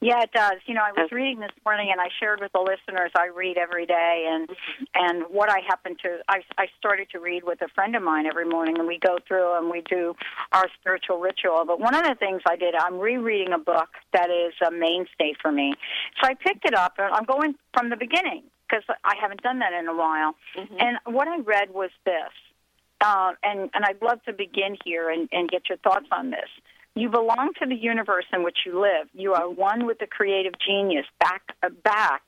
Yeah, 0.00 0.22
it 0.22 0.30
does. 0.32 0.58
You 0.66 0.74
know, 0.74 0.82
I 0.82 0.92
was 0.92 1.10
reading 1.10 1.40
this 1.40 1.50
morning, 1.64 1.88
and 1.90 2.00
I 2.00 2.06
shared 2.20 2.38
with 2.40 2.52
the 2.52 2.60
listeners. 2.60 3.10
I 3.16 3.28
read 3.34 3.56
every 3.56 3.84
day, 3.84 4.28
and 4.30 4.48
and 4.94 5.24
what 5.28 5.50
I 5.50 5.58
happen 5.66 5.96
to, 6.04 6.18
I 6.28 6.42
I 6.56 6.66
started 6.78 7.08
to 7.10 7.18
read 7.18 7.42
with 7.42 7.60
a 7.62 7.68
friend 7.74 7.96
of 7.96 8.02
mine 8.02 8.26
every 8.26 8.44
morning, 8.44 8.78
and 8.78 8.86
we 8.86 9.00
go 9.00 9.18
through 9.26 9.58
and 9.58 9.68
we 9.68 9.80
do 9.80 10.14
our 10.52 10.66
spiritual 10.78 11.18
ritual. 11.18 11.64
But 11.66 11.80
one 11.80 11.96
of 11.96 12.04
the 12.04 12.14
things 12.14 12.42
I 12.48 12.54
did, 12.54 12.76
I'm 12.76 13.00
rereading 13.00 13.52
a 13.52 13.58
book 13.58 13.88
that 14.12 14.30
is 14.30 14.54
a 14.64 14.70
mainstay 14.70 15.34
for 15.42 15.50
me. 15.50 15.74
So 16.22 16.28
I 16.28 16.34
picked 16.34 16.64
it 16.64 16.74
up, 16.74 16.94
and 16.98 17.12
I'm 17.12 17.24
going 17.24 17.56
from 17.74 17.90
the 17.90 17.96
beginning 17.96 18.44
because 18.68 18.84
I 19.04 19.14
haven't 19.20 19.42
done 19.42 19.58
that 19.60 19.72
in 19.72 19.88
a 19.88 19.96
while. 19.96 20.36
And 20.78 20.98
what 21.06 21.26
I 21.26 21.38
read 21.38 21.74
was 21.74 21.90
this, 22.04 22.30
uh, 23.00 23.32
and 23.42 23.70
and 23.74 23.84
I'd 23.84 24.02
love 24.02 24.22
to 24.24 24.32
begin 24.32 24.76
here 24.84 25.10
and, 25.10 25.28
and 25.32 25.48
get 25.48 25.68
your 25.68 25.78
thoughts 25.78 26.06
on 26.10 26.30
this. 26.30 26.48
You 26.94 27.08
belong 27.08 27.52
to 27.62 27.68
the 27.68 27.76
universe 27.76 28.24
in 28.32 28.42
which 28.42 28.58
you 28.66 28.80
live. 28.80 29.08
You 29.14 29.34
are 29.34 29.48
one 29.48 29.86
with 29.86 29.98
the 30.00 30.06
creative 30.06 30.54
genius 30.58 31.06
back 31.20 31.42
uh, 31.62 31.68
back 31.84 32.22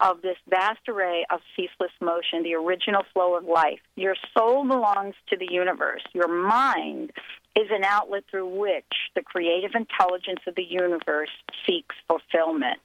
of 0.00 0.20
this 0.22 0.36
vast 0.48 0.80
array 0.88 1.24
of 1.30 1.40
ceaseless 1.54 1.92
motion, 2.00 2.42
the 2.42 2.54
original 2.54 3.02
flow 3.12 3.36
of 3.36 3.44
life. 3.44 3.78
Your 3.94 4.16
soul 4.36 4.66
belongs 4.66 5.14
to 5.28 5.36
the 5.36 5.46
universe. 5.50 6.02
Your 6.12 6.28
mind 6.28 7.12
is 7.54 7.68
an 7.70 7.84
outlet 7.84 8.24
through 8.30 8.48
which 8.58 8.84
the 9.14 9.22
creative 9.22 9.70
intelligence 9.74 10.40
of 10.46 10.54
the 10.54 10.64
universe 10.64 11.30
seeks 11.66 11.94
fulfillment. 12.06 12.78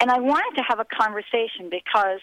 And 0.00 0.10
I 0.10 0.20
wanted 0.20 0.56
to 0.58 0.64
have 0.66 0.78
a 0.78 0.84
conversation 0.84 1.70
because 1.70 2.20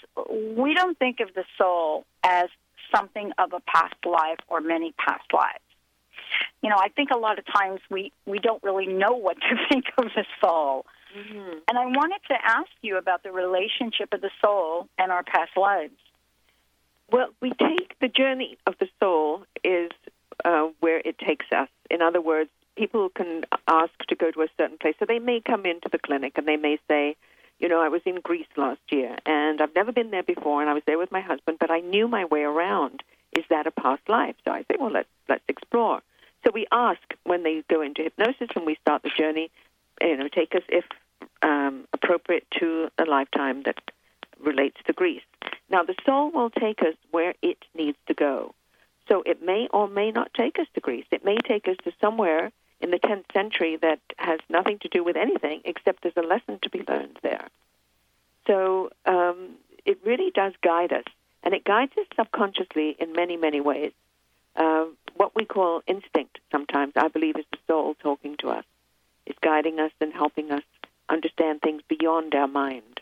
we 0.58 0.74
don't 0.74 0.98
think 0.98 1.20
of 1.20 1.34
the 1.36 1.44
soul 1.58 2.06
as 2.24 2.48
something 2.94 3.32
of 3.38 3.54
a 3.54 3.60
past 3.62 3.96
life 4.06 4.40
or 4.48 4.62
many 4.62 4.94
past 4.94 5.26
lives. 5.34 5.60
You 6.62 6.70
know, 6.70 6.78
I 6.78 6.90
think 6.90 7.12
a 7.12 7.18
lot 7.18 7.40
of 7.40 7.46
times 7.46 7.80
we, 7.90 8.12
we 8.26 8.40
don't 8.40 8.62
really 8.64 8.88
know 8.88 9.14
what 9.14 9.38
to 9.38 9.56
think 9.70 9.86
of 9.98 10.06
the 10.16 10.26
soul. 10.42 10.86
And 11.68 11.78
I 11.78 11.86
wanted 11.86 12.20
to 12.28 12.34
ask 12.44 12.70
you 12.82 12.98
about 12.98 13.24
the 13.24 13.32
relationship 13.32 14.14
of 14.14 14.20
the 14.20 14.32
soul 14.44 14.90
and 14.98 15.12
our 15.14 15.24
past 15.24 15.52
lives. 15.56 15.94
Well, 17.10 17.30
we 17.42 17.52
take 17.52 17.98
the 18.02 18.10
journey 18.10 18.58
of 18.68 18.76
the 18.80 18.88
soul 19.00 19.44
is 19.64 19.92
uh, 20.44 20.70
where 20.82 20.98
it 20.98 21.18
takes 21.18 21.46
us. 21.56 21.70
In 21.90 22.02
other 22.02 22.20
words, 22.20 22.50
people 22.76 23.10
can 23.10 23.44
ask 23.68 23.94
to 24.10 24.16
go 24.16 24.32
to 24.32 24.42
a 24.42 24.48
certain 24.58 24.78
place. 24.78 24.96
So 25.00 25.06
they 25.08 25.20
may 25.20 25.40
come 25.40 25.66
into 25.66 25.88
the 25.90 26.00
clinic 26.00 26.34
and 26.38 26.48
they 26.48 26.58
may 26.58 26.80
say, 26.90 27.16
You 27.60 27.70
know, 27.70 27.82
I 27.82 27.90
was 27.90 28.02
in 28.06 28.20
Greece 28.22 28.48
last 28.58 28.82
year, 28.92 29.18
and 29.26 29.62
I've 29.62 29.76
never 29.76 29.92
been 29.92 30.12
there 30.12 30.24
before, 30.24 30.62
and 30.62 30.70
I 30.70 30.74
was 30.74 30.84
there 30.86 30.98
with 30.98 31.12
my 31.12 31.22
husband, 31.22 31.58
but 31.60 31.72
I 31.72 31.80
knew 31.80 32.08
my 32.08 32.26
way 32.26 32.42
around. 32.42 33.02
Is 33.32 33.46
that 33.50 33.68
a 33.68 33.72
past 33.72 34.02
life? 34.08 34.36
So 34.46 34.52
I 34.52 34.62
say, 34.62 34.78
well, 34.80 34.92
let's 34.92 35.10
let's 35.30 35.44
explore. 35.48 36.02
So 36.44 36.52
we 36.54 36.68
ask 36.72 37.02
when 37.24 37.44
they 37.44 37.64
go 37.70 37.82
into 37.82 38.04
hypnosis, 38.04 38.50
when 38.54 38.66
we 38.66 38.76
start 38.82 39.04
the 39.04 39.10
journey, 39.10 39.50
you 40.02 40.18
know, 40.18 40.28
take 40.28 40.54
us 40.54 40.62
if 40.70 40.86
um, 41.42 41.88
appropriate 41.94 42.46
to 42.60 42.90
a 42.98 43.06
lifetime 43.06 43.64
that 43.64 43.80
relates 44.40 44.78
to 44.86 44.94
Greece. 44.94 45.24
Now, 45.70 45.84
the 45.84 45.96
soul 46.06 46.32
will 46.32 46.50
take 46.50 46.82
us 46.82 46.96
where 47.12 47.34
it 47.42 47.58
needs 47.76 47.98
to 48.08 48.14
go. 48.14 48.54
So 49.08 49.24
it 49.26 49.44
may 49.44 49.68
or 49.72 49.88
may 49.88 50.12
not 50.12 50.34
take 50.34 50.60
us 50.60 50.68
to 50.74 50.82
Greece. 50.82 51.06
It 51.12 51.24
may 51.24 51.38
take 51.38 51.68
us 51.68 51.78
to 51.84 51.92
somewhere 52.02 52.52
in 52.82 52.92
the 52.92 53.00
10th 53.00 53.26
century 53.34 53.78
that 53.82 54.00
has 54.18 54.40
nothing 54.50 54.80
to 54.80 54.90
do 54.90 55.04
with 55.04 55.16
anything 55.16 55.62
except 55.66 56.04
there's 56.04 56.18
a 56.18 56.22
lesson 56.22 56.60
to 56.62 56.70
be 56.70 56.84
learned 56.88 57.18
there. 57.24 57.48
So 58.48 58.90
um, 59.06 59.56
it 59.86 60.00
really 60.06 60.32
does 60.32 60.54
guide 60.62 60.94
us, 60.94 61.06
and 61.44 61.54
it 61.54 61.64
guides 61.64 61.94
us 61.98 62.06
subconsciously 62.16 62.96
in 63.00 63.14
many, 63.14 63.38
many 63.38 63.62
ways. 63.62 63.94
Uh, 64.56 64.86
what 65.16 65.36
we 65.36 65.46
call 65.46 65.82
instinct 65.88 66.40
sometimes, 66.52 66.94
I 66.96 67.08
believe, 67.08 67.38
is 67.38 67.46
the 67.52 67.58
soul 67.68 67.96
talking 67.96 68.36
to 68.38 68.50
us. 68.50 68.66
It's 69.26 69.40
guiding 69.42 69.80
us 69.80 69.92
and 70.00 70.14
helping 70.14 70.52
us 70.52 70.64
understand 71.10 71.62
things 71.62 71.82
beyond 71.88 72.36
our 72.36 72.48
mind. 72.48 72.95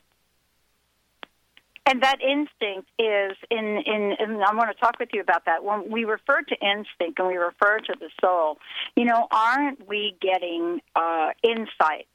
And 1.85 2.01
that 2.01 2.19
instinct 2.21 2.89
is 2.97 3.35
in, 3.51 3.83
in, 3.85 4.15
and 4.17 4.41
I 4.41 4.55
want 4.55 4.71
to 4.71 4.79
talk 4.79 4.99
with 4.99 5.09
you 5.11 5.19
about 5.19 5.45
that. 5.45 5.65
When 5.65 5.91
we 5.91 6.05
refer 6.05 6.41
to 6.41 6.55
instinct 6.55 7.19
and 7.19 7.27
we 7.27 7.35
refer 7.35 7.79
to 7.79 7.93
the 7.99 8.09
soul, 8.21 8.57
you 8.95 9.03
know, 9.03 9.27
aren't 9.31 9.85
we 9.87 10.15
getting 10.21 10.79
uh, 10.95 11.31
insights? 11.43 12.07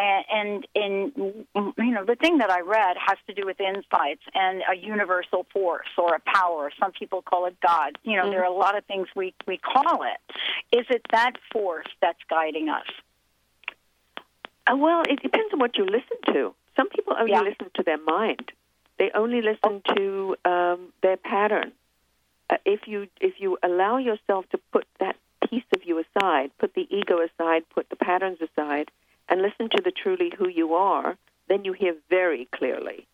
And, 0.00 0.24
and 0.30 0.66
in 0.76 1.12
you 1.56 1.90
know 1.90 2.04
the 2.04 2.14
thing 2.14 2.38
that 2.38 2.50
I 2.50 2.60
read 2.60 2.96
has 3.04 3.18
to 3.26 3.34
do 3.34 3.44
with 3.44 3.60
insights 3.60 4.22
and 4.32 4.62
a 4.70 4.76
universal 4.76 5.44
force 5.52 5.88
or 5.96 6.14
a 6.14 6.20
power. 6.20 6.70
Some 6.78 6.92
people 6.92 7.20
call 7.20 7.46
it 7.46 7.56
God. 7.60 7.98
You 8.04 8.16
know, 8.16 8.22
mm-hmm. 8.22 8.30
there 8.30 8.42
are 8.42 8.52
a 8.52 8.56
lot 8.56 8.78
of 8.78 8.84
things 8.84 9.08
we 9.16 9.34
we 9.48 9.58
call 9.58 10.04
it. 10.04 10.36
Is 10.76 10.86
it 10.88 11.02
that 11.10 11.32
force 11.52 11.88
that's 12.00 12.20
guiding 12.30 12.68
us? 12.68 12.86
Uh, 14.70 14.76
well, 14.76 15.02
it 15.08 15.20
depends 15.20 15.52
on 15.52 15.58
what 15.58 15.76
you 15.76 15.84
listen 15.84 16.18
to. 16.32 16.54
Some 16.76 16.88
people 16.90 17.14
only 17.18 17.32
yeah. 17.32 17.40
listen 17.40 17.68
to 17.74 17.82
their 17.82 17.98
mind. 17.98 18.52
They 18.98 19.10
only 19.14 19.40
listen 19.42 19.82
to 19.96 20.36
um, 20.44 20.92
their 21.02 21.16
pattern. 21.16 21.72
Uh, 22.50 22.56
if 22.64 22.80
you 22.86 23.08
if 23.20 23.34
you 23.38 23.58
allow 23.62 23.98
yourself 23.98 24.48
to 24.50 24.58
put 24.72 24.86
that 25.00 25.16
piece 25.48 25.64
of 25.74 25.82
you 25.84 26.02
aside, 26.02 26.50
put 26.58 26.74
the 26.74 26.86
ego 26.90 27.18
aside, 27.20 27.62
put 27.74 27.88
the 27.90 27.96
patterns 27.96 28.38
aside, 28.40 28.90
and 29.28 29.42
listen 29.42 29.68
to 29.76 29.82
the 29.82 29.92
truly 29.92 30.32
who 30.36 30.48
you 30.48 30.74
are, 30.74 31.16
then 31.48 31.64
you 31.64 31.72
hear 31.72 31.94
very 32.10 32.48
clearly. 32.52 33.06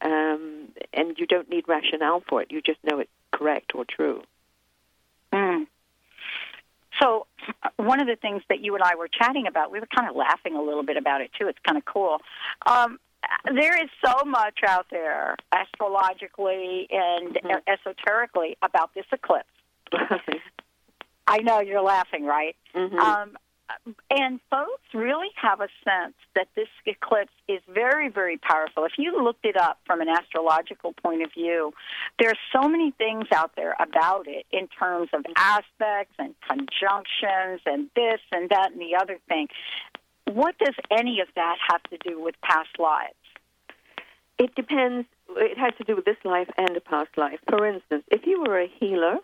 Um, 0.00 0.68
and 0.92 1.16
you 1.18 1.26
don't 1.26 1.48
need 1.48 1.68
rationale 1.68 2.22
for 2.28 2.42
it. 2.42 2.50
You 2.50 2.60
just 2.60 2.78
know 2.82 2.98
it's 2.98 3.10
correct 3.30 3.72
or 3.74 3.84
true. 3.84 4.22
Mm. 5.32 5.66
So, 7.00 7.26
one 7.76 8.00
of 8.00 8.06
the 8.06 8.16
things 8.16 8.42
that 8.48 8.60
you 8.60 8.74
and 8.74 8.82
I 8.82 8.96
were 8.96 9.08
chatting 9.08 9.46
about, 9.46 9.70
we 9.72 9.80
were 9.80 9.86
kind 9.86 10.08
of 10.08 10.16
laughing 10.16 10.54
a 10.56 10.62
little 10.62 10.82
bit 10.82 10.96
about 10.96 11.20
it 11.20 11.30
too. 11.38 11.48
It's 11.48 11.58
kind 11.64 11.78
of 11.78 11.84
cool. 11.84 12.18
Um, 12.66 12.98
there 13.54 13.82
is 13.82 13.90
so 14.04 14.24
much 14.24 14.58
out 14.66 14.86
there 14.90 15.36
astrologically 15.52 16.88
and 16.90 17.34
mm-hmm. 17.34 17.50
esoterically 17.66 18.56
about 18.62 18.94
this 18.94 19.06
eclipse. 19.12 19.48
I 21.26 21.38
know 21.38 21.60
you're 21.60 21.82
laughing, 21.82 22.24
right? 22.24 22.56
Mm-hmm. 22.74 22.98
Um, 22.98 23.36
and 24.10 24.40
folks 24.50 24.82
really 24.92 25.28
have 25.40 25.60
a 25.60 25.68
sense 25.84 26.14
that 26.34 26.48
this 26.54 26.68
eclipse 26.86 27.32
is 27.48 27.60
very, 27.68 28.08
very 28.08 28.36
powerful. 28.36 28.84
If 28.84 28.92
you 28.98 29.22
looked 29.22 29.44
it 29.44 29.56
up 29.56 29.78
from 29.86 30.00
an 30.00 30.08
astrological 30.08 30.92
point 31.02 31.22
of 31.22 31.32
view, 31.32 31.72
there 32.18 32.30
are 32.30 32.60
so 32.60 32.68
many 32.68 32.90
things 32.92 33.26
out 33.34 33.52
there 33.56 33.74
about 33.80 34.26
it 34.28 34.46
in 34.50 34.68
terms 34.68 35.08
of 35.12 35.24
aspects 35.36 36.14
and 36.18 36.34
conjunctions 36.46 37.60
and 37.66 37.88
this 37.96 38.20
and 38.32 38.50
that 38.50 38.72
and 38.72 38.80
the 38.80 38.96
other 39.00 39.18
thing. 39.28 39.48
What 40.32 40.56
does 40.58 40.74
any 40.90 41.20
of 41.20 41.28
that 41.34 41.56
have 41.68 41.82
to 41.84 41.98
do 41.98 42.20
with 42.20 42.40
past 42.40 42.78
lives? 42.78 43.14
It 44.38 44.54
depends. 44.54 45.06
It 45.36 45.58
has 45.58 45.74
to 45.76 45.84
do 45.84 45.94
with 45.94 46.06
this 46.06 46.16
life 46.24 46.48
and 46.56 46.74
a 46.74 46.80
past 46.80 47.10
life. 47.18 47.38
For 47.48 47.66
instance, 47.66 48.04
if 48.10 48.26
you 48.26 48.40
were 48.40 48.58
a 48.58 48.66
healer, 48.80 49.18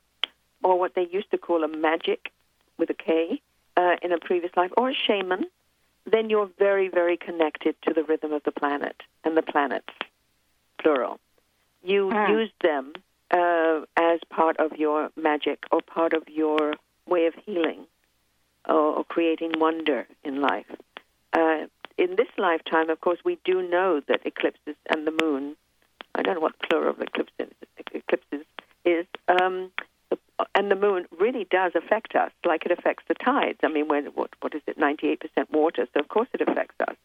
or 0.62 0.78
what 0.78 0.94
they 0.94 1.06
used 1.10 1.30
to 1.30 1.38
call 1.38 1.64
a 1.64 1.68
magic 1.68 2.30
with 2.76 2.90
a 2.90 2.94
K 2.94 3.40
uh, 3.76 3.96
in 4.02 4.12
a 4.12 4.18
previous 4.18 4.52
life, 4.54 4.70
or 4.76 4.90
a 4.90 4.94
shaman, 4.94 5.46
then 6.04 6.28
you're 6.28 6.50
very, 6.58 6.88
very 6.88 7.16
connected 7.16 7.74
to 7.82 7.94
the 7.94 8.04
rhythm 8.04 8.32
of 8.34 8.42
the 8.44 8.52
planet 8.52 9.02
and 9.24 9.34
the 9.34 9.42
planets, 9.42 9.92
plural. 10.78 11.18
You 11.82 12.10
hmm. 12.10 12.32
use 12.32 12.50
them 12.62 12.92
uh, 13.30 13.80
as 13.96 14.20
part 14.28 14.58
of 14.58 14.76
your 14.76 15.10
magic 15.16 15.64
or 15.70 15.80
part 15.80 16.12
of 16.12 16.28
your 16.28 16.74
way 17.06 17.24
of 17.26 17.34
healing 17.46 17.86
or, 18.68 18.98
or 18.98 19.04
creating 19.04 19.52
wonder 19.58 20.06
in 20.22 20.42
life. 20.42 20.66
Uh, 21.32 21.66
in 21.96 22.16
this 22.16 22.28
lifetime, 22.38 22.90
of 22.90 23.00
course, 23.00 23.18
we 23.24 23.38
do 23.44 23.66
know 23.68 24.00
that 24.08 24.24
eclipses 24.24 24.76
and 24.88 25.06
the 25.06 25.16
moon, 25.22 25.56
I 26.14 26.22
don't 26.22 26.34
know 26.36 26.40
what 26.40 26.54
the 26.60 26.66
plural 26.68 26.90
of 26.90 27.00
eclipses, 27.00 27.52
eclipses 27.92 28.46
is, 28.84 29.06
um, 29.28 29.70
and 30.54 30.70
the 30.70 30.76
moon 30.76 31.06
really 31.18 31.46
does 31.50 31.72
affect 31.74 32.14
us, 32.14 32.30
like 32.44 32.64
it 32.64 32.70
affects 32.70 33.04
the 33.08 33.14
tides. 33.14 33.58
I 33.62 33.68
mean, 33.68 33.88
when 33.88 34.06
what 34.06 34.30
what 34.40 34.54
is 34.54 34.62
it, 34.66 34.78
ninety 34.78 35.08
eight 35.08 35.20
percent 35.20 35.50
water? 35.52 35.86
So 35.92 36.00
of 36.00 36.08
course 36.08 36.28
it 36.32 36.40
affects 36.40 36.76
us. 36.88 36.96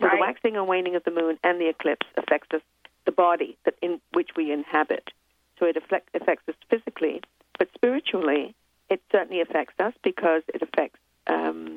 So 0.00 0.06
right. 0.06 0.16
the 0.16 0.20
waxing 0.20 0.56
and 0.56 0.66
waning 0.66 0.96
of 0.96 1.04
the 1.04 1.10
moon 1.10 1.38
and 1.44 1.60
the 1.60 1.68
eclipse 1.68 2.06
affects 2.16 2.52
us, 2.54 2.62
the 3.04 3.12
body 3.12 3.56
that 3.64 3.74
in 3.82 4.00
which 4.12 4.30
we 4.36 4.50
inhabit. 4.50 5.10
So 5.58 5.66
it 5.66 5.76
affect, 5.76 6.08
affects 6.14 6.48
us 6.48 6.56
physically, 6.68 7.20
but 7.58 7.68
spiritually, 7.74 8.54
it 8.90 9.00
certainly 9.12 9.40
affects 9.40 9.78
us 9.78 9.92
because 10.02 10.42
it 10.48 10.62
affects 10.62 10.98
um, 11.26 11.76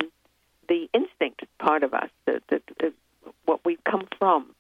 the 0.68 0.90
instinct 0.94 1.44
part 1.60 1.84
of 1.84 1.94
us, 1.94 2.10
the, 2.26 2.42
the, 2.50 2.62
the, 2.80 2.94
what 3.46 3.64
we 3.66 3.78
come 3.90 4.08
from. 4.18 4.54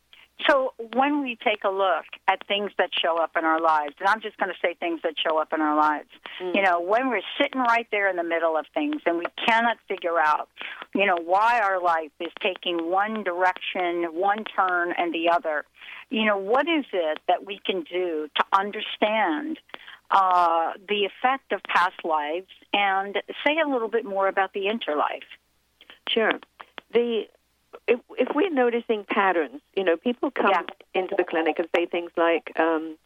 So 0.47 0.73
when 0.93 1.23
we 1.23 1.35
take 1.43 1.63
a 1.63 1.69
look 1.69 2.05
at 2.27 2.45
things 2.47 2.71
that 2.77 2.89
show 2.93 3.17
up 3.17 3.31
in 3.35 3.43
our 3.43 3.59
lives, 3.59 3.95
and 3.99 4.07
I'm 4.07 4.21
just 4.21 4.37
going 4.37 4.51
to 4.51 4.57
say 4.61 4.75
things 4.75 4.99
that 5.03 5.15
show 5.17 5.41
up 5.41 5.51
in 5.51 5.61
our 5.61 5.75
lives, 5.75 6.09
mm. 6.41 6.55
you 6.55 6.61
know, 6.61 6.79
when 6.79 7.09
we're 7.09 7.21
sitting 7.41 7.59
right 7.59 7.87
there 7.91 8.07
in 8.07 8.17
the 8.17 8.23
middle 8.23 8.55
of 8.55 8.65
things 8.73 9.01
and 9.05 9.17
we 9.17 9.25
cannot 9.47 9.77
figure 9.87 10.19
out, 10.19 10.47
you 10.93 11.05
know, 11.05 11.17
why 11.17 11.59
our 11.59 11.81
life 11.81 12.11
is 12.19 12.31
taking 12.41 12.91
one 12.91 13.23
direction, 13.23 14.03
one 14.13 14.43
turn, 14.43 14.93
and 14.95 15.11
the 15.11 15.29
other, 15.29 15.65
you 16.11 16.25
know, 16.25 16.37
what 16.37 16.67
is 16.69 16.85
it 16.93 17.19
that 17.27 17.45
we 17.45 17.59
can 17.65 17.81
do 17.81 18.29
to 18.35 18.43
understand 18.53 19.57
uh, 20.11 20.73
the 20.87 21.05
effect 21.05 21.51
of 21.51 21.61
past 21.63 22.05
lives 22.05 22.47
and 22.73 23.15
say 23.45 23.57
a 23.57 23.67
little 23.67 23.89
bit 23.89 24.05
more 24.05 24.27
about 24.27 24.53
the 24.53 24.65
interlife? 24.65 25.25
Sure. 26.09 26.31
The 26.93 27.23
if, 27.87 27.99
if 28.17 28.29
we're 28.35 28.49
noticing 28.49 29.05
patterns, 29.05 29.61
you 29.75 29.83
know, 29.83 29.97
people 29.97 30.31
come 30.31 30.51
yeah. 30.51 30.61
into 30.93 31.15
the 31.17 31.23
clinic 31.23 31.59
and 31.59 31.67
say 31.75 31.85
things 31.85 32.11
like, 32.17 32.51
um, 32.59 32.97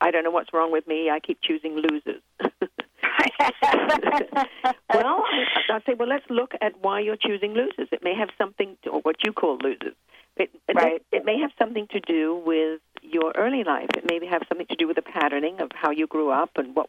"I 0.00 0.10
don't 0.10 0.24
know 0.24 0.30
what's 0.30 0.52
wrong 0.52 0.72
with 0.72 0.86
me. 0.86 1.10
I 1.10 1.20
keep 1.20 1.40
choosing 1.42 1.76
losers." 1.76 2.22
well, 4.94 5.24
I 5.70 5.80
say, 5.86 5.94
well, 5.98 6.08
let's 6.08 6.24
look 6.28 6.54
at 6.60 6.72
why 6.80 7.00
you're 7.00 7.16
choosing 7.16 7.54
losers. 7.54 7.88
It 7.92 8.02
may 8.02 8.14
have 8.14 8.30
something, 8.38 8.76
to, 8.82 8.90
or 8.90 9.00
what 9.00 9.16
you 9.24 9.32
call 9.32 9.58
losers. 9.58 9.94
It, 10.36 10.50
right. 10.74 10.94
it, 10.94 11.06
it 11.12 11.24
may 11.24 11.38
have 11.38 11.50
something 11.58 11.86
to 11.88 12.00
do 12.00 12.42
with 12.44 12.80
your 13.02 13.32
early 13.36 13.64
life. 13.64 13.90
It 13.96 14.04
may 14.08 14.24
have 14.26 14.42
something 14.48 14.66
to 14.68 14.76
do 14.76 14.86
with 14.86 14.96
the 14.96 15.02
patterning 15.02 15.60
of 15.60 15.70
how 15.74 15.90
you 15.90 16.06
grew 16.06 16.30
up 16.30 16.50
and 16.56 16.74
what 16.74 16.88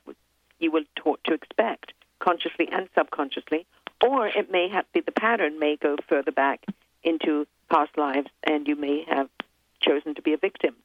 you 0.59 0.71
were 0.71 0.83
taught 0.95 1.19
to 1.25 1.33
expect, 1.33 1.93
consciously 2.19 2.69
and 2.71 2.87
subconsciously, 2.95 3.65
or 4.01 4.27
it 4.27 4.51
may 4.51 4.67
have 4.69 4.85
be 4.93 5.01
the 5.01 5.11
pattern 5.11 5.59
may 5.59 5.75
go 5.75 5.95
further 6.07 6.31
back 6.31 6.65
into 7.03 7.47
past 7.69 7.97
lives, 7.97 8.27
and 8.43 8.67
you 8.67 8.75
may 8.75 9.03
have 9.07 9.29
chosen 9.79 10.15
to 10.15 10.21
be 10.21 10.33
a 10.33 10.37
victim. 10.37 10.75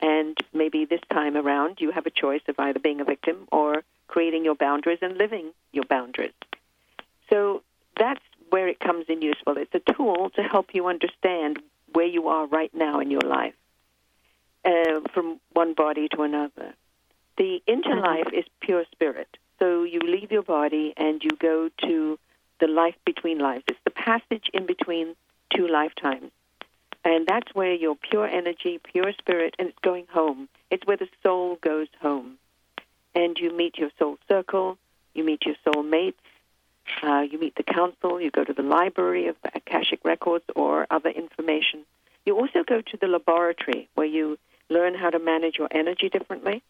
And 0.00 0.36
maybe 0.54 0.86
this 0.86 1.00
time 1.12 1.36
around, 1.36 1.78
you 1.80 1.90
have 1.90 2.06
a 2.06 2.10
choice 2.10 2.40
of 2.48 2.58
either 2.58 2.78
being 2.78 3.00
a 3.00 3.04
victim 3.04 3.46
or 3.52 3.82
creating 4.08 4.44
your 4.44 4.54
boundaries 4.54 4.98
and 5.02 5.16
living 5.16 5.52
your 5.72 5.84
boundaries. 5.84 6.32
So 7.28 7.62
that's 7.96 8.22
where 8.48 8.66
it 8.66 8.80
comes 8.80 9.06
in 9.08 9.22
useful. 9.22 9.56
It's 9.56 9.74
a 9.74 9.92
tool 9.92 10.30
to 10.36 10.42
help 10.42 10.74
you 10.74 10.88
understand 10.88 11.60
where 11.92 12.06
you 12.06 12.28
are 12.28 12.46
right 12.46 12.72
now 12.74 13.00
in 13.00 13.10
your 13.10 13.20
life, 13.20 13.54
uh, 14.64 15.00
from 15.12 15.40
one 15.52 15.74
body 15.74 16.08
to 16.08 16.22
another. 16.22 16.74
The 17.36 17.62
interlife 17.68 18.32
is 18.32 18.44
pure 18.60 18.84
spirit. 18.90 19.36
So 19.58 19.84
you 19.84 20.00
leave 20.00 20.32
your 20.32 20.42
body 20.42 20.94
and 20.96 21.22
you 21.22 21.30
go 21.38 21.70
to 21.82 22.18
the 22.60 22.66
life 22.66 22.96
between 23.04 23.38
lives. 23.38 23.64
It's 23.68 23.80
the 23.84 23.90
passage 23.90 24.50
in 24.52 24.66
between 24.66 25.16
two 25.54 25.66
lifetimes. 25.66 26.30
And 27.04 27.26
that's 27.26 27.54
where 27.54 27.74
your 27.74 27.96
pure 27.96 28.26
energy, 28.26 28.78
pure 28.92 29.12
spirit, 29.18 29.54
and 29.58 29.68
it's 29.68 29.78
going 29.80 30.06
home. 30.12 30.48
It's 30.70 30.86
where 30.86 30.98
the 30.98 31.08
soul 31.22 31.56
goes 31.62 31.88
home. 32.00 32.36
And 33.14 33.38
you 33.38 33.56
meet 33.56 33.78
your 33.78 33.90
soul 33.98 34.18
circle, 34.28 34.76
you 35.14 35.24
meet 35.24 35.44
your 35.46 35.56
soul 35.64 35.82
mates, 35.82 36.20
uh, 37.02 37.20
you 37.30 37.38
meet 37.38 37.54
the 37.56 37.62
council, 37.62 38.20
you 38.20 38.30
go 38.30 38.44
to 38.44 38.52
the 38.52 38.62
library 38.62 39.28
of 39.28 39.36
Akashic 39.54 40.00
records 40.04 40.44
or 40.54 40.86
other 40.90 41.10
information, 41.10 41.84
You 42.24 42.36
also 42.36 42.62
go 42.64 42.80
to 42.80 42.96
the 42.96 43.06
laboratory 43.06 43.88
where 43.94 44.06
you 44.06 44.38
learn 44.68 44.94
how 44.94 45.10
to 45.10 45.18
manage 45.18 45.56
your 45.58 45.68
energy 45.70 46.08
differently. 46.08 46.62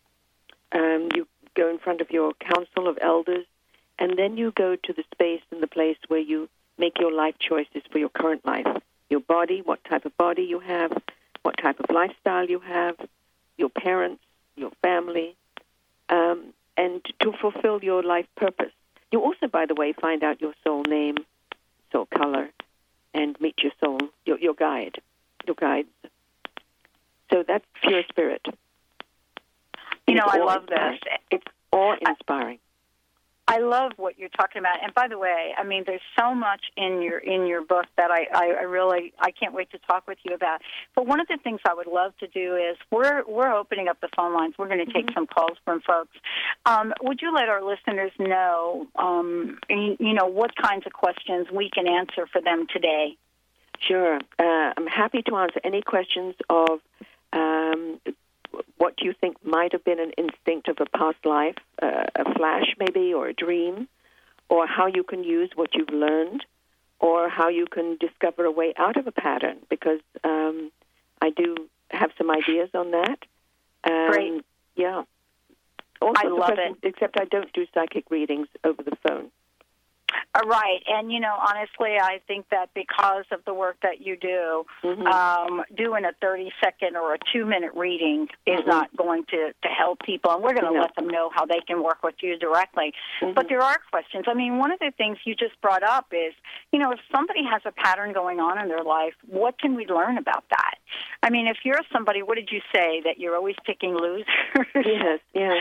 Um, 0.73 1.09
you 1.15 1.27
go 1.55 1.69
in 1.69 1.79
front 1.79 2.01
of 2.01 2.11
your 2.11 2.33
council 2.35 2.89
of 2.89 2.99
elders, 3.01 3.45
and 4.01 4.19
then 4.19 4.39
you 4.39 4.51
go 4.53 4.75
to 4.75 4.93
the 4.93 5.05
space 5.13 5.43
and 5.51 5.63
the 5.63 5.67
place 5.67 5.99
where 6.09 6.19
you 6.19 6.49
make 6.79 6.99
your 6.99 7.13
life 7.13 7.35
choices 7.39 7.83
for 7.93 7.99
your 7.99 8.09
current 8.09 8.45
life. 8.47 8.67
Your 9.11 9.21
body, 9.21 9.61
what 9.63 9.85
type 9.85 10.07
of 10.07 10.17
body 10.17 10.43
you 10.43 10.59
have, 10.61 10.91
what 11.43 11.59
type 11.59 11.79
of 11.79 11.95
lifestyle 11.95 12.49
you 12.49 12.61
have, 12.61 12.97
your 13.59 13.69
parents, 13.69 14.23
your 14.57 14.71
family, 14.81 15.37
um, 16.09 16.55
and 16.77 17.05
to 17.21 17.33
fulfill 17.33 17.85
your 17.85 18.03
life 18.03 18.27
purpose. 18.37 18.73
You 19.13 19.21
also, 19.21 19.49
by 19.49 19.67
the 19.67 19.75
way, 19.75 19.93
find 19.93 20.23
out 20.23 20.41
your 20.41 20.55
soul 20.65 20.83
name, 20.89 21.17
soul 21.93 22.07
color, 22.07 22.49
and 23.13 23.39
meet 23.41 23.57
your 23.63 23.73
soul, 23.85 23.99
your, 24.25 24.39
your 24.39 24.55
guide, 24.55 25.01
your 25.47 25.57
guides. 25.57 25.89
So 27.31 27.45
that's 27.47 27.65
pure 27.83 28.03
spirit. 28.09 28.47
You 30.07 30.15
know, 30.15 30.25
I 30.27 30.39
love 30.39 30.63
inspiring. 30.63 30.99
this. 31.03 31.19
It's 31.31 31.47
all 31.73 31.97
inspiring. 32.01 32.59
I 33.51 33.59
love 33.59 33.91
what 33.97 34.17
you're 34.17 34.29
talking 34.29 34.61
about. 34.61 34.77
And 34.81 34.95
by 34.95 35.09
the 35.09 35.19
way, 35.19 35.53
I 35.59 35.65
mean, 35.65 35.83
there's 35.85 36.01
so 36.17 36.37
much 36.37 36.61
in 36.77 37.03
your 37.03 37.19
in 37.19 37.49
your 37.49 37.65
book 37.65 37.87
that 37.97 38.09
I, 38.09 38.29
I, 38.33 38.45
I 38.61 38.63
really 38.63 39.13
I 39.19 39.33
can't 39.33 39.53
wait 39.53 39.73
to 39.73 39.79
talk 39.79 40.07
with 40.07 40.19
you 40.23 40.37
about. 40.37 40.61
But 40.95 41.09
one 41.09 41.19
of 41.19 41.27
the 41.27 41.37
things 41.43 41.59
I 41.67 41.75
would 41.75 41.89
love 41.89 42.17
to 42.19 42.29
do 42.29 42.55
is 42.55 42.77
we're 42.93 43.25
we're 43.27 43.53
opening 43.53 43.89
up 43.89 44.01
the 44.01 44.09
phone 44.17 44.35
lines. 44.35 44.55
We're 44.57 44.69
going 44.69 44.87
to 44.87 44.93
take 44.93 45.11
some 45.13 45.27
calls 45.27 45.59
from 45.65 45.81
folks. 45.81 46.17
Um, 46.65 46.95
would 47.03 47.21
you 47.21 47.35
let 47.35 47.49
our 47.49 47.61
listeners 47.61 48.13
know, 48.21 48.87
um, 48.95 49.59
you, 49.69 49.97
you 49.99 50.15
know, 50.15 50.27
what 50.27 50.55
kinds 50.55 50.87
of 50.87 50.93
questions 50.93 51.49
we 51.53 51.71
can 51.71 51.89
answer 51.89 52.29
for 52.33 52.41
them 52.41 52.69
today? 52.73 53.17
Sure. 53.81 54.21
Uh, 54.39 54.75
I'm 54.77 54.87
happy 54.87 55.23
to 55.23 55.35
answer 55.35 55.61
any 55.65 55.83
questions 55.83 56.37
of 56.49 56.79
um, 57.33 58.00
you 59.11 59.17
think 59.21 59.37
might 59.45 59.73
have 59.73 59.85
been 59.85 60.01
an 60.01 60.13
instinct 60.17 60.69
of 60.69 60.77
a 60.81 60.87
past 60.97 61.19
life, 61.25 61.57
uh, 61.83 62.05
a 62.15 62.35
flash 62.35 62.75
maybe, 62.79 63.13
or 63.13 63.29
a 63.29 63.33
dream, 63.33 63.89
or 64.49 64.67
how 64.67 64.87
you 64.87 65.03
can 65.03 65.25
use 65.25 65.51
what 65.55 65.75
you've 65.75 65.91
learned, 65.91 66.45
or 67.01 67.29
how 67.29 67.49
you 67.49 67.67
can 67.67 67.97
discover 67.99 68.45
a 68.45 68.51
way 68.51 68.73
out 68.77 68.97
of 68.97 69.07
a 69.07 69.13
pattern, 69.13 69.57
because 69.69 70.01
um, 70.23 70.71
I 71.21 71.31
do 71.31 71.57
have 71.91 72.11
some 72.17 72.31
ideas 72.31 72.71
on 72.75 72.93
that. 72.93 73.19
Um, 73.85 74.11
Great. 74.11 74.45
Yeah. 74.77 75.03
All 76.01 76.15
I 76.17 76.29
love 76.29 76.55
questions, 76.55 76.79
Except 76.83 77.19
I 77.21 77.25
don't 77.25 77.53
do 77.53 77.67
psychic 77.75 78.11
readings 78.11 78.49
over 78.65 78.83
the 78.83 78.97
phone. 79.07 79.31
Uh, 80.41 80.47
right, 80.49 80.81
and 80.89 81.13
you 81.13 81.21
know, 81.21 81.35
honestly, 81.39 81.97
I 82.01 82.21
think 82.27 82.47
that 82.51 82.71
because 82.75 83.25
of 83.31 83.41
the 83.47 83.55
work 83.55 83.77
that 83.83 84.01
you 84.01 84.17
do, 84.17 84.65
um, 85.07 85.63
doing 85.77 86.05
a 86.05 86.13
thirty-second 86.21 86.97
or 86.97 87.15
a 87.15 87.19
two-minute 87.33 87.73
reading 87.75 88.29
is 88.47 88.61
not 88.67 88.95
going 88.97 89.25
to 89.31 89.53
to 89.63 89.69
help 89.69 90.01
people, 90.05 90.31
and 90.33 90.43
we're 90.43 90.53
going 90.55 90.67
to 90.67 90.73
No. 90.75 90.81
let 90.81 90.95
them 90.97 91.09
know 91.09 91.31
how 91.35 91.47
they 91.47 91.61
can 91.67 91.83
work 91.83 92.03
with 92.03 92.17
you 92.21 92.39
directly. 92.39 92.93
But 93.35 93.49
there 93.49 93.61
are 93.63 93.79
questions. 93.91 94.25
I 94.29 94.35
mean, 94.35 94.59
one 94.59 94.71
of 94.73 94.79
the 94.79 94.93
things 94.97 95.19
you 95.25 95.35
just 95.35 95.61
brought 95.61 95.83
up 95.83 96.07
is, 96.13 96.33
you 96.73 96.79
know, 96.79 96.93
if 96.93 97.01
somebody 97.15 97.41
has 97.51 97.63
a 97.65 97.73
pattern 97.73 98.13
going 98.13 98.41
on 98.41 98.59
in 98.61 98.69
their 98.69 98.83
life, 98.83 99.15
what 99.29 99.59
can 99.59 99.75
we 99.75 99.87
learn 99.87 100.19
about 100.19 100.45
that? 100.51 100.75
I 101.23 101.31
mean, 101.31 101.47
if 101.47 101.59
you're 101.65 101.81
somebody, 101.93 102.23
what 102.23 102.37
did 102.37 102.51
you 102.51 102.61
say 102.75 103.03
that 103.05 103.19
you're 103.19 103.37
always 103.37 103.57
picking 103.67 103.95
losers? 103.95 104.27
Yes, 104.75 105.21
yes. 105.35 105.57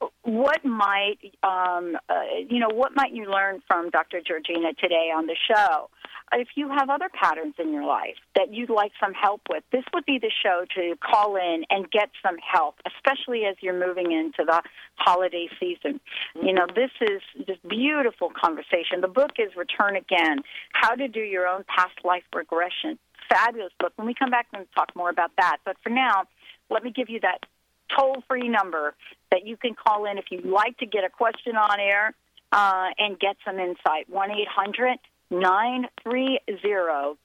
what 0.22 0.64
might 0.64 1.18
um, 1.42 1.96
uh, 2.08 2.22
you 2.48 2.58
know 2.58 2.68
what 2.72 2.94
might 2.94 3.12
you 3.12 3.26
learn 3.30 3.60
from 3.66 3.90
Dr. 3.90 4.20
Georgina 4.26 4.72
today 4.74 5.10
on 5.14 5.26
the 5.26 5.36
show? 5.48 5.88
If 6.34 6.48
you 6.54 6.68
have 6.68 6.88
other 6.88 7.10
patterns 7.12 7.54
in 7.58 7.72
your 7.72 7.84
life 7.84 8.16
that 8.36 8.54
you'd 8.54 8.70
like 8.70 8.92
some 8.98 9.12
help 9.12 9.42
with, 9.50 9.64
this 9.70 9.84
would 9.92 10.06
be 10.06 10.18
the 10.18 10.30
show 10.42 10.64
to 10.76 10.96
call 10.96 11.36
in 11.36 11.64
and 11.68 11.90
get 11.90 12.08
some 12.22 12.36
help, 12.38 12.76
especially 12.86 13.44
as 13.44 13.56
you're 13.60 13.78
moving 13.78 14.12
into 14.12 14.44
the 14.46 14.62
holiday 14.94 15.48
season. 15.60 16.00
You 16.34 16.54
know, 16.54 16.66
this 16.74 16.90
is 17.02 17.20
this 17.46 17.58
beautiful 17.68 18.30
conversation. 18.30 19.02
The 19.02 19.08
book 19.08 19.32
is 19.38 19.54
Return 19.56 19.96
Again: 19.96 20.38
How 20.72 20.94
to 20.94 21.06
Do 21.06 21.20
Your 21.20 21.46
Own 21.46 21.64
Past 21.68 21.98
Life 22.02 22.24
Regression. 22.34 22.98
Fabulous 23.28 23.72
book. 23.78 23.92
When 23.96 24.06
we 24.06 24.14
come 24.14 24.30
back, 24.30 24.50
to 24.52 24.64
talk 24.74 24.96
more 24.96 25.10
about 25.10 25.32
that. 25.36 25.58
But 25.66 25.76
for 25.82 25.90
now, 25.90 26.24
let 26.70 26.82
me 26.82 26.90
give 26.90 27.10
you 27.10 27.20
that 27.20 27.44
toll 27.96 28.22
free 28.26 28.48
number 28.48 28.94
that 29.30 29.46
you 29.46 29.56
can 29.56 29.74
call 29.74 30.06
in 30.06 30.16
if 30.16 30.26
you'd 30.30 30.46
like 30.46 30.78
to 30.78 30.86
get 30.86 31.04
a 31.04 31.10
question 31.10 31.56
on 31.56 31.78
air 31.78 32.14
uh, 32.52 32.88
and 32.98 33.18
get 33.18 33.36
some 33.44 33.58
insight. 33.58 34.08
1 34.08 34.30
800 34.30 34.98
930 35.30 36.38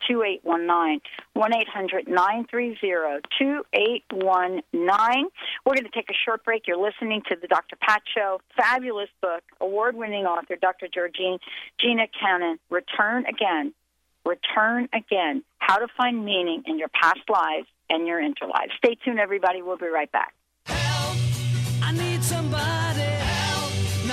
2819. 0.07 1.01
1 1.33 1.55
800 1.55 2.07
930 2.07 3.21
2819. 3.37 5.29
We're 5.65 5.73
going 5.73 5.83
to 5.83 5.89
take 5.91 6.09
a 6.09 6.17
short 6.25 6.43
break. 6.45 6.63
You're 6.67 6.77
listening 6.77 7.21
to 7.29 7.35
the 7.39 7.47
Dr. 7.47 7.75
Pat 7.75 8.01
Show. 8.15 8.39
Fabulous 8.55 9.09
book, 9.21 9.43
award 9.59 9.95
winning 9.95 10.25
author, 10.25 10.55
Dr. 10.55 10.87
Georgine 10.87 11.39
Gina 11.79 12.07
Cannon. 12.19 12.57
Return 12.69 13.25
again. 13.25 13.73
Return 14.25 14.87
again. 14.93 15.43
How 15.59 15.77
to 15.77 15.87
find 15.97 16.23
meaning 16.23 16.63
in 16.65 16.79
your 16.79 16.89
past 16.89 17.29
lives 17.29 17.67
and 17.89 18.07
your 18.07 18.21
interlives. 18.21 18.71
Stay 18.77 18.95
tuned, 19.03 19.19
everybody. 19.19 19.61
We'll 19.61 19.77
be 19.77 19.87
right 19.87 20.11
back. 20.11 20.33
Help, 20.65 21.17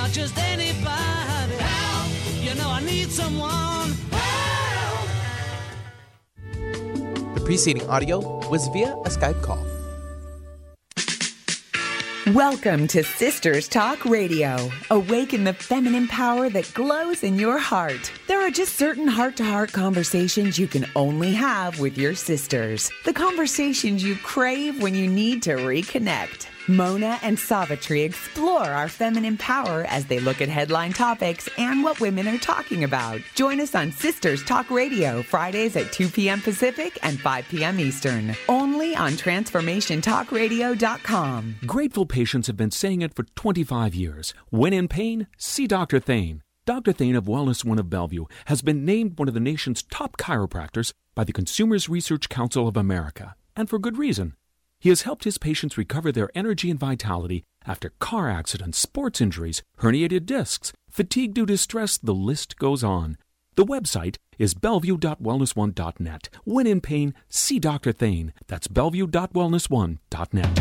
not 0.05 0.13
just 0.13 0.37
anybody 0.37 1.55
help. 1.57 2.11
You 2.43 2.55
know 2.57 2.69
I 2.69 2.83
need 2.85 3.11
someone 3.11 3.91
help. 4.11 5.09
The 7.35 7.41
preceding 7.43 7.89
audio 7.89 8.19
was 8.51 8.69
via 8.69 8.93
a 8.93 9.09
Skype 9.09 9.41
call. 9.43 9.65
Welcome 12.35 12.87
to 12.89 13.03
Sisters 13.03 13.67
Talk 13.67 14.05
Radio. 14.05 14.71
Awaken 14.91 15.45
the 15.45 15.55
feminine 15.55 16.09
power 16.09 16.51
that 16.51 16.71
glows 16.75 17.23
in 17.23 17.39
your 17.39 17.59
heart. 17.59 18.13
There 18.29 18.47
are 18.47 18.51
just 18.51 18.77
certain 18.77 19.09
heart 19.09 19.39
to 19.39 19.45
heart 19.45 19.73
conversations 19.73 20.59
you 20.59 20.67
can 20.67 20.85
only 20.97 21.33
have 21.33 21.81
with 21.81 21.97
your 21.97 22.15
sisters. 22.15 22.93
The 23.07 23.15
conversations 23.15 24.05
you 24.05 24.17
crave 24.17 24.83
when 24.83 24.95
you 24.95 25.09
need 25.09 25.43
to 25.45 25.53
reconnect. 25.53 26.49
Mona 26.67 27.19
and 27.23 27.39
Savitri 27.39 28.01
explore 28.03 28.65
our 28.65 28.89
feminine 28.89 29.37
power 29.37 29.85
as 29.89 30.07
they 30.07 30.19
look 30.19 30.41
at 30.41 30.49
headline 30.49 30.95
topics 30.95 31.47
and 31.59 31.85
what 31.85 32.01
women 32.01 32.27
are 32.27 32.39
talking 32.39 32.85
about. 32.85 33.21
Join 33.35 33.61
us 33.61 33.75
on 33.75 33.93
Sisters 33.93 34.43
Talk 34.45 34.71
Radio, 34.71 35.21
Fridays 35.23 35.77
at 35.77 35.93
2 35.93 36.09
p.m. 36.09 36.41
Pacific 36.41 36.99
and 37.03 37.21
5 37.21 37.45
p.m. 37.51 37.79
Eastern. 37.79 38.35
Only 38.49 38.97
on 38.97 39.13
TransformationTalkRadio.com. 39.13 41.57
Grateful 41.67 42.07
patients 42.07 42.47
have 42.47 42.57
been 42.57 42.71
saying 42.71 43.03
it 43.03 43.13
for 43.15 43.25
25 43.25 43.95
years. 43.95 44.33
When 44.51 44.73
in 44.73 44.89
pain, 44.89 45.27
see 45.37 45.67
Dr. 45.67 46.01
Thane. 46.01 46.41
Dr. 46.67 46.93
Thane 46.93 47.17
of 47.17 47.27
Wellness 47.27 47.63
One 47.63 47.79
of 47.79 47.91
Bellevue 47.91 48.25
has 48.47 48.63
been 48.63 48.87
named 48.87 49.19
one 49.19 49.29
of 49.29 49.35
the 49.35 49.41
nation's 49.41 49.83
top 49.83 50.17
chiropractors 50.17 50.93
by 51.15 51.25
the 51.25 51.33
Consumers 51.33 51.91
Research 51.91 52.31
Council 52.31 52.67
of 52.67 52.79
America, 52.79 53.35
and 53.55 53.69
for 53.69 53.79
good 53.79 53.99
reason. 53.99 54.33
He 54.85 54.91
has 54.91 55.01
helped 55.01 55.25
his 55.25 55.39
patients 55.39 55.79
recover 55.79 56.13
their 56.13 56.29
energy 56.35 56.71
and 56.71 56.79
vitality 56.79 57.43
after 57.65 57.95
car 58.01 58.29
accidents, 58.29 58.79
sports 58.79 59.19
injuries, 59.19 59.63
herniated 59.81 60.27
discs, 60.27 60.75
fatigue 60.91 61.33
due 61.33 61.47
to 61.47 61.57
stress, 61.57 61.97
the 61.97 62.13
list 62.13 62.59
goes 62.59 62.85
on. 62.85 63.17
The 63.55 63.65
website 63.65 64.17
is 64.39 64.53
bellevue.wellness1.net. 64.53 66.29
When 66.45 66.67
in 66.67 66.83
pain, 66.83 67.15
see 67.31 67.59
Dr. 67.59 67.93
Thane. 67.93 68.35
That's 68.47 68.69
bellevue.wellness1.net. 68.69 70.61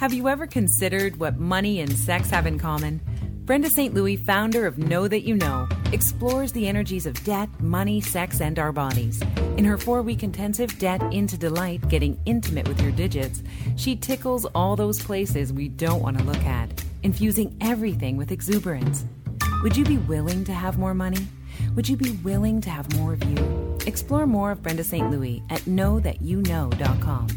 Have 0.00 0.12
you 0.12 0.26
ever 0.26 0.48
considered 0.48 1.20
what 1.20 1.38
money 1.38 1.78
and 1.78 1.96
sex 1.96 2.30
have 2.30 2.44
in 2.44 2.58
common? 2.58 3.00
Brenda 3.46 3.70
St. 3.70 3.94
Louis, 3.94 4.16
founder 4.16 4.66
of 4.66 4.76
Know 4.76 5.06
That 5.06 5.20
You 5.20 5.36
Know, 5.36 5.68
explores 5.92 6.50
the 6.50 6.66
energies 6.66 7.06
of 7.06 7.22
debt, 7.22 7.48
money, 7.60 8.00
sex, 8.00 8.40
and 8.40 8.58
our 8.58 8.72
bodies. 8.72 9.22
In 9.56 9.64
her 9.64 9.78
four 9.78 10.02
week 10.02 10.24
intensive 10.24 10.76
Debt 10.80 11.00
into 11.12 11.38
Delight, 11.38 11.88
Getting 11.88 12.18
Intimate 12.26 12.66
with 12.66 12.82
Your 12.82 12.90
Digits, 12.90 13.44
she 13.76 13.94
tickles 13.94 14.46
all 14.46 14.74
those 14.74 15.00
places 15.00 15.52
we 15.52 15.68
don't 15.68 16.02
want 16.02 16.18
to 16.18 16.24
look 16.24 16.42
at, 16.42 16.82
infusing 17.04 17.56
everything 17.60 18.16
with 18.16 18.32
exuberance. 18.32 19.04
Would 19.62 19.76
you 19.76 19.84
be 19.84 19.98
willing 19.98 20.42
to 20.42 20.52
have 20.52 20.76
more 20.76 20.92
money? 20.92 21.28
Would 21.76 21.88
you 21.88 21.96
be 21.96 22.18
willing 22.24 22.60
to 22.62 22.70
have 22.70 22.92
more 22.96 23.12
of 23.12 23.22
you? 23.22 23.78
Explore 23.86 24.26
more 24.26 24.50
of 24.50 24.60
Brenda 24.60 24.82
St. 24.82 25.08
Louis 25.08 25.40
at 25.50 25.60
knowthatyouknow.com. 25.60 27.28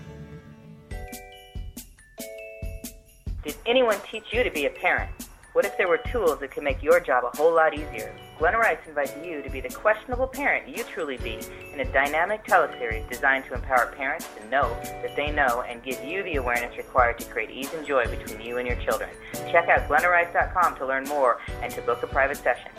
Did 3.43 3.57
anyone 3.65 3.97
teach 4.09 4.31
you 4.31 4.41
to 4.45 4.51
be 4.51 4.67
a 4.67 4.69
parent? 4.69 5.11
What 5.51 5.65
if 5.65 5.77
there 5.77 5.89
were 5.89 5.99
tools 6.09 6.39
that 6.39 6.51
could 6.51 6.63
make 6.63 6.81
your 6.81 7.01
job 7.01 7.25
a 7.25 7.35
whole 7.35 7.53
lot 7.53 7.73
easier? 7.73 8.15
Glenna 8.39 8.57
Rice 8.57 8.79
invites 8.87 9.13
you 9.23 9.43
to 9.43 9.49
be 9.49 9.61
the 9.61 9.69
questionable 9.69 10.27
parent 10.27 10.67
you 10.67 10.83
truly 10.83 11.15
be 11.17 11.39
in 11.71 11.79
a 11.79 11.85
dynamic 11.93 12.43
teleseries 12.45 13.07
designed 13.09 13.45
to 13.45 13.53
empower 13.53 13.93
parents 13.95 14.27
to 14.37 14.45
know 14.49 14.75
that 14.83 15.15
they 15.15 15.31
know 15.31 15.61
and 15.61 15.81
give 15.83 16.03
you 16.03 16.23
the 16.23 16.35
awareness 16.35 16.75
required 16.75 17.17
to 17.19 17.29
create 17.29 17.51
ease 17.51 17.71
and 17.73 17.85
joy 17.85 18.05
between 18.07 18.41
you 18.41 18.57
and 18.57 18.67
your 18.67 18.75
children. 18.77 19.09
Check 19.51 19.69
out 19.69 19.87
glennarice.com 19.87 20.75
to 20.77 20.85
learn 20.85 21.03
more 21.05 21.39
and 21.61 21.71
to 21.73 21.81
book 21.81 22.01
a 22.03 22.07
private 22.07 22.37
session 22.37 22.71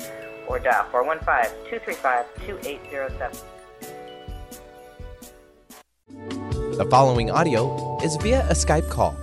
or 0.49 0.59
dial 0.59 0.85
415-235-2807. 0.93 3.43
The 6.77 6.85
following 6.91 7.31
audio 7.31 7.99
is 8.03 8.17
via 8.17 8.45
a 8.49 8.55
Skype 8.55 8.91
call. 8.91 9.17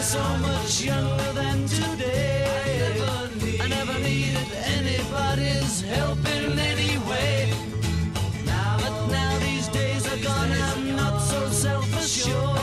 Younger, 0.00 0.02
so 0.02 0.38
much 0.38 0.82
younger 0.82 1.32
than 1.32 1.66
today, 1.66 2.96
I 3.60 3.68
never, 3.68 3.98
needed 4.00 4.48
anybody's 4.64 5.82
help 5.82 6.18
in 6.18 6.58
any 6.58 6.98
way. 7.08 7.52
Now, 8.46 8.78
but 8.78 9.06
now 9.10 9.38
these 9.38 9.68
days 9.68 10.06
are 10.06 10.22
gone, 10.22 10.52
I'm 10.52 10.96
not 10.96 11.18
so 11.20 11.48
self-assured. 11.48 12.58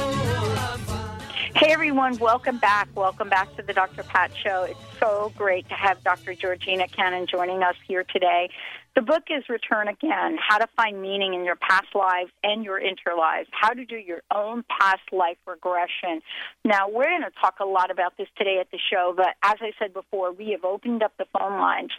Hey 1.55 1.71
everyone, 1.73 2.17
welcome 2.17 2.57
back. 2.59 2.87
Welcome 2.95 3.29
back 3.29 3.55
to 3.55 3.63
the 3.63 3.73
Dr. 3.73 4.03
Pat 4.03 4.31
Show. 4.35 4.63
It's 4.63 4.79
so 4.99 5.31
great 5.35 5.67
to 5.69 5.73
have 5.73 6.03
Dr. 6.03 6.35
Georgina 6.35 6.87
Cannon 6.87 7.25
joining 7.25 7.63
us 7.63 7.75
here 7.87 8.03
today. 8.03 8.49
The 8.97 9.03
book 9.03 9.25
is 9.29 9.43
Return 9.47 9.87
Again 9.89 10.39
How 10.41 10.57
to 10.57 10.65
Find 10.75 10.99
Meaning 10.99 11.35
in 11.35 11.45
Your 11.45 11.55
Past 11.55 11.93
Lives 11.93 12.31
and 12.43 12.63
Your 12.63 12.81
Interlives, 12.81 13.45
How 13.51 13.69
to 13.69 13.85
Do 13.85 13.95
Your 13.95 14.23
Own 14.33 14.63
Past 14.67 15.03
Life 15.11 15.37
Regression. 15.45 16.19
Now, 16.65 16.89
we're 16.89 17.03
going 17.03 17.21
to 17.21 17.29
talk 17.39 17.57
a 17.61 17.65
lot 17.65 17.91
about 17.91 18.17
this 18.17 18.25
today 18.39 18.57
at 18.59 18.71
the 18.71 18.79
show, 18.91 19.13
but 19.15 19.35
as 19.43 19.57
I 19.61 19.69
said 19.77 19.93
before, 19.93 20.31
we 20.31 20.49
have 20.49 20.63
opened 20.63 21.03
up 21.03 21.13
the 21.19 21.25
phone 21.31 21.59
lines. 21.59 21.91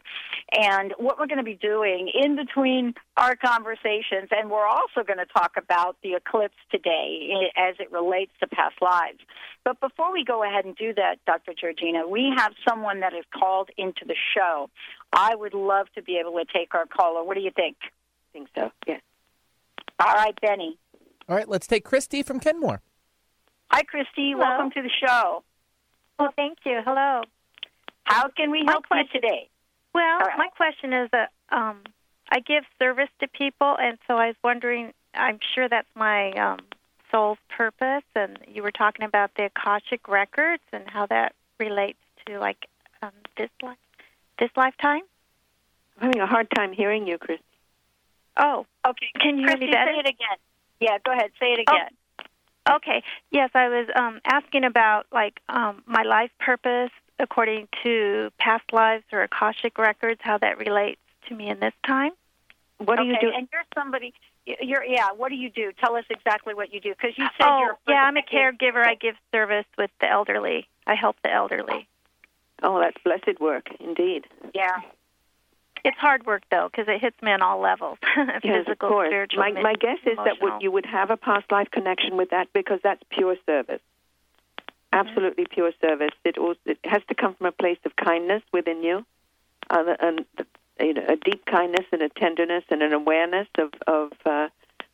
And 0.50 0.92
what 0.98 1.20
we're 1.20 1.28
going 1.28 1.38
to 1.38 1.44
be 1.44 1.54
doing 1.54 2.11
in 2.20 2.34
between 2.34 2.94
our 3.16 3.37
conversations, 3.37 4.30
and 4.32 4.50
we're 4.50 4.66
also 4.66 5.04
going 5.06 5.20
to 5.20 5.32
talk 5.32 5.52
about 5.56 5.98
the 6.02 6.14
eclipse 6.14 6.58
today 6.68 7.30
as 7.56 7.76
it 7.78 7.92
relates 7.92 8.32
to 8.40 8.48
past 8.48 8.74
lives. 8.82 9.20
But 9.64 9.78
before 9.78 10.12
we 10.12 10.24
go 10.24 10.42
ahead 10.42 10.64
and 10.64 10.74
do 10.74 10.94
that, 10.94 11.24
Dr. 11.26 11.52
Georgina, 11.54 12.08
we 12.08 12.32
have 12.37 12.54
someone 12.68 13.00
that 13.00 13.12
has 13.12 13.24
called 13.38 13.70
into 13.78 14.04
the 14.04 14.16
show. 14.34 14.68
I 15.12 15.35
would 15.35 15.55
love 15.55 15.87
to 15.94 16.03
be 16.03 16.18
able 16.18 16.33
to 16.33 16.44
take 16.53 16.75
our 16.75 16.87
caller. 16.87 17.25
What 17.25 17.35
do 17.35 17.40
you 17.40 17.51
think? 17.51 17.77
I 17.83 17.88
think 18.33 18.49
so, 18.55 18.71
yes. 18.87 19.01
All 19.99 20.12
right, 20.14 20.38
Benny. 20.40 20.79
All 21.29 21.37
right, 21.37 21.49
let's 21.49 21.66
take 21.66 21.85
Christy 21.85 22.23
from 22.23 22.40
Kenmore. 22.40 22.81
Hi, 23.71 23.83
Christy. 23.83 24.35
Welcome 24.35 24.71
to 24.73 24.83
the 24.83 24.90
show. 25.05 25.42
Well, 26.18 26.33
thank 26.37 26.59
you. 26.64 26.81
Hello. 26.85 27.23
How 28.05 28.29
can 28.29 28.51
we 28.51 28.62
My 28.62 28.73
help 28.73 28.85
you 28.90 29.05
today? 29.12 29.49
Well, 29.94 30.05
All 30.05 30.27
right. 30.27 30.38
my 30.38 30.49
question 30.57 30.92
is 30.92 31.11
that 31.12 31.31
um, 31.51 31.83
I 32.31 32.40
give 32.40 32.64
service 32.79 33.11
to 33.21 33.29
people, 33.29 33.77
and 33.79 33.99
so 34.07 34.14
I 34.16 34.29
was 34.29 34.37
wondering. 34.42 34.92
I'm 35.14 35.38
sure 35.55 35.68
that's 35.68 35.88
my 35.94 36.33
um, 36.33 36.59
soul's 37.11 37.38
purpose, 37.49 38.05
and 38.14 38.38
you 38.47 38.62
were 38.62 38.71
talking 38.71 39.05
about 39.05 39.31
the 39.37 39.47
akashic 39.47 40.07
records 40.07 40.62
and 40.73 40.85
how 40.87 41.07
that 41.07 41.35
relates 41.59 41.99
to 42.27 42.38
like 42.38 42.66
um, 43.03 43.11
this 43.37 43.51
life, 43.62 43.77
this 44.38 44.51
lifetime. 44.57 45.03
I'm 46.01 46.07
having 46.09 46.20
a 46.20 46.27
hard 46.27 46.48
time 46.55 46.72
hearing 46.72 47.07
you, 47.07 47.18
Chris. 47.18 47.40
Oh, 48.37 48.66
okay. 48.87 49.07
Can 49.20 49.38
you 49.38 49.44
Christy, 49.46 49.61
hear 49.66 49.68
me 49.68 49.72
better? 49.72 49.92
say 49.94 49.98
it 49.98 50.07
again. 50.07 50.38
Yeah, 50.81 50.98
go 51.05 51.12
ahead. 51.12 51.31
Say 51.40 51.53
it 51.55 51.64
Oh. 51.68 51.74
again. 51.74 51.90
Okay. 52.70 53.03
Yes, 53.31 53.51
I 53.55 53.68
was 53.68 53.88
um, 53.96 54.20
asking 54.24 54.64
about 54.64 55.07
like 55.12 55.40
um, 55.48 55.83
my 55.87 56.03
life 56.03 56.31
purpose 56.38 56.90
according 57.18 57.66
to 57.83 58.31
past 58.38 58.64
lives 58.72 59.05
or 59.12 59.22
akashic 59.22 59.77
records, 59.79 60.20
how 60.22 60.38
that 60.38 60.59
relates 60.59 61.01
to 61.29 61.35
me 61.35 61.48
in 61.48 61.59
this 61.59 61.72
time. 61.87 62.12
What 62.79 62.98
do 62.98 63.05
you 63.05 63.14
Okay, 63.16 63.27
do? 63.27 63.33
And 63.35 63.48
you're 63.53 63.64
somebody. 63.77 64.14
You're 64.46 64.85
yeah. 64.85 65.09
What 65.16 65.31
do 65.31 65.35
you 65.35 65.51
do? 65.51 65.72
Tell 65.83 65.96
us 65.96 66.05
exactly 66.11 66.55
what 66.55 66.72
you 66.72 66.81
do, 66.81 66.90
because 66.90 67.18
you 67.18 67.24
said 67.38 67.46
oh, 67.48 67.59
you're. 67.61 67.72
a 67.72 67.77
yeah, 67.88 68.03
I'm 68.05 68.16
a 68.16 68.22
person 68.22 68.38
that 68.61 68.61
caregiver. 68.61 68.87
I 68.87 68.94
give 68.94 69.16
service 69.33 69.66
with 69.77 69.90
the 70.01 70.09
elderly. 70.09 70.68
I 70.87 70.94
help 70.94 71.16
the 71.24 71.33
elderly. 71.33 71.88
Oh, 72.62 72.81
that's 72.81 72.97
blessed 73.05 73.40
work, 73.40 73.68
indeed. 73.81 74.27
Yeah. 74.55 74.81
It's 75.85 75.97
hard 75.97 76.27
work 76.27 76.42
though, 76.51 76.68
because 76.71 76.88
it 76.88 77.01
hits 77.01 77.21
me 77.23 77.31
on 77.31 77.40
all 77.42 77.61
levels: 77.61 77.99
Yes, 78.16 78.42
physical, 78.42 78.88
of 78.88 78.92
course. 78.92 79.09
spiritual. 79.09 79.40
My, 79.40 79.53
my 79.53 79.75
guess 79.75 79.99
is 80.05 80.16
that 80.16 80.42
would, 80.42 80.61
you 80.61 80.73
would 80.73 80.87
have 80.87 81.11
a 81.11 81.16
past 81.16 81.51
life 81.53 81.71
connection 81.71 82.16
with 82.16 82.31
that 82.31 82.49
because 82.53 82.81
that's 82.83 83.03
pure 83.11 83.37
service. 83.47 83.81
Absolutely 84.92 85.47
pure 85.47 85.73
service. 85.81 86.11
It, 86.25 86.38
also, 86.38 86.59
it 86.64 86.79
has 86.85 87.03
to 87.09 87.14
come 87.14 87.35
from 87.35 87.47
a 87.47 87.53
place 87.53 87.79
of 87.85 87.94
kindness 87.94 88.42
within 88.53 88.83
you, 88.83 89.05
uh, 89.71 89.94
and 90.01 90.25
you 90.81 90.94
know, 90.94 91.05
a 91.09 91.16
deep 91.16 91.44
kindness 91.47 91.87
and 91.92 92.03
a 92.03 92.09
tenderness 92.09 92.64
and 92.71 92.83
an 92.83 92.92
awareness 92.92 93.47
of 93.59 93.73
of 93.87 94.12
uh, 94.27 94.49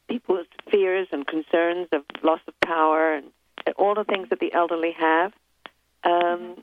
people's 0.08 0.46
fears 0.70 1.08
and 1.12 1.26
concerns 1.26 1.88
of 1.92 2.02
loss 2.22 2.40
of 2.46 2.58
power 2.60 3.14
and 3.14 3.26
all 3.76 3.94
the 3.94 4.04
things 4.04 4.28
that 4.30 4.40
the 4.40 4.52
elderly 4.52 4.92
have. 4.92 5.32
Um, 6.02 6.56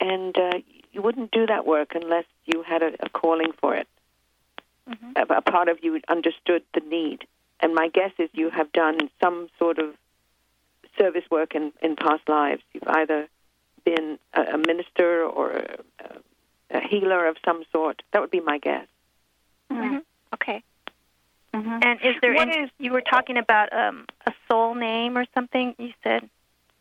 and 0.00 0.36
uh, 0.36 0.58
you 0.92 1.02
wouldn't 1.02 1.30
do 1.30 1.46
that 1.46 1.66
work 1.66 1.92
unless 1.94 2.24
you 2.44 2.62
had 2.62 2.82
a, 2.82 2.92
a 3.00 3.08
calling 3.08 3.52
for 3.60 3.74
it. 3.74 3.88
A, 5.16 5.22
a 5.34 5.42
part 5.42 5.68
of 5.68 5.78
you 5.82 6.00
understood 6.08 6.62
the 6.74 6.80
need. 6.80 7.26
And 7.60 7.74
my 7.74 7.88
guess 7.88 8.10
is 8.18 8.28
you 8.32 8.50
have 8.50 8.70
done 8.72 8.98
some 9.22 9.48
sort 9.58 9.78
of 9.78 9.94
service 10.98 11.24
work 11.30 11.54
in, 11.54 11.72
in 11.82 11.96
past 11.96 12.28
lives. 12.28 12.62
You've 12.72 12.88
either 12.88 13.28
been 13.84 14.18
a, 14.34 14.42
a 14.42 14.58
minister 14.58 15.24
or 15.24 15.52
a, 15.52 15.78
a 16.70 16.80
healer 16.80 17.26
of 17.26 17.36
some 17.44 17.64
sort. 17.72 18.02
That 18.12 18.20
would 18.20 18.30
be 18.30 18.40
my 18.40 18.58
guess. 18.58 18.86
hmm 19.70 19.98
Okay. 20.34 20.62
And 21.82 22.00
is 22.02 22.16
there? 22.20 22.34
What 22.34 22.48
any, 22.48 22.70
you 22.78 22.92
were 22.92 23.00
talking 23.00 23.36
about 23.36 23.72
um, 23.72 24.06
a 24.26 24.32
soul 24.50 24.74
name 24.74 25.16
or 25.16 25.24
something. 25.34 25.74
You 25.78 25.92
said, 26.02 26.28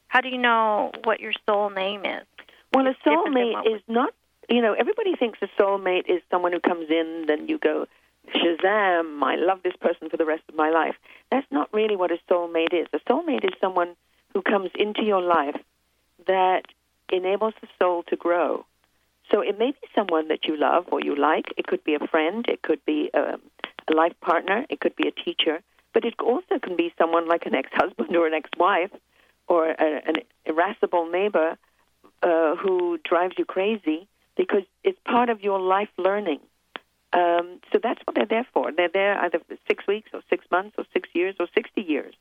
how 0.07 0.19
do 0.21 0.29
you 0.29 0.39
know 0.39 0.91
what 1.03 1.19
your 1.19 1.33
soul 1.45 1.69
name 1.69 2.05
is? 2.05 2.25
Well, 2.73 2.87
a 2.87 2.91
It's 2.91 2.99
different 2.99 3.35
than 3.35 3.53
soulmate 3.53 3.75
is 3.75 3.81
not, 3.87 4.13
you 4.49 4.61
know, 4.61 4.73
everybody 4.73 5.15
thinks 5.15 5.39
a 5.41 5.47
soulmate 5.59 6.09
is 6.09 6.21
someone 6.29 6.51
who 6.51 6.59
comes 6.59 6.89
in, 6.89 7.25
then 7.27 7.47
you 7.47 7.57
go, 7.57 7.87
Shazam, 8.35 9.21
I 9.21 9.35
love 9.35 9.59
this 9.63 9.75
person 9.79 10.09
for 10.09 10.17
the 10.17 10.25
rest 10.25 10.43
of 10.49 10.55
my 10.55 10.69
life. 10.69 10.95
That's 11.31 11.47
not 11.51 11.69
really 11.73 11.95
what 11.95 12.11
a 12.11 12.17
soulmate 12.29 12.73
is. 12.73 12.87
A 12.93 12.99
soulmate 13.09 13.43
is 13.43 13.53
someone 13.59 13.95
who 14.33 14.41
comes 14.41 14.71
into 14.75 15.03
your 15.03 15.21
life 15.21 15.57
that 16.27 16.63
enables 17.11 17.53
the 17.61 17.67
soul 17.79 18.03
to 18.03 18.15
grow 18.15 18.65
So 19.31 19.41
it 19.41 19.57
may 19.57 19.71
be 19.71 19.87
someone 19.95 20.27
that 20.27 20.45
you 20.45 20.57
love 20.57 20.85
or 20.91 20.99
you 21.01 21.15
like. 21.15 21.53
It 21.57 21.67
could 21.67 21.83
be 21.83 21.95
a 21.95 22.07
friend. 22.07 22.45
It 22.47 22.61
could 22.61 22.83
be 22.85 23.09
um, 23.13 23.41
a 23.89 23.93
life 23.93 24.13
partner. 24.21 24.65
It 24.69 24.79
could 24.79 24.95
be 24.95 25.07
a 25.07 25.11
teacher. 25.11 25.61
But 25.93 26.05
it 26.05 26.15
also 26.19 26.59
can 26.61 26.75
be 26.75 26.93
someone 26.97 27.27
like 27.27 27.45
an 27.45 27.55
ex-husband 27.55 28.15
or 28.15 28.27
an 28.27 28.33
ex-wife 28.33 28.91
or 29.47 29.69
a, 29.69 30.01
an 30.05 30.15
irascible 30.45 31.09
neighbor 31.09 31.57
uh, 32.23 32.55
who 32.55 32.97
drives 33.03 33.35
you 33.37 33.45
crazy 33.45 34.07
because 34.37 34.63
it's 34.83 34.99
part 35.05 35.29
of 35.29 35.41
your 35.41 35.59
life 35.59 35.89
learning. 35.97 36.39
Um, 37.11 37.59
so 37.71 37.79
that's 37.81 38.01
what 38.05 38.15
they're 38.15 38.25
there 38.25 38.47
for. 38.53 38.71
They're 38.71 38.89
there 38.91 39.19
either 39.19 39.39
for 39.47 39.55
six 39.67 39.85
weeks 39.87 40.09
or 40.13 40.21
six 40.29 40.45
months 40.49 40.75
or 40.79 40.85
six 40.93 41.09
years 41.13 41.35
or 41.39 41.47
60 41.53 41.81
years. 41.81 42.15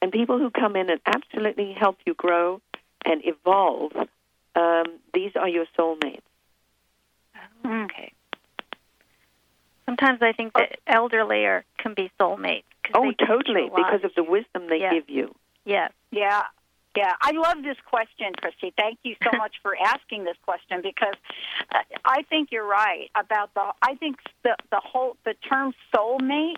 And 0.00 0.10
people 0.10 0.38
who 0.38 0.50
come 0.50 0.76
in 0.76 0.88
and 0.88 1.00
absolutely 1.04 1.74
help 1.78 1.98
you 2.06 2.14
grow 2.14 2.62
and 3.04 3.20
evolve, 3.24 3.92
um, 4.56 4.86
these 5.12 5.32
are 5.36 5.48
your 5.48 5.66
soulmates. 5.78 6.22
Okay. 7.66 8.12
Sometimes 9.84 10.22
I 10.22 10.32
think 10.32 10.54
that 10.54 10.78
elderly 10.86 11.44
are 11.44 11.64
can 11.78 11.92
be 11.94 12.10
soulmates. 12.18 12.64
'cause 12.82 12.92
Oh, 12.94 13.02
they 13.02 13.08
teach 13.10 13.20
you 13.20 13.26
totally, 13.26 13.64
because 13.68 14.04
of 14.04 14.14
the 14.14 14.22
wisdom 14.24 14.68
they 14.68 14.80
Yeah. 14.80 14.94
give 14.94 15.10
you. 15.10 15.34
Yes. 15.64 15.92
Yeah. 16.10 16.44
Yeah, 16.96 17.12
I 17.22 17.30
love 17.32 17.62
this 17.62 17.76
question, 17.88 18.32
Christy. 18.40 18.72
Thank 18.76 18.98
you 19.04 19.14
so 19.22 19.30
much 19.38 19.54
for 19.62 19.74
asking 19.76 20.24
this 20.24 20.36
question 20.44 20.80
because 20.82 21.14
uh, 21.74 21.78
I 22.04 22.22
think 22.22 22.48
you're 22.50 22.66
right 22.66 23.10
about 23.18 23.54
the. 23.54 23.62
I 23.82 23.94
think 23.94 24.16
the 24.42 24.56
the 24.70 24.80
whole 24.84 25.16
the 25.24 25.34
term 25.48 25.72
soulmate 25.94 26.56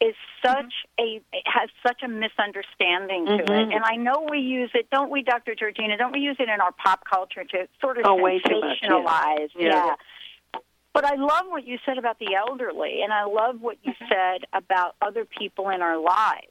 is 0.00 0.14
such 0.44 0.72
a 1.00 1.20
has 1.44 1.70
such 1.86 2.02
a 2.04 2.08
misunderstanding 2.08 3.26
to 3.26 3.32
Mhm. 3.44 3.68
it, 3.68 3.74
and 3.74 3.84
I 3.84 3.96
know 3.96 4.26
we 4.30 4.38
use 4.38 4.70
it, 4.74 4.88
don't 4.90 5.10
we, 5.10 5.22
Dr. 5.22 5.54
Georgina? 5.56 5.96
Don't 5.96 6.12
we 6.12 6.20
use 6.20 6.36
it 6.38 6.48
in 6.48 6.60
our 6.60 6.72
pop 6.72 7.04
culture 7.04 7.44
to 7.44 7.68
sort 7.80 7.98
of 7.98 8.06
Oh, 8.06 8.16
much, 8.18 8.42
yeah. 8.44 8.52
sensationalize? 8.54 9.50
Yeah. 9.56 9.68
yeah. 9.86 10.60
But 10.92 11.04
I 11.04 11.14
love 11.16 11.46
what 11.48 11.66
you 11.66 11.78
said 11.84 11.98
about 11.98 12.18
the 12.18 12.34
elderly, 12.34 13.02
and 13.02 13.12
I 13.12 13.24
love 13.24 13.60
what 13.60 13.76
you 13.82 13.92
said 14.08 14.44
about 14.52 14.96
other 15.02 15.24
people 15.24 15.68
in 15.70 15.82
our 15.82 15.98
lives. 15.98 16.46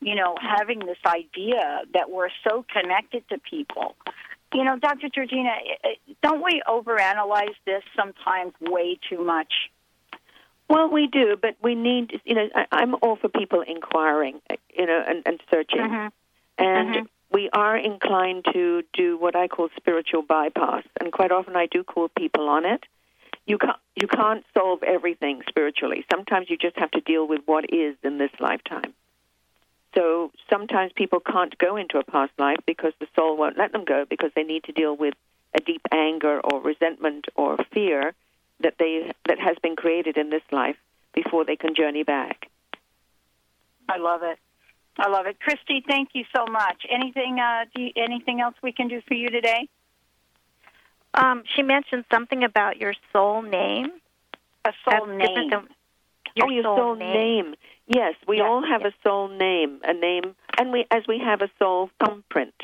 You 0.00 0.14
know, 0.14 0.36
having 0.40 0.80
this 0.80 0.98
idea 1.06 1.82
that 1.94 2.10
we're 2.10 2.28
so 2.48 2.64
connected 2.72 3.28
to 3.30 3.38
people. 3.38 3.96
You 4.54 4.64
know, 4.64 4.78
Dr. 4.78 5.08
Georgina, 5.08 5.50
don't 6.22 6.42
we 6.42 6.62
overanalyze 6.68 7.56
this 7.64 7.82
sometimes 7.96 8.52
way 8.60 8.98
too 9.08 9.24
much? 9.24 9.52
Well, 10.68 10.88
we 10.90 11.06
do, 11.06 11.36
but 11.40 11.56
we 11.62 11.74
need, 11.74 12.20
you 12.24 12.34
know, 12.34 12.48
I, 12.54 12.66
I'm 12.72 12.94
all 13.02 13.16
for 13.16 13.28
people 13.28 13.62
inquiring, 13.62 14.40
uh, 14.50 14.56
you 14.76 14.86
know, 14.86 15.02
and, 15.06 15.22
and 15.24 15.40
searching. 15.50 15.80
Mm-hmm. 15.80 16.06
And 16.58 17.08
we 17.30 17.50
are 17.52 17.76
inclined 17.76 18.46
to 18.52 18.82
do 18.92 19.18
what 19.18 19.36
I 19.36 19.48
call 19.48 19.68
spiritual 19.76 20.22
bypass, 20.22 20.84
and 21.00 21.12
quite 21.12 21.30
often 21.30 21.56
I 21.56 21.66
do 21.66 21.84
call 21.84 22.08
people 22.08 22.48
on 22.48 22.64
it. 22.64 22.84
You 23.46 23.58
can't 23.58 23.76
you 23.94 24.08
can't 24.08 24.44
solve 24.54 24.82
everything 24.82 25.42
spiritually. 25.48 26.04
Sometimes 26.10 26.48
you 26.50 26.56
just 26.56 26.76
have 26.78 26.90
to 26.92 27.00
deal 27.00 27.28
with 27.28 27.42
what 27.46 27.66
is 27.72 27.96
in 28.02 28.18
this 28.18 28.30
lifetime. 28.40 28.94
So 29.96 30.30
sometimes 30.50 30.92
people 30.94 31.20
can't 31.20 31.56
go 31.56 31.76
into 31.76 31.98
a 31.98 32.04
past 32.04 32.32
life 32.38 32.58
because 32.66 32.92
the 33.00 33.06
soul 33.16 33.36
won't 33.36 33.56
let 33.56 33.72
them 33.72 33.84
go 33.84 34.04
because 34.08 34.30
they 34.36 34.42
need 34.42 34.64
to 34.64 34.72
deal 34.72 34.94
with 34.94 35.14
a 35.54 35.60
deep 35.60 35.80
anger 35.90 36.38
or 36.40 36.60
resentment 36.60 37.26
or 37.34 37.56
fear 37.72 38.12
that 38.60 38.74
they 38.78 39.10
that 39.26 39.38
has 39.38 39.56
been 39.62 39.74
created 39.74 40.18
in 40.18 40.28
this 40.28 40.42
life 40.52 40.76
before 41.14 41.44
they 41.46 41.56
can 41.56 41.74
journey 41.74 42.02
back. 42.02 42.50
I 43.88 43.96
love 43.96 44.22
it. 44.22 44.38
I 44.98 45.08
love 45.08 45.26
it. 45.26 45.40
Christy, 45.40 45.82
thank 45.86 46.10
you 46.14 46.24
so 46.34 46.46
much. 46.46 46.84
Anything 46.90 47.38
uh, 47.40 47.64
do 47.74 47.82
you, 47.82 47.92
anything 47.96 48.40
else 48.40 48.54
we 48.62 48.72
can 48.72 48.88
do 48.88 49.00
for 49.06 49.14
you 49.14 49.30
today? 49.30 49.68
Um, 51.14 51.42
she 51.54 51.62
mentioned 51.62 52.04
something 52.12 52.44
about 52.44 52.76
your 52.78 52.94
soul 53.12 53.40
name. 53.40 53.88
A 54.64 54.72
soul 54.84 55.06
That's 55.06 55.20
different 55.20 55.36
name. 55.36 55.50
than 55.50 55.68
your 56.36 56.46
oh, 56.46 56.50
your 56.50 56.62
soul 56.62 56.76
soul, 56.76 56.94
name. 56.96 57.12
name. 57.14 57.54
Yes, 57.88 58.14
we 58.28 58.40
all 58.40 58.62
have 58.66 58.82
a 58.82 58.92
soul 59.02 59.28
name, 59.28 59.80
a 59.84 59.94
name, 59.94 60.34
and 60.58 60.72
we 60.72 60.86
as 60.90 61.02
we 61.08 61.18
have 61.18 61.40
a 61.40 61.50
soul 61.58 61.90
thumbprint, 62.04 62.54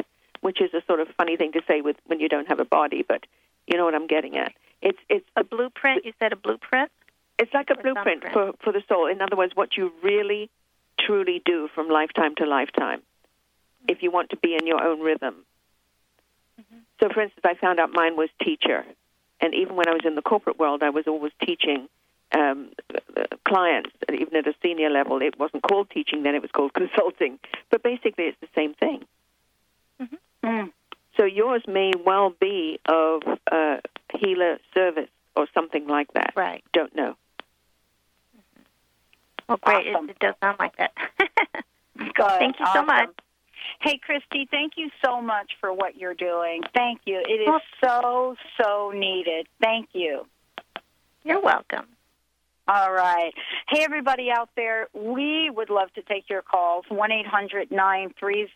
which 0.41 0.61
is 0.61 0.73
a 0.75 0.83
sort 0.87 1.01
of 1.01 1.09
funny 1.17 1.37
thing 1.37 1.53
to 1.53 1.63
say 1.67 1.81
with 1.81 1.97
when 2.07 2.21
you 2.21 2.29
don't 2.29 2.49
have 2.49 2.61
a 2.61 2.65
body, 2.65 3.05
but 3.07 3.25
you 3.67 3.77
know 3.77 3.85
what 3.85 3.95
I'm 3.95 4.07
getting 4.07 4.37
at. 4.37 4.53
It's 4.83 4.99
it's 5.09 5.27
a 5.37 5.45
blueprint. 5.45 6.05
You 6.05 6.13
said 6.19 6.33
a 6.33 6.37
blueprint. 6.37 6.91
It's 7.39 7.55
like 7.55 7.71
a 7.71 7.81
blueprint 7.81 8.25
for 8.33 8.53
for 8.63 8.73
the 8.73 8.83
soul. 8.89 9.07
In 9.07 9.23
other 9.23 9.37
words, 9.37 9.53
what 9.55 9.77
you 9.77 9.93
really 10.03 10.51
truly 10.99 11.41
do 11.45 11.69
from 11.75 11.89
lifetime 11.89 12.35
to 12.37 12.47
lifetime, 12.47 13.03
if 13.89 14.03
you 14.03 14.11
want 14.11 14.31
to 14.31 14.37
be 14.37 14.55
in 14.55 14.67
your 14.67 14.83
own 14.83 15.01
rhythm. 15.01 15.45
Mm-hmm. 16.61 16.79
So, 17.01 17.09
for 17.09 17.23
instance, 17.23 17.45
I 17.45 17.55
found 17.55 17.81
out 17.81 17.91
mine 17.93 18.17
was 18.17 18.29
teacher, 18.43 18.85
and 19.41 19.55
even 19.55 19.77
when 19.77 19.89
I 19.89 19.93
was 19.93 20.03
in 20.05 20.15
the 20.15 20.23
corporate 20.23 20.59
world, 20.59 20.83
I 20.83 20.91
was 20.91 21.05
always 21.07 21.33
teaching 21.45 21.89
um, 22.35 22.71
clients, 23.47 23.91
even 24.13 24.37
at 24.37 24.47
a 24.47 24.55
senior 24.63 24.91
level. 24.91 25.21
It 25.23 25.39
wasn't 25.39 25.63
called 25.63 25.91
teaching 25.91 26.23
then; 26.23 26.35
it 26.35 26.43
was 26.43 26.51
called 26.51 26.75
consulting. 26.83 27.39
But 27.71 27.83
basically, 27.83 28.25
it's 28.25 28.41
the 28.41 28.49
same 28.55 28.75
thing. 28.75 29.05
So 31.17 31.25
yours 31.25 31.63
may 31.69 31.93
well 32.05 32.35
be 32.41 32.81
of 32.87 33.23
uh, 33.51 33.77
healer 34.19 34.59
service 34.75 35.09
or 35.37 35.47
something 35.55 35.87
like 35.87 36.13
that. 36.15 36.33
Right. 36.35 36.65
Don't 36.73 36.95
know. 36.97 37.17
Well, 39.49 39.59
great. 39.63 39.87
It, 39.87 40.11
it 40.11 40.19
does 40.19 40.35
sound 40.41 40.59
like 40.59 40.77
that. 40.77 40.93
Good. 41.99 42.15
Thank 42.17 42.59
you 42.59 42.67
so 42.73 42.85
much. 42.85 43.11
Hey, 43.81 43.99
Christy, 43.99 44.49
thank 44.51 44.73
you 44.77 44.91
so 45.05 45.21
much 45.21 45.53
for 45.61 45.73
what 45.73 45.97
you're 45.97 46.15
doing. 46.15 46.63
Thank 46.75 47.01
you. 47.05 47.23
It 47.27 47.49
is 47.49 47.61
so, 47.83 48.37
so 48.61 48.93
needed. 48.95 49.47
Thank 49.61 49.91
you. 49.93 50.27
You're 51.25 51.41
welcome. 51.41 51.87
All 52.69 52.93
right. 52.93 53.33
Hey, 53.69 53.83
everybody 53.83 54.29
out 54.31 54.51
there, 54.55 54.87
we 54.95 55.51
would 55.51 55.69
love 55.69 55.93
to 55.95 56.03
take 56.03 56.31
your 56.31 56.43
calls. 56.43 56.85
1 56.89 57.11
800 57.11 57.73
930 57.73 58.47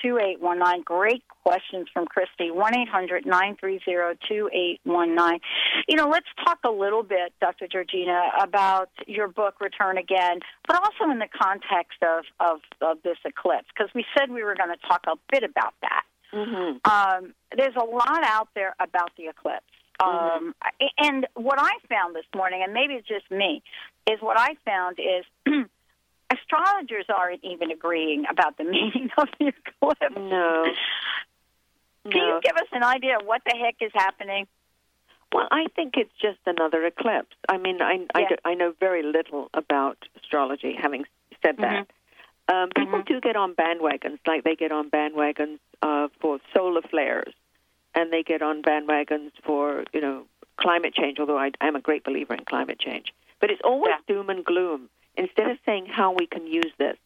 2819. 0.00 0.82
Great 0.84 1.24
questions 1.42 1.88
from 1.92 2.06
Christy. 2.06 2.52
1 2.52 2.78
800 2.78 3.26
930 3.26 4.16
2819. 4.28 5.40
You 5.88 5.96
know, 5.96 6.08
let's 6.08 6.28
talk 6.44 6.58
a 6.64 6.70
little 6.70 7.02
bit, 7.02 7.32
Dr. 7.40 7.66
Georgina, 7.66 8.30
about 8.40 8.90
your 9.08 9.26
book, 9.26 9.60
Return 9.60 9.98
Again, 9.98 10.38
but 10.68 10.76
also 10.76 11.10
in 11.10 11.18
the 11.18 11.28
context 11.36 11.98
of, 12.02 12.24
of, 12.38 12.60
of 12.80 13.02
this 13.02 13.18
eclipse, 13.24 13.66
because 13.76 13.92
we 13.92 14.04
said 14.16 14.30
we 14.30 14.44
were 14.44 14.54
going 14.54 14.70
to 14.70 14.88
talk 14.88 15.02
a 15.08 15.16
bit 15.32 15.42
about 15.42 15.74
that. 15.82 16.02
Mm-hmm. 16.32 16.78
Um, 16.88 17.34
there's 17.56 17.74
a 17.74 17.84
lot 17.84 18.22
out 18.22 18.48
there 18.54 18.76
about 18.78 19.10
the 19.16 19.24
eclipse. 19.24 19.64
Um, 20.00 20.54
and 20.98 21.26
what 21.34 21.58
I 21.58 21.70
found 21.88 22.14
this 22.14 22.26
morning, 22.34 22.62
and 22.62 22.72
maybe 22.72 22.94
it's 22.94 23.08
just 23.08 23.30
me, 23.30 23.62
is 24.08 24.20
what 24.20 24.38
I 24.38 24.54
found 24.64 24.98
is 24.98 25.24
astrologers 26.30 27.06
aren't 27.08 27.42
even 27.42 27.70
agreeing 27.70 28.24
about 28.30 28.56
the 28.56 28.64
meaning 28.76 29.10
of 29.18 29.28
the 29.38 29.48
eclipse. 29.48 30.16
No. 30.16 30.64
Can 32.04 32.22
you 32.22 32.40
give 32.42 32.56
us 32.56 32.68
an 32.72 32.82
idea 32.82 33.16
of 33.20 33.26
what 33.26 33.42
the 33.44 33.56
heck 33.58 33.76
is 33.80 33.90
happening? 33.94 34.46
Well, 35.32 35.46
I 35.50 35.66
think 35.76 35.94
it's 35.96 36.12
just 36.22 36.38
another 36.46 36.86
eclipse. 36.86 37.36
I 37.48 37.58
mean, 37.58 37.82
I 37.82 38.06
I, 38.14 38.20
do- 38.28 38.36
I 38.44 38.54
know 38.54 38.72
very 38.80 39.02
little 39.02 39.50
about 39.52 39.98
astrology. 40.16 40.74
Having 40.80 41.04
said 41.44 41.56
that, 41.58 41.86
um, 42.48 42.70
people 42.74 43.02
do 43.06 43.20
get 43.20 43.36
on 43.36 43.54
bandwagons, 43.54 44.20
like 44.26 44.44
they 44.44 44.56
get 44.56 44.72
on 44.72 44.88
bandwagons 44.90 45.58
uh, 45.82 46.08
for 46.20 46.38
solar 46.54 46.80
flares, 46.82 47.34
and 47.94 48.12
they 48.12 48.22
get 48.22 48.42
on 48.42 48.62
bandwagons 48.62 49.32
for 49.44 49.84
you 49.92 50.00
know 50.00 50.24
climate 50.56 50.94
change. 50.94 51.18
Although 51.18 51.38
I 51.38 51.50
am 51.60 51.76
a 51.76 51.80
great 51.80 52.04
believer 52.04 52.34
in 52.34 52.44
climate 52.44 52.78
change, 52.78 53.12
but 53.40 53.50
it's 53.50 53.62
always 53.64 53.94
doom 54.06 54.30
and 54.30 54.44
gloom. 54.44 54.88
Instead 55.16 55.50
of 55.50 55.58
saying 55.66 55.86
how 55.86 56.12
we 56.12 56.26
can 56.26 56.46
use 56.46 56.72
this, 56.78 56.96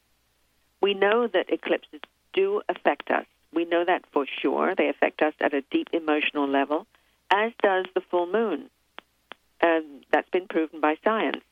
we 0.81 0.93
know 0.93 1.27
that 1.27 1.51
eclipses 1.51 2.01
do 2.33 2.61
affect 2.69 3.09
us. 3.09 3.25
We 3.53 3.65
know 3.65 3.85
that 3.85 4.03
for 4.11 4.25
sure. 4.41 4.75
They 4.75 4.89
affect 4.89 5.21
us 5.21 5.33
at 5.39 5.53
a 5.53 5.61
deep 5.71 5.89
emotional 5.93 6.47
level, 6.47 6.85
as 7.31 7.51
does 7.61 7.85
the 7.95 8.01
full 8.01 8.31
moon. 8.31 8.69
And 9.61 10.05
that's 10.11 10.29
been 10.29 10.47
proven 10.47 10.81
by 10.81 10.97
science. 11.03 11.43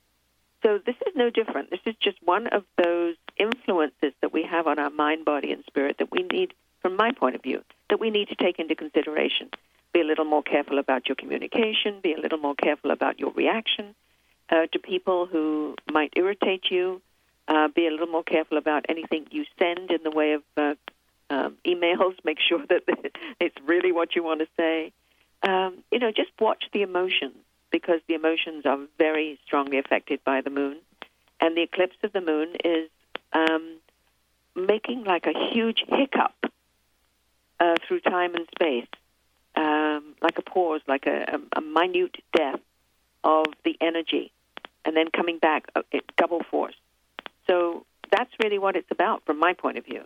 So 0.64 0.80
this 0.86 0.96
is 1.08 1.14
no 1.16 1.30
different. 1.30 1.70
This 1.70 1.80
is 1.86 1.96
just 2.00 2.18
one 2.24 2.48
of 2.48 2.64
those 2.78 3.16
influences 3.38 4.14
that 4.22 4.34
we 4.34 4.44
have 4.44 4.68
on 4.68 4.78
our 4.78 4.90
mind, 4.90 5.26
body, 5.26 5.52
and 5.52 5.64
spirit 5.66 5.98
that 5.98 6.12
we 6.12 6.24
need, 6.24 6.54
from 6.82 6.96
my 6.96 7.12
point 7.12 7.36
of 7.36 7.42
view, 7.42 7.64
that 7.92 8.00
we 8.00 8.10
need 8.10 8.30
to 8.30 8.36
take 8.36 8.58
into 8.58 8.74
consideration. 8.74 9.50
Be 9.94 10.00
a 10.00 10.06
little 10.06 10.26
more 10.26 10.42
careful 10.42 10.80
about 10.80 11.08
your 11.10 11.18
communication. 11.18 12.00
Be 12.02 12.14
a 12.14 12.20
little 12.20 12.40
more 12.40 12.56
careful 12.56 12.90
about 12.90 13.20
your 13.20 13.32
reaction 13.32 13.94
uh, 14.50 14.68
to 14.72 14.80
people 14.80 15.26
who 15.26 15.76
might 15.92 16.14
irritate 16.16 16.72
you. 16.72 17.02
Uh, 17.50 17.68
be 17.68 17.88
a 17.88 17.92
little 17.92 18.08
more 18.08 18.24
careful 18.24 18.58
about 18.58 18.86
anything 18.88 19.28
you 19.30 19.44
send 19.60 19.92
in 19.92 20.00
the 20.04 20.10
way 20.10 20.34
of 20.34 20.44
uh, 20.56 20.76
um, 21.30 21.58
emails. 21.68 22.16
Make 22.24 22.40
sure 22.40 22.66
that 22.70 22.84
it's 23.42 23.58
really 23.66 23.92
what 23.92 24.16
you 24.16 24.24
want 24.24 24.40
to 24.40 24.48
say. 24.56 24.94
Um, 25.44 25.84
you 25.92 26.00
know, 26.00 26.12
just 26.12 26.32
watch 26.40 26.64
the 26.72 26.84
emotions 26.84 27.36
because 27.72 28.00
the 28.08 28.14
emotions 28.14 28.66
are 28.66 28.80
very 28.98 29.38
strongly 29.46 29.80
affected 29.80 30.24
by 30.24 30.40
the 30.40 30.50
moon. 30.50 30.78
And 31.42 31.58
the 31.58 31.64
eclipse 31.64 31.98
of 32.04 32.14
the 32.14 32.22
moon 32.22 32.56
is 32.64 32.90
um, 33.34 33.80
making 34.56 35.04
like 35.04 35.26
a 35.26 35.52
huge 35.52 35.84
hiccup 35.90 36.41
uh, 37.62 37.76
through 37.88 38.02
time 38.02 38.34
and 38.36 38.48
space. 38.56 38.90
um, 39.56 40.16
like 40.22 40.38
a 40.38 40.42
pause, 40.42 40.82
like 40.88 41.06
a, 41.08 41.26
a, 41.36 41.60
a 41.60 41.62
minute 41.62 42.18
death 42.36 42.60
of 43.24 43.48
the 43.64 43.76
energy, 43.82 44.32
and 44.86 44.96
then 44.96 45.08
coming 45.16 45.38
back 45.40 45.66
uh, 45.76 45.82
at 45.94 46.04
double 46.18 46.42
force. 46.50 46.76
So 47.50 47.86
that's 48.12 48.32
really 48.44 48.60
what 48.60 48.76
it's 48.76 48.92
about 48.92 49.24
from 49.26 49.40
my 49.40 49.54
point 49.54 49.78
of 49.78 49.86
view. 49.86 50.04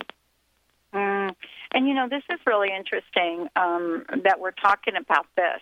Mm. 0.94 1.34
And 1.72 1.88
you 1.88 1.94
know, 1.94 2.08
this 2.08 2.22
is 2.30 2.38
really 2.46 2.68
interesting 2.74 3.48
um, 3.56 4.04
that 4.24 4.40
we're 4.40 4.52
talking 4.52 4.96
about 4.96 5.26
this, 5.36 5.60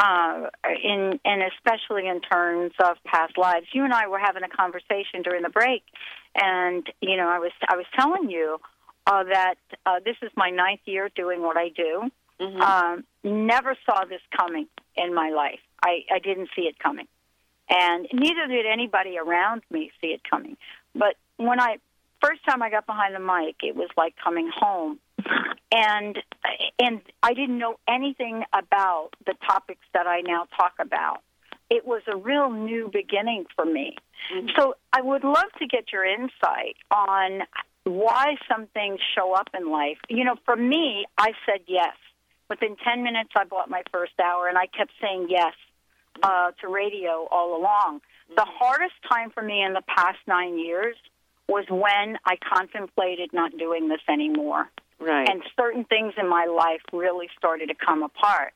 uh, 0.00 0.46
in 0.82 1.20
and 1.24 1.42
especially 1.52 2.08
in 2.08 2.20
terms 2.20 2.72
of 2.82 2.96
past 3.04 3.36
lives. 3.38 3.66
You 3.72 3.84
and 3.84 3.92
I 3.92 4.06
were 4.08 4.18
having 4.18 4.42
a 4.42 4.48
conversation 4.48 5.22
during 5.22 5.42
the 5.42 5.50
break, 5.50 5.82
and 6.34 6.86
you 7.00 7.16
know, 7.16 7.28
I 7.28 7.38
was 7.38 7.52
I 7.68 7.76
was 7.76 7.86
telling 7.98 8.30
you 8.30 8.58
uh, 9.06 9.24
that 9.24 9.56
uh, 9.86 10.00
this 10.04 10.16
is 10.22 10.30
my 10.36 10.50
ninth 10.50 10.80
year 10.84 11.10
doing 11.14 11.42
what 11.42 11.56
I 11.56 11.68
do. 11.68 12.10
Mm-hmm. 12.40 12.60
Um, 12.60 13.04
never 13.22 13.76
saw 13.86 14.04
this 14.04 14.20
coming 14.36 14.66
in 14.96 15.14
my 15.14 15.30
life. 15.30 15.60
I, 15.82 16.00
I 16.12 16.18
didn't 16.18 16.48
see 16.56 16.62
it 16.62 16.78
coming, 16.78 17.06
and 17.68 18.08
neither 18.12 18.46
did 18.48 18.66
anybody 18.66 19.16
around 19.18 19.62
me 19.70 19.92
see 20.00 20.08
it 20.08 20.22
coming. 20.28 20.56
But 20.94 21.14
when 21.36 21.60
I 21.60 21.76
first 22.22 22.44
time 22.48 22.62
I 22.62 22.70
got 22.70 22.86
behind 22.86 23.14
the 23.14 23.20
mic, 23.20 23.56
it 23.62 23.76
was 23.76 23.88
like 23.96 24.14
coming 24.22 24.50
home, 24.54 24.98
and 25.72 26.18
and 26.80 27.02
I 27.22 27.34
didn't 27.34 27.58
know 27.58 27.78
anything 27.88 28.44
about 28.52 29.10
the 29.26 29.34
topics 29.46 29.86
that 29.92 30.06
I 30.06 30.22
now 30.22 30.46
talk 30.56 30.72
about. 30.80 31.18
It 31.70 31.86
was 31.86 32.02
a 32.12 32.16
real 32.16 32.50
new 32.50 32.90
beginning 32.92 33.46
for 33.56 33.64
me. 33.64 33.96
So 34.56 34.74
I 34.92 35.02
would 35.02 35.24
love 35.24 35.50
to 35.58 35.66
get 35.66 35.92
your 35.92 36.04
insight 36.04 36.76
on 36.90 37.42
why 37.84 38.36
some 38.48 38.66
things 38.68 38.98
show 39.14 39.34
up 39.34 39.48
in 39.58 39.70
life. 39.70 39.98
You 40.08 40.24
know, 40.24 40.36
for 40.44 40.56
me, 40.56 41.06
I 41.18 41.32
said 41.46 41.60
yes. 41.66 41.94
Within 42.50 42.76
10 42.76 43.02
minutes, 43.02 43.30
I 43.36 43.44
bought 43.44 43.70
my 43.70 43.82
first 43.92 44.12
hour, 44.22 44.48
and 44.48 44.58
I 44.58 44.66
kept 44.66 44.92
saying 45.00 45.28
yes 45.30 45.54
uh, 46.22 46.50
to 46.60 46.68
radio 46.68 47.26
all 47.30 47.58
along. 47.58 48.00
The 48.36 48.44
hardest 48.46 48.94
time 49.10 49.30
for 49.30 49.42
me 49.42 49.62
in 49.62 49.74
the 49.74 49.82
past 49.82 50.18
nine 50.26 50.58
years 50.58 50.96
was 51.48 51.64
when 51.68 52.18
I 52.24 52.36
contemplated 52.36 53.30
not 53.32 53.56
doing 53.58 53.88
this 53.88 54.00
anymore. 54.08 54.68
Right. 54.98 55.28
And 55.28 55.42
certain 55.58 55.84
things 55.84 56.14
in 56.16 56.28
my 56.28 56.46
life 56.46 56.80
really 56.92 57.28
started 57.36 57.68
to 57.68 57.74
come 57.74 58.02
apart. 58.02 58.54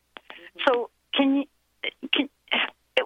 So, 0.67 0.91
can 1.15 1.37
you, 1.37 1.45
can, 2.13 2.29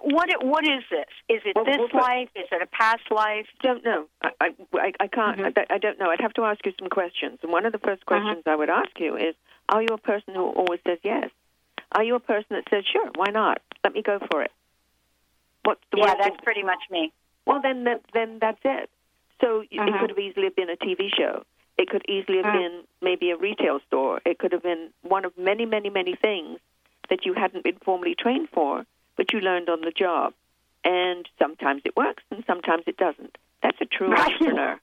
what, 0.03 0.29
what 0.43 0.63
is 0.65 0.83
this? 0.91 1.07
Is 1.29 1.41
it 1.45 1.55
Well, 1.55 1.63
this 1.65 1.77
well, 1.77 2.03
life? 2.03 2.29
Is 2.35 2.47
it 2.51 2.61
a 2.61 2.67
past 2.67 3.03
life? 3.09 3.47
Don't 3.61 3.83
know. 3.85 4.05
I 4.21 4.31
I, 4.73 4.91
I, 4.99 5.07
can't. 5.07 5.39
Mm-hmm. 5.39 5.59
I, 5.71 5.75
I 5.75 5.77
don't 5.77 5.97
know. 5.97 6.09
I'd 6.09 6.19
have 6.21 6.33
to 6.33 6.43
ask 6.43 6.65
you 6.65 6.73
some 6.77 6.89
questions. 6.89 7.39
And 7.41 7.51
one 7.51 7.65
of 7.65 7.71
the 7.71 7.79
first 7.79 8.03
uh-huh. 8.05 8.19
questions 8.19 8.43
I 8.45 8.55
would 8.55 8.69
ask 8.69 8.91
you 8.99 9.15
is: 9.15 9.33
Are 9.69 9.81
you 9.81 9.89
a 9.93 9.97
person 9.97 10.35
who 10.35 10.45
always 10.49 10.81
says 10.85 10.99
yes? 11.03 11.29
Are 11.93 12.03
you 12.03 12.15
a 12.15 12.19
person 12.19 12.47
that 12.51 12.65
says, 12.69 12.83
"Sure, 12.91 13.09
why 13.15 13.31
not? 13.31 13.61
Let 13.83 13.93
me 13.93 14.01
go 14.01 14.19
for 14.29 14.41
it"? 14.43 14.51
What's 15.63 15.81
the 15.91 15.99
Yeah, 15.99 16.15
that's 16.15 16.35
thing- 16.35 16.37
pretty 16.43 16.63
much 16.63 16.83
me. 16.91 17.13
Well, 17.45 17.61
then, 17.61 17.83
that, 17.85 18.01
then 18.13 18.39
that's 18.39 18.59
it. 18.63 18.89
So 19.41 19.59
y 19.59 19.67
it 19.71 19.79
uh-huh. 19.79 19.99
could 19.99 20.09
have 20.11 20.19
easily 20.19 20.45
have 20.45 20.55
been 20.55 20.69
a 20.69 20.77
TV 20.77 21.09
show. 21.17 21.43
It 21.77 21.89
could 21.89 22.03
easily 22.07 22.37
have 22.37 22.45
Mm. 22.53 22.61
been 22.61 22.83
maybe 23.01 23.31
a 23.31 23.37
retail 23.37 23.79
store. 23.87 24.21
It 24.25 24.37
could 24.37 24.51
have 24.51 24.63
been 24.63 24.91
one 25.01 25.25
of 25.25 25.37
many, 25.37 25.65
many, 25.65 25.89
many 25.89 26.15
things 26.15 26.59
that 27.09 27.25
you 27.25 27.33
hadn't 27.33 27.63
been 27.63 27.77
formally 27.83 28.15
trained 28.15 28.49
for, 28.49 28.85
but 29.17 29.31
you 29.33 29.39
learned 29.39 29.69
on 29.69 29.81
the 29.81 29.91
job. 29.91 30.33
And 30.85 31.27
sometimes 31.39 31.81
it 31.85 31.95
works, 31.95 32.23
and 32.29 32.43
sometimes 32.45 32.83
it 32.87 32.97
doesn't. 32.97 33.37
That's 33.61 33.77
a 33.79 33.85
true 33.85 34.09
Right. 34.11 34.31
entrepreneur. 34.33 34.79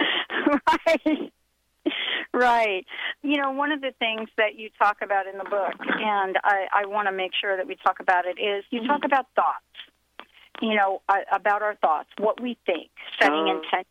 right. 0.86 1.32
Right. 2.32 2.86
You 3.22 3.36
know, 3.40 3.50
one 3.52 3.70
of 3.72 3.80
the 3.80 3.92
things 3.98 4.28
that 4.36 4.56
you 4.56 4.70
talk 4.78 4.98
about 5.02 5.26
in 5.26 5.38
the 5.38 5.44
book, 5.44 5.74
and 5.80 6.36
I, 6.42 6.66
I 6.72 6.86
want 6.86 7.06
to 7.08 7.12
make 7.12 7.32
sure 7.40 7.56
that 7.56 7.66
we 7.66 7.76
talk 7.76 8.00
about 8.00 8.24
it, 8.26 8.38
is 8.40 8.64
you 8.70 8.86
talk 8.86 9.04
about 9.04 9.26
thoughts. 9.34 9.62
You 10.62 10.74
know, 10.74 11.02
uh, 11.08 11.16
about 11.32 11.60
our 11.62 11.74
thoughts, 11.76 12.08
what 12.18 12.40
we 12.40 12.56
think, 12.64 12.88
setting 13.20 13.44
Oh. 13.46 13.62
intent. 13.62 13.86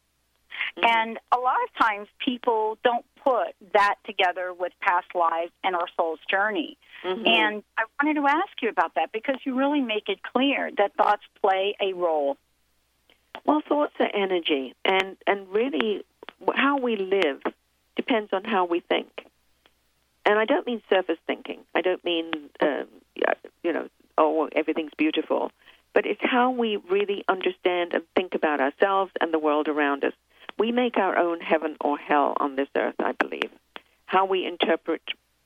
And 0.81 1.19
a 1.31 1.37
lot 1.37 1.57
of 1.63 1.85
times 1.85 2.07
people 2.23 2.77
don't 2.83 3.05
put 3.23 3.53
that 3.73 3.95
together 4.05 4.51
with 4.53 4.73
past 4.81 5.07
lives 5.13 5.51
and 5.63 5.75
our 5.75 5.87
soul's 5.95 6.19
journey. 6.29 6.77
Mhm. 7.03 7.27
And 7.27 7.63
I 7.77 7.83
wanted 8.01 8.19
to 8.21 8.27
ask 8.27 8.61
you 8.61 8.69
about 8.69 8.95
that 8.95 9.11
because 9.11 9.37
you 9.43 9.55
really 9.55 9.81
make 9.81 10.09
it 10.09 10.21
clear 10.23 10.71
that 10.77 10.93
thoughts 10.95 11.23
play 11.41 11.75
a 11.79 11.93
role. 11.93 12.37
Well, 13.43 13.61
thoughts 13.61 13.93
are 13.99 14.09
energy, 14.13 14.73
and 14.83 15.17
and 15.27 15.47
really, 15.49 16.03
how 16.53 16.77
we 16.77 16.95
live 16.95 17.41
depends 17.95 18.33
on 18.33 18.43
how 18.43 18.65
we 18.65 18.79
think. 18.79 19.27
And 20.25 20.39
I 20.39 20.45
don't 20.45 20.65
mean 20.65 20.81
surface 20.89 21.19
thinking. 21.27 21.59
I 21.75 21.81
don't 21.81 22.03
mean 22.03 22.49
um, 22.61 22.87
you 23.63 23.73
know, 23.73 23.89
oh, 24.17 24.47
everything's 24.55 24.93
beautiful, 24.97 25.51
but 25.93 26.05
it's 26.05 26.21
how 26.21 26.51
we 26.51 26.77
really 26.77 27.25
understand 27.27 27.93
and 27.93 28.03
think 28.15 28.35
about 28.35 28.61
ourselves 28.61 29.11
and 29.19 29.33
the 29.33 29.39
world 29.39 29.67
around 29.67 30.05
us. 30.05 30.13
We 30.57 30.71
make 30.71 30.97
our 30.97 31.17
own 31.17 31.41
heaven 31.41 31.75
or 31.81 31.97
hell 31.97 32.37
on 32.39 32.55
this 32.55 32.69
earth, 32.77 32.95
I 32.99 33.11
believe. 33.13 33.49
How 34.05 34.25
we 34.25 34.45
interpret, 34.45 35.01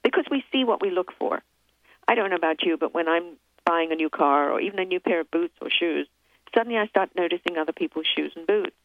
because 0.09 0.25
we 0.31 0.43
see 0.51 0.63
what 0.63 0.81
we 0.81 0.89
look 0.89 1.11
for. 1.19 1.41
I 2.07 2.15
don't 2.15 2.31
know 2.31 2.35
about 2.35 2.63
you, 2.63 2.77
but 2.77 2.93
when 2.93 3.07
I'm 3.07 3.37
buying 3.65 3.91
a 3.91 3.95
new 3.95 4.09
car 4.09 4.51
or 4.51 4.59
even 4.59 4.79
a 4.79 4.85
new 4.85 4.99
pair 4.99 5.19
of 5.19 5.29
boots 5.29 5.53
or 5.61 5.69
shoes, 5.69 6.07
suddenly 6.55 6.79
I 6.79 6.87
start 6.87 7.11
noticing 7.15 7.57
other 7.57 7.73
people's 7.73 8.07
shoes 8.07 8.33
and 8.35 8.47
boots. 8.47 8.75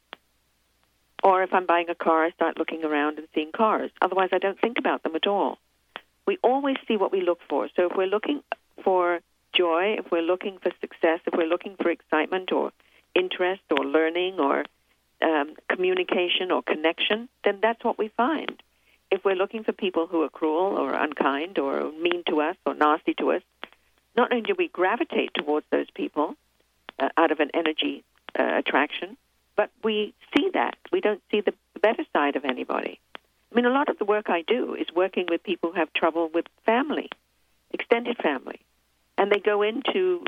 Or 1.23 1.43
if 1.43 1.55
I'm 1.55 1.65
buying 1.65 1.89
a 1.89 1.95
car, 1.95 2.27
I 2.27 2.31
start 2.33 2.59
looking 2.59 2.85
around 2.85 3.19
and 3.19 3.27
seeing 3.35 3.53
cars. 3.53 3.91
Otherwise, 4.03 4.29
I 4.33 4.39
don't 4.39 4.61
think 4.61 4.79
about 4.79 5.03
them 5.03 5.17
at 5.17 5.27
all. 5.27 5.59
We 6.27 6.37
always 6.43 6.77
see 6.87 6.99
what 6.99 7.13
we 7.13 7.23
look 7.23 7.41
for. 7.49 7.69
So 7.75 7.87
if 7.87 7.97
we're 7.97 8.07
looking 8.07 8.43
for 8.83 9.21
joy, 9.55 9.97
if 9.99 10.11
we're 10.13 10.21
looking 10.21 10.59
for 10.59 10.71
success, 10.83 11.21
if 11.27 11.33
we're 11.35 11.47
looking 11.47 11.77
for 11.81 11.91
excitement 11.91 12.53
or 12.53 12.73
interest 13.15 13.63
or 13.71 13.87
learning 13.87 14.39
or 14.39 14.65
um, 15.23 15.55
communication 15.69 16.51
or 16.51 16.63
connection, 16.63 17.31
then 17.45 17.61
that's 17.63 17.83
what 17.83 17.99
we 17.99 18.09
find. 18.09 18.63
If 19.15 19.25
we're 19.25 19.37
looking 19.37 19.63
for 19.63 19.73
people 19.73 20.09
who 20.09 20.23
are 20.23 20.29
cruel 20.29 20.77
or 20.77 20.93
unkind 20.93 21.61
or 21.61 21.93
mean 21.93 22.25
to 22.27 22.41
us 22.41 22.57
or 22.67 22.75
nasty 22.75 23.15
to 23.21 23.31
us, 23.31 23.43
not 24.17 24.33
only 24.33 24.43
do 24.43 24.57
we 24.59 24.67
gravitate 24.67 25.31
towards 25.35 25.65
those 25.71 25.89
people 25.95 26.35
uh, 26.99 27.11
out 27.17 27.31
of 27.31 27.39
an 27.39 27.53
energy 27.55 28.03
uh, 28.37 28.59
attraction, 28.59 29.17
but 29.55 29.71
we 29.85 30.15
see 30.37 30.51
that. 30.55 30.77
We 30.91 31.01
don't 31.01 31.23
see 31.31 31.43
the 31.43 31.55
better 31.81 32.05
side 32.13 32.35
of 32.35 32.45
anybody. 32.45 32.99
I 33.53 33.55
mean, 33.55 33.67
a 33.67 33.71
lot 33.71 33.89
of 33.89 33.99
the 33.99 34.05
work 34.05 34.31
I 34.31 34.43
do 34.43 34.75
is 34.75 34.89
working 34.93 35.27
with 35.31 35.45
people 35.45 35.71
who 35.71 35.79
have 35.79 35.93
trouble 35.93 36.29
with 36.35 36.47
family, 36.67 37.09
extended 37.71 38.17
family. 38.21 38.59
And 39.17 39.31
they 39.31 39.39
go 39.39 39.63
into 39.63 40.25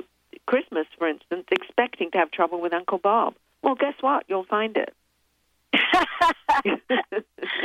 Christmas, 0.46 0.86
for 0.96 1.08
instance, 1.08 1.46
expecting 1.50 2.12
to 2.12 2.18
have 2.18 2.30
trouble 2.30 2.60
with 2.60 2.72
Uncle 2.72 2.98
Bob. 2.98 3.34
Well, 3.62 3.74
guess 3.74 3.94
what? 4.00 4.26
You'll 4.28 4.44
find 4.44 4.76
it. 4.76 4.94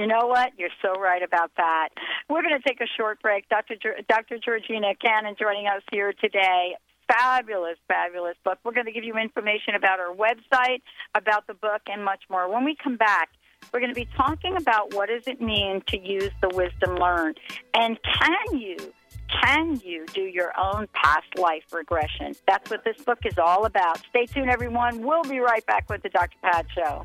You 0.00 0.06
know 0.06 0.28
what? 0.28 0.52
You're 0.56 0.70
so 0.80 0.98
right 0.98 1.22
about 1.22 1.50
that. 1.58 1.90
We're 2.30 2.40
going 2.40 2.58
to 2.58 2.66
take 2.66 2.80
a 2.80 2.88
short 2.96 3.20
break. 3.20 3.46
Dr. 3.50 3.74
Dr. 4.08 4.38
Georgina 4.42 4.94
Cannon 4.94 5.36
joining 5.38 5.66
us 5.66 5.82
here 5.92 6.14
today. 6.18 6.74
Fabulous, 7.06 7.76
fabulous 7.86 8.36
book. 8.42 8.58
We're 8.64 8.72
going 8.72 8.86
to 8.86 8.92
give 8.92 9.04
you 9.04 9.16
information 9.16 9.74
about 9.74 10.00
our 10.00 10.14
website, 10.14 10.80
about 11.14 11.46
the 11.46 11.52
book, 11.52 11.82
and 11.86 12.02
much 12.02 12.22
more. 12.30 12.50
When 12.50 12.64
we 12.64 12.76
come 12.82 12.96
back, 12.96 13.28
we're 13.74 13.80
going 13.80 13.92
to 13.92 14.00
be 14.00 14.08
talking 14.16 14.56
about 14.56 14.94
what 14.94 15.10
does 15.10 15.26
it 15.26 15.40
mean 15.40 15.82
to 15.88 15.98
use 15.98 16.30
the 16.40 16.48
wisdom 16.48 16.96
learned, 16.96 17.38
and 17.74 17.98
can 18.02 18.58
you 18.58 18.76
can 19.42 19.80
you 19.84 20.06
do 20.06 20.22
your 20.22 20.52
own 20.58 20.88
past 20.94 21.36
life 21.36 21.64
regression? 21.72 22.34
That's 22.48 22.70
what 22.70 22.84
this 22.84 22.96
book 23.04 23.18
is 23.26 23.38
all 23.38 23.66
about. 23.66 24.02
Stay 24.08 24.24
tuned, 24.24 24.50
everyone. 24.50 25.04
We'll 25.04 25.22
be 25.24 25.40
right 25.40 25.64
back 25.66 25.90
with 25.90 26.02
the 26.02 26.08
Dr. 26.08 26.36
Pat 26.42 26.66
Show. 26.74 27.04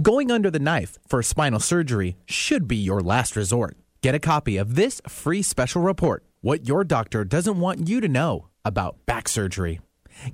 Going 0.00 0.30
under 0.30 0.48
the 0.48 0.60
knife 0.60 0.96
for 1.08 1.24
spinal 1.24 1.58
surgery 1.58 2.16
should 2.24 2.68
be 2.68 2.76
your 2.76 3.00
last 3.00 3.34
resort. 3.34 3.76
Get 4.00 4.14
a 4.14 4.20
copy 4.20 4.56
of 4.56 4.76
this 4.76 5.02
free 5.08 5.42
special 5.42 5.82
report 5.82 6.24
What 6.40 6.68
Your 6.68 6.84
Doctor 6.84 7.24
Doesn't 7.24 7.58
Want 7.58 7.88
You 7.88 8.00
to 8.02 8.08
Know 8.08 8.46
About 8.64 9.04
Back 9.06 9.28
Surgery. 9.28 9.80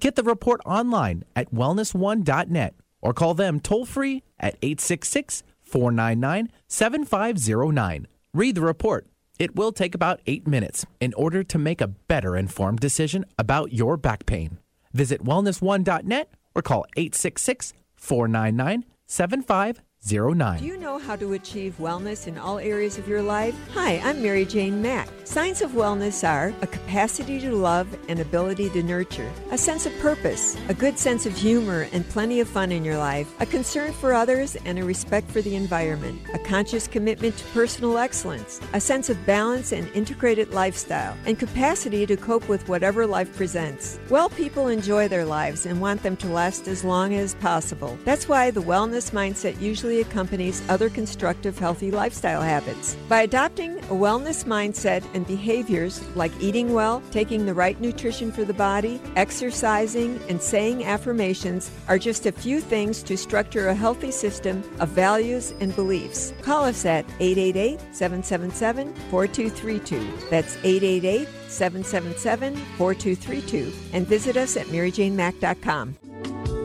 Get 0.01 0.17
the 0.17 0.23
report 0.23 0.61
online 0.67 1.25
at 1.35 1.51
wellness1.net 1.51 2.75
or 3.01 3.15
call 3.15 3.33
them 3.33 3.59
toll 3.59 3.87
free 3.87 4.23
at 4.39 4.59
866 4.61 5.43
499 5.63 6.51
7509. 6.69 8.07
Read 8.35 8.55
the 8.57 8.61
report. 8.61 9.07
It 9.39 9.57
will 9.57 9.73
take 9.73 9.95
about 9.95 10.21
eight 10.27 10.47
minutes 10.47 10.85
in 11.01 11.15
order 11.15 11.43
to 11.43 11.59
make 11.59 11.81
a 11.81 11.87
better 11.87 12.37
informed 12.37 12.81
decision 12.81 13.25
about 13.39 13.73
your 13.73 13.97
back 13.97 14.27
pain. 14.27 14.59
Visit 14.93 15.25
wellness1.net 15.25 16.29
or 16.55 16.61
call 16.61 16.85
866 16.99 17.73
499 17.97 18.85
Seven 19.07 19.43
five. 19.43 19.83
7509. 20.05 20.61
Do 20.61 20.67
you 20.67 20.77
know 20.77 20.99
how 20.99 21.17
to 21.17 21.33
achieve 21.33 21.77
wellness 21.81 22.27
in 22.27 22.37
all 22.37 22.59
areas 22.59 22.99
of 22.99 23.09
your 23.09 23.23
life? 23.23 23.57
Hi, 23.73 23.97
I'm 24.05 24.23
Mary 24.23 24.45
Jane 24.45 24.83
Mack. 24.83 25.09
Signs 25.25 25.63
of 25.63 25.71
wellness 25.71 26.29
are 26.29 26.53
a 26.61 26.67
capacity 26.67 27.41
to 27.41 27.53
love 27.53 27.89
and 28.11 28.21
ability 28.21 28.69
to 28.71 28.83
nurture, 28.83 29.33
a 29.51 29.57
sense 29.57 29.87
of 29.87 29.99
purpose, 30.01 30.59
a 30.69 30.75
good 30.75 30.99
sense 30.99 31.25
of 31.25 31.35
humor 31.35 31.89
and 31.93 32.07
plenty 32.11 32.41
of 32.41 32.49
fun 32.49 32.71
in 32.71 32.85
your 32.85 32.99
life, 32.99 33.33
a 33.41 33.47
concern 33.47 33.95
for 33.95 34.13
others 34.13 34.57
and 34.67 34.79
a 34.79 34.85
respect 34.85 35.31
for 35.31 35.41
the 35.41 35.57
environment, 35.57 36.21
a 36.35 36.39
conscious 36.41 36.87
commitment 36.87 37.39
to 37.39 37.45
personal 37.47 37.97
excellence, 37.97 38.61
a 38.75 38.81
sense 38.81 39.09
of 39.09 39.25
balance 39.25 39.73
and 39.73 39.89
integrated 39.95 40.53
lifestyle, 40.53 41.17
and 41.25 41.39
capacity 41.39 42.05
to 42.05 42.19
cope 42.19 42.47
with 42.47 42.69
whatever 42.69 43.07
life 43.07 43.35
presents. 43.35 43.99
Well 44.11 44.29
people 44.29 44.69
enjoy 44.69 45.09
their 45.09 45.25
lives 45.25 45.65
and 45.65 45.81
want 45.81 46.03
them 46.03 46.19
to 46.19 46.29
last 46.29 46.69
as 46.69 46.85
long 46.85 47.15
as 47.15 47.35
possible. 47.37 47.99
That's 48.05 48.29
why 48.29 48.51
the 48.51 48.61
wellness 48.61 49.11
mindset 49.11 49.59
usually 49.63 49.94
accompanies 50.01 50.63
other 50.69 50.89
constructive, 50.89 51.59
healthy 51.59 51.91
lifestyle 51.91 52.43
habits. 52.43 52.97
By 53.09 53.23
adopting 53.23 53.79
a 53.79 53.95
wellness 53.95 54.45
mindset 54.45 55.05
and 55.15 55.27
behaviors 55.27 56.03
like 56.17 56.33
eating 56.41 56.73
well, 56.73 57.03
taking 57.11 57.47
the 57.47 57.55
right 57.55 57.81
nutrition 57.81 58.33
for 58.33 58.45
the 58.45 58.55
body, 58.55 59.01
exercising, 59.17 60.21
and 60.29 60.41
saying 60.41 60.85
affirmations 60.85 61.71
are 61.89 61.99
just 61.99 62.27
a 62.27 62.33
few 62.33 62.61
things 62.61 63.03
to 63.03 63.17
structure 63.17 63.69
a 63.69 63.75
healthy 63.75 64.11
system 64.11 64.63
of 64.81 64.89
values 64.91 65.53
and 65.61 65.75
beliefs. 65.77 66.33
Call 66.43 66.65
us 66.65 66.85
at 66.85 67.05
888 67.21 67.81
777 67.93 68.95
4232. 69.11 70.29
That's 70.31 70.57
888 70.65 71.29
777 71.49 72.57
4232. 72.77 73.73
And 73.93 74.07
visit 74.07 74.37
us 74.37 74.57
at 74.57 74.67
maryjanemack.com. 74.67 75.97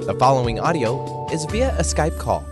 The 0.05 0.15
following 0.17 0.59
audio 0.59 1.27
is 1.31 1.45
via 1.45 1.69
a 1.77 1.83
Skype 1.83 2.17
call. 2.17 2.43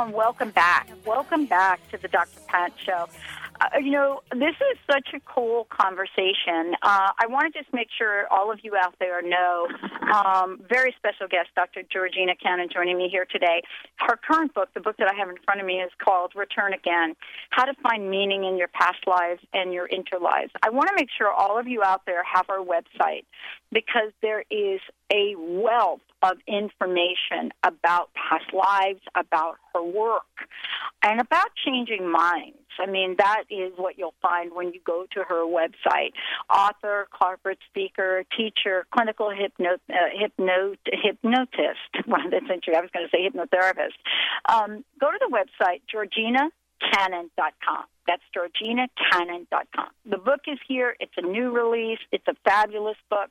Everyone, 0.00 0.16
welcome 0.16 0.50
back. 0.50 0.88
Welcome 1.04 1.44
back 1.44 1.78
to 1.90 1.98
the 1.98 2.08
Dr. 2.08 2.40
Pat 2.48 2.72
Show. 2.86 3.06
Uh, 3.60 3.78
you 3.78 3.90
know, 3.90 4.22
this 4.32 4.54
is 4.72 4.78
such 4.90 5.08
a 5.14 5.20
cool 5.20 5.66
conversation. 5.68 6.74
Uh, 6.82 7.12
I 7.18 7.26
want 7.28 7.52
to 7.52 7.58
just 7.58 7.70
make 7.74 7.88
sure 7.98 8.26
all 8.30 8.50
of 8.50 8.60
you 8.62 8.74
out 8.76 8.94
there 8.98 9.20
know. 9.20 9.68
Um, 10.10 10.60
very 10.66 10.94
special 10.96 11.28
guest, 11.28 11.50
Dr. 11.54 11.82
Georgina 11.92 12.34
Cannon, 12.34 12.68
joining 12.72 12.96
me 12.96 13.08
here 13.10 13.26
today. 13.30 13.62
Her 13.96 14.16
current 14.16 14.54
book, 14.54 14.70
the 14.72 14.80
book 14.80 14.96
that 14.98 15.08
I 15.08 15.14
have 15.14 15.28
in 15.28 15.36
front 15.44 15.60
of 15.60 15.66
me, 15.66 15.74
is 15.82 15.90
called 16.02 16.32
Return 16.34 16.72
Again 16.72 17.14
How 17.50 17.66
to 17.66 17.74
Find 17.82 18.10
Meaning 18.10 18.44
in 18.44 18.56
Your 18.56 18.68
Past 18.68 19.06
Lives 19.06 19.42
and 19.52 19.74
Your 19.74 19.86
Interlives. 19.88 20.50
I 20.62 20.70
want 20.70 20.88
to 20.88 20.94
make 20.96 21.08
sure 21.16 21.30
all 21.30 21.58
of 21.58 21.68
you 21.68 21.82
out 21.84 22.06
there 22.06 22.22
have 22.24 22.46
our 22.48 22.64
website 22.64 23.24
because 23.70 24.12
there 24.22 24.44
is 24.50 24.80
a 25.12 25.34
wealth 25.36 26.00
of 26.22 26.36
information 26.46 27.50
about 27.64 28.10
past 28.14 28.52
lives, 28.52 29.00
about 29.14 29.56
her 29.74 29.82
work, 29.82 30.22
and 31.02 31.20
about 31.20 31.48
changing 31.64 32.10
minds. 32.10 32.56
I 32.78 32.86
mean, 32.86 33.16
that 33.18 33.44
is 33.50 33.72
what 33.76 33.98
you'll 33.98 34.14
find 34.22 34.52
when 34.54 34.72
you 34.72 34.80
go 34.84 35.06
to 35.12 35.22
her 35.22 35.44
website. 35.44 36.12
Author, 36.48 37.08
corporate 37.10 37.58
speaker, 37.68 38.24
teacher, 38.36 38.86
clinical 38.90 39.30
hypno, 39.30 39.74
uh, 39.90 39.94
hypno, 40.18 40.74
hypnotist. 40.86 41.78
Well, 42.06 42.22
that's 42.30 42.42
interesting. 42.42 42.74
I 42.74 42.80
was 42.80 42.90
going 42.92 43.06
to 43.06 43.10
say 43.10 43.28
hypnotherapist. 43.28 43.94
Um, 44.48 44.84
go 45.00 45.10
to 45.12 45.18
the 45.20 45.30
website, 45.30 45.82
georginacannon.com. 45.94 47.84
That's 48.06 48.22
georginacannon.com. 48.34 49.88
The 50.06 50.18
book 50.18 50.40
is 50.48 50.58
here. 50.66 50.96
It's 50.98 51.12
a 51.16 51.22
new 51.22 51.50
release. 51.50 52.00
It's 52.10 52.26
a 52.26 52.34
fabulous 52.44 52.96
book. 53.08 53.30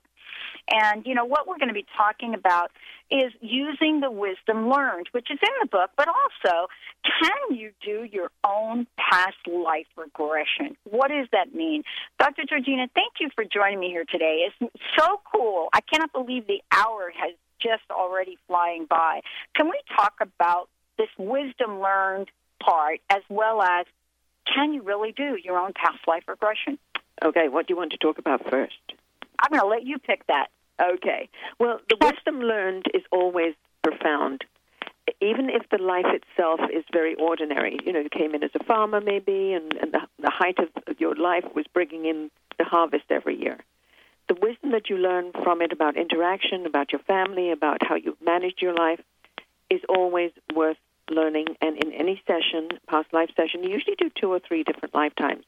And, 0.71 1.05
you 1.05 1.15
know, 1.15 1.25
what 1.25 1.47
we're 1.47 1.57
going 1.57 1.69
to 1.69 1.73
be 1.73 1.85
talking 1.97 2.33
about 2.33 2.71
is 3.11 3.33
using 3.41 4.01
the 4.01 4.11
wisdom 4.11 4.69
learned, 4.69 5.07
which 5.11 5.31
is 5.31 5.39
in 5.41 5.49
the 5.61 5.67
book, 5.67 5.89
but 5.97 6.07
also 6.07 6.67
can 7.03 7.57
you 7.57 7.71
do 7.83 8.03
your 8.03 8.29
own 8.43 8.85
past 8.97 9.37
life 9.47 9.87
regression? 9.97 10.77
What 10.83 11.09
does 11.09 11.27
that 11.31 11.55
mean? 11.55 11.83
Dr. 12.19 12.43
Georgina, 12.47 12.87
thank 12.93 13.13
you 13.19 13.29
for 13.33 13.43
joining 13.43 13.79
me 13.79 13.87
here 13.87 14.05
today. 14.09 14.47
It's 14.47 14.73
so 14.97 15.21
cool. 15.31 15.69
I 15.73 15.81
cannot 15.81 16.11
believe 16.11 16.45
the 16.45 16.61
hour 16.71 17.11
has 17.15 17.33
just 17.59 17.83
already 17.89 18.37
flying 18.47 18.85
by. 18.85 19.21
Can 19.55 19.67
we 19.67 19.79
talk 19.95 20.13
about 20.21 20.69
this 20.97 21.09
wisdom 21.17 21.79
learned 21.79 22.29
part 22.61 22.99
as 23.09 23.23
well 23.29 23.61
as 23.61 23.85
can 24.53 24.73
you 24.73 24.81
really 24.81 25.11
do 25.11 25.37
your 25.43 25.57
own 25.57 25.73
past 25.73 25.99
life 26.07 26.23
regression? 26.27 26.77
Okay, 27.23 27.49
what 27.49 27.67
do 27.67 27.73
you 27.73 27.77
want 27.77 27.91
to 27.91 27.97
talk 27.97 28.17
about 28.17 28.49
first? 28.49 28.75
I'm 29.39 29.49
going 29.49 29.61
to 29.61 29.67
let 29.67 29.85
you 29.85 29.99
pick 29.99 30.25
that. 30.27 30.47
Okay. 30.81 31.29
Well, 31.59 31.79
the 31.89 31.97
wisdom 31.99 32.41
learned 32.41 32.85
is 32.93 33.03
always 33.11 33.53
profound. 33.83 34.45
Even 35.21 35.49
if 35.49 35.67
the 35.69 35.81
life 35.81 36.05
itself 36.05 36.59
is 36.71 36.83
very 36.93 37.15
ordinary, 37.15 37.79
you 37.83 37.91
know, 37.91 37.99
you 37.99 38.09
came 38.09 38.35
in 38.35 38.43
as 38.43 38.51
a 38.55 38.63
farmer 38.63 39.01
maybe, 39.01 39.53
and, 39.53 39.73
and 39.73 39.91
the, 39.91 40.01
the 40.19 40.29
height 40.29 40.57
of, 40.59 40.69
your 40.99 41.15
life 41.15 41.45
was 41.55 41.65
bringing 41.73 42.05
in 42.05 42.29
the 42.57 42.63
harvest 42.63 43.05
every 43.09 43.39
year. 43.39 43.57
The 44.27 44.35
wisdom 44.35 44.71
that 44.71 44.89
you 44.89 44.97
learn 44.97 45.31
from 45.43 45.61
it 45.61 45.71
about 45.71 45.97
interaction, 45.97 46.65
about 46.65 46.91
your 46.91 47.01
family, 47.01 47.51
about 47.51 47.81
how 47.81 47.95
you've 47.95 48.21
managed 48.21 48.61
your 48.61 48.75
life, 48.75 49.01
is 49.69 49.81
always 49.89 50.31
worth 50.53 50.77
learning. 51.09 51.47
And 51.61 51.77
in 51.83 51.91
any 51.93 52.21
session, 52.27 52.69
past 52.87 53.11
life 53.11 53.29
session, 53.35 53.63
you 53.63 53.71
usually 53.71 53.95
do 53.95 54.11
two 54.19 54.31
or 54.31 54.39
three 54.39 54.63
different 54.63 54.93
lifetimes. 54.93 55.43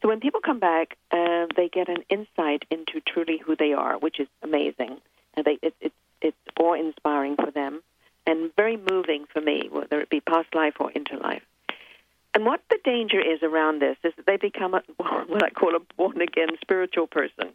So 0.00 0.08
when 0.08 0.20
people 0.20 0.40
come 0.40 0.60
back, 0.60 0.96
uh, 1.10 1.46
they 1.56 1.68
get 1.68 1.88
an 1.88 2.04
insight 2.08 2.64
into 2.70 3.00
truly 3.06 3.38
who 3.38 3.56
they 3.56 3.72
are, 3.72 3.98
which 3.98 4.20
is 4.20 4.28
amazing, 4.42 5.00
and 5.34 5.44
they 5.44 5.58
it, 5.62 5.74
it, 5.80 5.92
it's 6.20 6.36
awe-inspiring 6.58 7.36
for 7.36 7.50
them, 7.50 7.82
and 8.26 8.54
very 8.56 8.76
moving 8.76 9.24
for 9.32 9.40
me, 9.40 9.68
whether 9.70 10.00
it 10.00 10.10
be 10.10 10.20
past 10.20 10.54
life 10.54 10.74
or 10.78 10.90
interlife. 10.90 11.42
And 12.34 12.44
what 12.44 12.60
the 12.70 12.78
danger 12.84 13.20
is 13.20 13.42
around 13.42 13.80
this 13.80 13.96
is 14.04 14.12
that 14.16 14.26
they 14.26 14.36
become 14.36 14.74
a, 14.74 14.82
what 14.96 15.42
I 15.42 15.50
call 15.50 15.74
a 15.74 15.80
born-again 15.96 16.50
spiritual 16.60 17.06
person. 17.06 17.50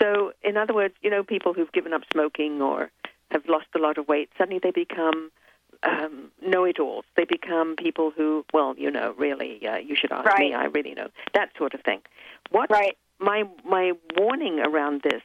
So, 0.00 0.32
in 0.44 0.56
other 0.56 0.74
words, 0.74 0.94
you 1.02 1.10
know, 1.10 1.24
people 1.24 1.54
who've 1.54 1.72
given 1.72 1.92
up 1.92 2.02
smoking 2.12 2.60
or 2.60 2.90
have 3.30 3.46
lost 3.48 3.66
a 3.74 3.78
lot 3.78 3.98
of 3.98 4.06
weight, 4.06 4.30
suddenly 4.38 4.60
they 4.62 4.70
become 4.70 5.32
um, 5.82 6.30
know-it-alls. 6.42 7.04
They 7.16 7.24
become 7.24 7.76
people 7.76 8.12
who, 8.16 8.44
well, 8.52 8.74
you 8.76 8.90
know, 8.90 9.14
really, 9.16 9.66
uh, 9.66 9.76
you 9.76 9.96
should 9.96 10.12
ask 10.12 10.26
Right. 10.26 10.50
me. 10.50 10.54
I 10.54 10.64
really 10.64 10.94
know 10.94 11.08
that 11.34 11.50
sort 11.56 11.74
of 11.74 11.82
thing. 11.82 12.00
What 12.50 12.70
right. 12.70 12.96
my 13.18 13.44
my 13.64 13.92
warning 14.16 14.60
around 14.60 15.02
this 15.02 15.22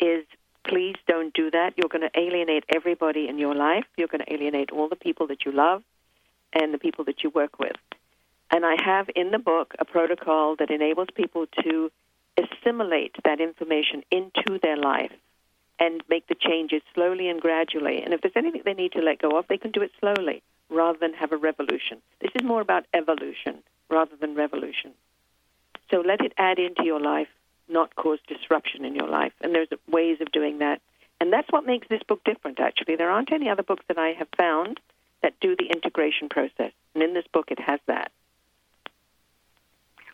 is 0.00 0.24
Please 0.64 0.96
don't 1.06 1.32
do 1.32 1.50
that. 1.50 1.72
You're 1.76 1.88
going 1.88 2.08
to 2.08 2.18
alienate 2.18 2.64
everybody 2.74 3.28
in 3.28 3.38
your 3.38 3.54
life. 3.54 3.84
You're 3.96 4.08
going 4.08 4.24
to 4.24 4.32
alienate 4.32 4.70
all 4.70 4.88
the 4.88 4.96
people 4.96 5.26
that 5.28 5.44
you 5.44 5.52
love 5.52 5.82
and 6.52 6.74
the 6.74 6.78
people 6.78 7.04
that 7.06 7.22
you 7.22 7.30
work 7.30 7.58
with. 7.58 7.76
And 8.50 8.66
I 8.66 8.76
have 8.82 9.08
in 9.16 9.30
the 9.30 9.38
book 9.38 9.74
a 9.78 9.84
protocol 9.84 10.56
that 10.56 10.70
enables 10.70 11.08
people 11.14 11.46
to 11.62 11.90
assimilate 12.36 13.16
that 13.24 13.40
information 13.40 14.04
into 14.10 14.58
their 14.62 14.76
life 14.76 15.12
and 15.80 16.02
make 16.08 16.26
the 16.28 16.34
changes 16.34 16.82
slowly 16.94 17.28
and 17.28 17.40
gradually. 17.40 18.02
And 18.02 18.12
if 18.12 18.20
there's 18.20 18.36
anything 18.36 18.62
they 18.64 18.74
need 18.74 18.92
to 18.92 19.00
let 19.00 19.20
go 19.20 19.38
of, 19.38 19.46
they 19.48 19.56
can 19.56 19.70
do 19.70 19.82
it 19.82 19.90
slowly 19.98 20.42
rather 20.68 20.98
than 21.00 21.14
have 21.14 21.32
a 21.32 21.36
revolution. 21.36 22.00
This 22.20 22.30
is 22.34 22.44
more 22.44 22.60
about 22.60 22.84
evolution 22.94 23.62
rather 23.88 24.14
than 24.20 24.34
revolution. 24.34 24.92
So 25.90 26.00
let 26.00 26.20
it 26.20 26.34
add 26.36 26.58
into 26.58 26.84
your 26.84 27.00
life, 27.00 27.28
not 27.68 27.96
cause 27.96 28.18
disruption 28.28 28.84
in 28.84 28.94
your 28.94 29.08
life. 29.08 29.32
And 29.40 29.54
there's 29.54 29.68
ways 29.90 30.18
of 30.20 30.30
doing 30.30 30.58
that. 30.58 30.80
And 31.20 31.32
that's 31.32 31.50
what 31.50 31.66
makes 31.66 31.88
this 31.88 32.02
book 32.06 32.22
different, 32.24 32.60
actually. 32.60 32.96
There 32.96 33.10
aren't 33.10 33.32
any 33.32 33.48
other 33.48 33.62
books 33.62 33.84
that 33.88 33.98
I 33.98 34.12
have 34.18 34.28
found 34.36 34.78
that 35.22 35.34
do 35.40 35.56
the 35.56 35.66
integration 35.66 36.28
process. 36.28 36.72
And 36.94 37.02
in 37.02 37.14
this 37.14 37.26
book, 37.32 37.50
it 37.50 37.58
has 37.58 37.80
that. 37.86 38.12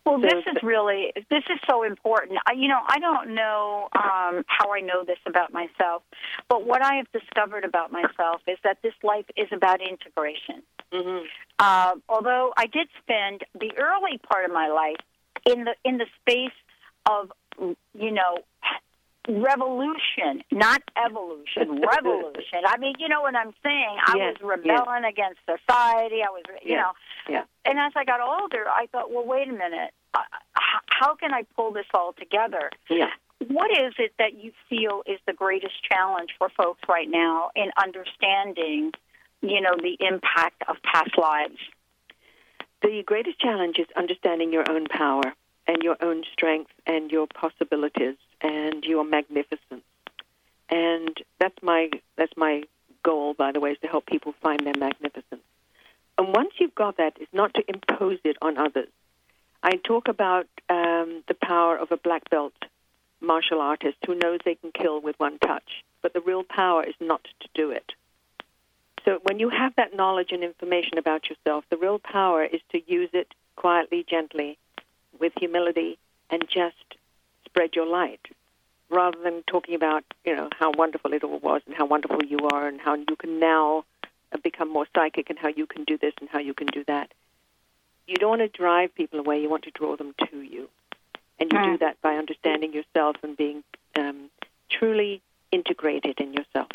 Well, 0.07 0.21
this 0.21 0.45
is 0.47 0.63
really 0.63 1.13
this 1.31 1.43
is 1.51 1.59
so 1.69 1.83
important. 1.83 2.39
I, 2.47 2.53
you 2.53 2.69
know, 2.69 2.79
I 2.87 3.01
don't 3.01 3.35
know 3.35 3.89
um, 3.93 4.45
how 4.47 4.73
I 4.73 4.81
know 4.81 5.05
this 5.05 5.19
about 5.27 5.53
myself, 5.53 6.05
but 6.49 6.65
what 6.65 6.81
I 6.81 6.95
have 6.95 7.11
discovered 7.11 7.65
about 7.65 7.91
myself 7.91 8.41
is 8.47 8.57
that 8.63 8.79
this 8.83 8.95
life 9.03 9.27
is 9.37 9.49
about 9.51 9.81
integration. 9.81 10.63
Mm-hmm. 10.93 11.27
Uh, 11.59 11.95
although 12.09 12.53
I 12.57 12.67
did 12.67 12.87
spend 13.03 13.43
the 13.59 13.73
early 13.77 14.19
part 14.19 14.45
of 14.45 14.53
my 14.53 14.69
life 14.69 15.03
in 15.45 15.65
the 15.65 15.75
in 15.85 15.99
the 15.99 16.07
space 16.21 16.57
of 17.11 17.33
you 17.59 18.13
know 18.13 18.39
revolution, 19.29 20.43
not 20.51 20.83
evolution, 21.05 21.81
revolution. 21.93 22.61
I 22.67 22.77
mean, 22.79 22.95
you 22.99 23.09
know 23.09 23.23
what 23.23 23.35
I'm 23.35 23.53
saying? 23.63 23.97
I 24.07 24.15
Yes, 24.17 24.37
was 24.41 24.59
rebelling 24.59 25.05
against 25.05 25.41
society. 25.45 26.23
I 26.23 26.31
was, 26.31 26.43
you 26.63 26.73
Yes, 26.75 26.83
know, 26.85 26.93
Yeah. 27.33 27.45
and 27.65 27.79
as 27.79 27.93
I 27.97 28.05
got 28.05 28.21
older, 28.21 28.65
I 28.69 28.87
thought, 28.93 29.11
well, 29.11 29.25
wait 29.27 29.49
a 29.49 29.53
minute. 29.53 29.93
Uh, 30.15 30.21
how 30.91 31.15
can 31.15 31.33
I 31.35 31.43
pull 31.57 31.73
this 31.73 31.87
all 31.93 32.13
together? 32.13 32.71
Yeah. 32.89 33.11
What 33.49 33.71
is 33.71 33.93
it 33.99 34.15
that 34.19 34.35
you 34.43 34.53
feel 34.69 35.03
is 35.07 35.19
the 35.27 35.35
greatest 35.35 35.75
challenge 35.85 36.31
for 36.39 36.49
folks 36.57 36.81
right 36.89 37.09
now 37.09 37.51
in 37.55 37.71
understanding, 37.83 38.93
you 39.43 39.61
know, 39.61 39.77
the 39.77 39.97
impact 40.01 40.63
of 40.69 40.77
past 40.83 41.19
lives? 41.19 41.59
The 42.83 43.03
greatest 43.05 43.39
challenge 43.41 43.79
is 43.79 43.87
understanding 43.97 44.53
your 44.53 44.65
own 44.71 44.87
power 44.87 45.35
and 45.67 45.83
your 45.83 45.97
own 46.01 46.23
strength 46.33 46.71
and 46.87 47.11
your 47.11 47.27
possibilities 47.27 48.17
and 48.41 48.85
your 48.85 49.05
magnificence. 49.05 49.85
And 50.69 51.17
that's 51.39 51.63
my 51.63 51.91
that's 52.17 52.37
my 52.37 52.65
goal, 53.03 53.35
by 53.35 53.53
the 53.53 53.61
way, 53.61 53.73
is 53.73 53.79
to 53.83 53.89
help 53.89 54.07
people 54.07 54.35
find 54.43 54.61
their 54.61 54.75
magnificence. 54.77 55.43
And 56.19 56.35
once 56.35 56.51
you've 56.59 56.75
got 56.75 56.97
that, 56.97 57.17
it's 57.21 57.33
not 57.33 57.55
to 57.55 57.65
impose 57.69 58.19
it 58.25 58.37
on 58.43 58.57
others. 58.59 58.89
I 59.63 59.77
talk 59.77 60.09
about 60.09 60.47
um, 60.69 61.23
the 61.29 61.37
power 61.41 61.77
of 61.77 61.93
a 61.93 61.97
black 61.97 62.29
belt 62.31 62.55
martial 63.21 63.61
artist 63.61 63.97
who 64.07 64.15
knows 64.15 64.41
they 64.45 64.55
can 64.55 64.73
kill 64.73 65.01
with 65.01 65.19
one 65.19 65.39
touch, 65.39 65.85
but 66.03 66.13
the 66.13 66.21
real 66.21 66.45
power 66.45 66.85
is 66.85 66.95
not 67.01 67.23
to 67.41 67.49
do 67.55 67.71
it. 67.71 67.93
So 69.05 69.21
when 69.23 69.39
you 69.39 69.49
have 69.51 69.75
that 69.77 69.95
knowledge 69.95 70.33
and 70.33 70.43
information 70.43 70.99
about 70.99 71.29
yourself, 71.29 71.65
the 71.71 71.77
real 71.77 71.99
power 71.99 72.45
is 72.45 72.61
to 72.73 72.81
use 72.87 73.11
it 73.13 73.33
quietly, 73.55 74.05
gently, 74.09 74.59
with 75.19 75.33
humility, 75.39 75.99
and 76.29 76.45
just 76.49 76.97
spread 77.57 77.75
your 77.75 77.87
light, 77.87 78.21
rather 78.91 79.17
than 79.23 79.43
talking 79.47 79.75
about 79.75 80.05
you 80.25 80.37
know 80.37 80.51
how 80.59 80.71
wonderful 80.73 81.15
it 81.15 81.25
all 81.25 81.39
was 81.39 81.63
and 81.67 81.75
how 81.75 81.87
wonderful 81.87 82.23
you 82.23 82.39
are 82.53 82.69
and 82.69 82.81
how 82.81 82.95
you 82.95 83.17
can 83.19 83.41
now 83.41 83.85
become 84.43 84.71
more 84.71 84.87
psychic 84.95 85.31
and 85.31 85.39
how 85.39 85.49
you 85.49 85.67
can 85.67 85.85
do 85.85 85.97
this 85.97 86.13
and 86.21 86.29
how 86.29 86.39
you 86.39 86.53
can 86.53 86.67
do 86.67 86.85
that. 86.87 87.13
You 88.07 88.17
don't 88.17 88.39
want 88.39 88.43
to 88.43 88.49
drive 88.49 88.95
people 88.95 89.19
away; 89.19 89.41
you 89.41 89.49
want 89.49 89.65
to 89.65 89.71
draw 89.71 89.97
them 89.97 90.15
to 90.31 90.43
you, 90.43 90.69
and 91.41 91.51
you 91.51 91.63
do 91.63 91.79
that 91.79 92.01
by 92.03 92.17
understanding 92.17 92.75
yourself 92.75 93.17
and 93.23 93.37
being 93.37 93.65
um, 93.99 94.29
truly 94.69 95.23
integrated 95.51 96.21
in 96.21 96.35
yourself. 96.35 96.69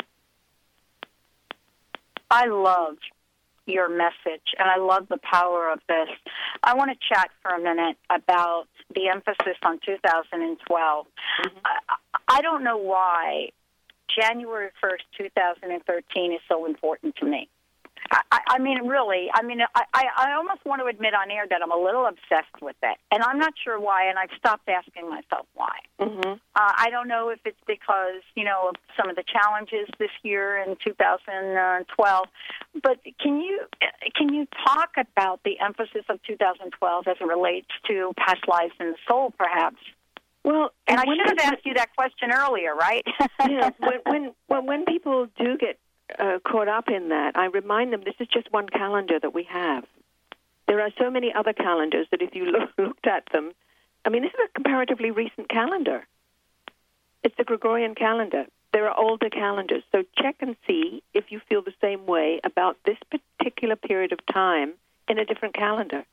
I 2.28 2.46
love 2.46 2.96
your 3.66 3.88
message, 3.88 4.46
and 4.58 4.68
I 4.68 4.78
love 4.78 5.06
the 5.08 5.18
power 5.18 5.70
of 5.70 5.80
this. 5.88 6.08
I 6.62 6.74
want 6.74 6.90
to 6.90 6.96
chat 7.08 7.30
for 7.42 7.52
a 7.52 7.60
minute 7.60 7.96
about 8.10 8.64
the 8.94 9.08
emphasis 9.08 9.56
on 9.62 9.78
2012. 9.84 11.06
I, 11.64 11.96
I 12.28 12.40
don't 12.42 12.64
know 12.64 12.76
why 12.76 13.50
January 14.18 14.70
1st, 14.82 15.18
2013 15.18 16.32
is 16.32 16.40
so 16.48 16.66
important 16.66 17.16
to 17.16 17.26
me. 17.26 17.48
I, 18.12 18.40
I 18.46 18.58
mean, 18.58 18.86
really, 18.86 19.28
I 19.32 19.42
mean, 19.42 19.60
I, 19.74 19.82
I, 19.94 20.04
I 20.16 20.32
almost 20.34 20.64
want 20.66 20.82
to 20.82 20.86
admit 20.86 21.14
on 21.14 21.30
air 21.30 21.46
that 21.48 21.62
I'm 21.62 21.72
a 21.72 21.82
little 21.82 22.06
obsessed 22.06 22.60
with 22.60 22.76
it, 22.82 22.98
and 23.10 23.22
I'm 23.22 23.38
not 23.38 23.54
sure 23.64 23.80
why, 23.80 24.08
and 24.08 24.18
I've 24.18 24.30
stopped 24.36 24.68
asking 24.68 25.08
myself 25.08 25.46
why. 25.54 25.78
Mm-hmm. 25.98 26.32
Uh, 26.32 26.36
I 26.54 26.90
don't 26.90 27.08
know 27.08 27.30
if 27.30 27.40
it's 27.46 27.60
because 27.66 28.20
you 28.34 28.44
know 28.44 28.68
of 28.68 28.74
some 29.00 29.08
of 29.08 29.16
the 29.16 29.24
challenges 29.24 29.88
this 29.98 30.10
year 30.22 30.58
in 30.58 30.76
2012, 30.84 32.26
but 32.82 32.98
can 33.18 33.40
you 33.40 33.60
can 34.14 34.34
you 34.34 34.46
talk 34.66 34.90
about 34.98 35.40
the 35.44 35.58
emphasis 35.60 36.04
of 36.10 36.22
2012 36.24 37.08
as 37.08 37.16
it 37.18 37.24
relates 37.24 37.68
to 37.88 38.12
past 38.18 38.46
lives 38.46 38.74
and 38.78 38.94
the 38.94 38.98
soul, 39.08 39.32
perhaps? 39.38 39.78
Well, 40.44 40.72
and 40.88 40.98
I 40.98 41.04
should 41.04 41.40
have 41.40 41.52
asked 41.52 41.64
you 41.64 41.74
that 41.74 41.94
question 41.96 42.32
earlier, 42.32 42.74
right? 42.74 43.06
yeah, 43.48 43.70
when 43.78 44.00
when 44.04 44.34
when 44.48 44.66
when 44.66 44.84
people 44.84 45.28
do 45.38 45.56
get 45.56 45.78
uh, 46.18 46.38
caught 46.40 46.68
up 46.68 46.88
in 46.88 47.08
that, 47.10 47.36
I 47.36 47.46
remind 47.46 47.92
them 47.92 48.02
this 48.04 48.14
is 48.20 48.28
just 48.28 48.52
one 48.52 48.68
calendar 48.68 49.18
that 49.18 49.34
we 49.34 49.44
have. 49.44 49.84
There 50.66 50.80
are 50.80 50.90
so 50.98 51.10
many 51.10 51.32
other 51.32 51.52
calendars 51.52 52.06
that 52.10 52.22
if 52.22 52.34
you 52.34 52.46
look, 52.46 52.70
looked 52.78 53.06
at 53.06 53.24
them, 53.32 53.52
I 54.04 54.10
mean, 54.10 54.22
this 54.22 54.32
is 54.32 54.48
a 54.48 54.52
comparatively 54.54 55.10
recent 55.10 55.48
calendar. 55.48 56.06
It's 57.22 57.36
the 57.36 57.44
Gregorian 57.44 57.94
calendar. 57.94 58.46
There 58.72 58.88
are 58.88 58.98
older 58.98 59.28
calendars, 59.28 59.82
so 59.92 60.02
check 60.18 60.36
and 60.40 60.56
see 60.66 61.02
if 61.12 61.30
you 61.30 61.40
feel 61.48 61.62
the 61.62 61.74
same 61.80 62.06
way 62.06 62.40
about 62.42 62.78
this 62.84 62.96
particular 63.38 63.76
period 63.76 64.12
of 64.12 64.24
time 64.26 64.72
in 65.08 65.18
a 65.18 65.24
different 65.24 65.54
calendar. 65.54 66.04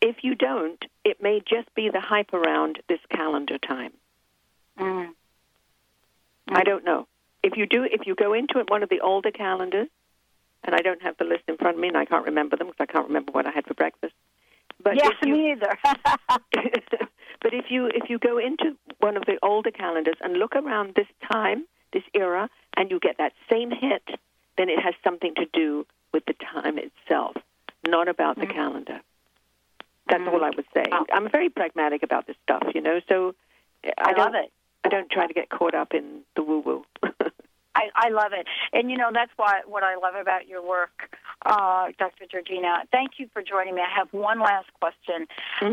If 0.00 0.16
you 0.22 0.34
don't, 0.34 0.82
it 1.04 1.22
may 1.22 1.40
just 1.40 1.72
be 1.74 1.90
the 1.90 2.00
hype 2.00 2.32
around 2.32 2.80
this 2.88 3.00
calendar 3.10 3.58
time. 3.58 3.92
Mm. 4.78 5.10
I 6.48 6.64
don't 6.64 6.84
know. 6.84 7.06
If 7.44 7.58
you 7.58 7.66
do, 7.66 7.84
if 7.84 8.06
you 8.06 8.14
go 8.14 8.32
into 8.32 8.58
it, 8.58 8.70
one 8.70 8.82
of 8.82 8.88
the 8.88 9.00
older 9.00 9.30
calendars, 9.30 9.88
and 10.64 10.74
I 10.74 10.78
don't 10.78 11.02
have 11.02 11.16
the 11.18 11.24
list 11.24 11.42
in 11.46 11.58
front 11.58 11.76
of 11.76 11.80
me, 11.80 11.88
and 11.88 11.96
I 11.96 12.06
can't 12.06 12.24
remember 12.24 12.56
them 12.56 12.68
because 12.68 12.86
I 12.88 12.90
can't 12.90 13.06
remember 13.06 13.32
what 13.32 13.46
I 13.46 13.50
had 13.50 13.66
for 13.66 13.74
breakfast. 13.74 14.14
But 14.82 14.96
yeah, 14.96 15.10
you, 15.22 15.32
me 15.32 15.52
either. 15.52 15.78
but 17.42 17.52
if 17.52 17.66
you 17.68 17.86
if 17.86 18.08
you 18.08 18.18
go 18.18 18.38
into 18.38 18.76
one 18.98 19.18
of 19.18 19.26
the 19.26 19.38
older 19.42 19.70
calendars 19.70 20.16
and 20.22 20.38
look 20.38 20.56
around 20.56 20.94
this 20.96 21.06
time, 21.30 21.66
this 21.92 22.02
era, 22.14 22.48
and 22.76 22.90
you 22.90 22.98
get 22.98 23.18
that 23.18 23.34
same 23.50 23.70
hit, 23.70 24.02
then 24.56 24.70
it 24.70 24.80
has 24.80 24.94
something 25.04 25.34
to 25.36 25.46
do 25.52 25.86
with 26.12 26.24
the 26.26 26.34
time 26.52 26.78
itself, 26.78 27.36
not 27.86 28.08
about 28.08 28.36
the 28.36 28.46
mm. 28.46 28.54
calendar. 28.54 29.00
That's 30.08 30.22
all 30.26 30.40
mm. 30.40 30.44
I 30.44 30.50
would 30.56 30.66
say. 30.74 30.84
I'm 31.12 31.30
very 31.30 31.48
pragmatic 31.48 32.02
about 32.02 32.26
this 32.26 32.36
stuff, 32.42 32.62
you 32.74 32.80
know. 32.80 33.00
So 33.08 33.34
uh, 33.84 33.90
I, 33.98 34.10
I 34.10 34.12
don't, 34.12 34.32
love 34.32 34.34
it. 34.44 34.52
I 34.84 34.88
don't 34.88 35.10
try 35.10 35.26
to 35.26 35.34
get 35.34 35.50
caught 35.50 35.74
up 35.74 35.94
in 35.94 36.20
the 36.36 36.42
woo 36.42 36.60
woo. 36.60 36.84
I, 37.74 37.90
I 37.94 38.08
love 38.10 38.32
it, 38.32 38.46
and 38.72 38.90
you 38.90 38.96
know 38.96 39.10
that's 39.12 39.32
why 39.36 39.60
what 39.66 39.82
I 39.82 39.96
love 39.96 40.14
about 40.14 40.46
your 40.46 40.66
work, 40.66 41.16
uh, 41.44 41.88
Dr. 41.98 42.26
Georgina. 42.30 42.84
Thank 42.92 43.12
you 43.18 43.28
for 43.32 43.42
joining 43.42 43.74
me. 43.74 43.82
I 43.82 43.98
have 43.98 44.12
one 44.12 44.40
last 44.40 44.68
question. 44.80 45.26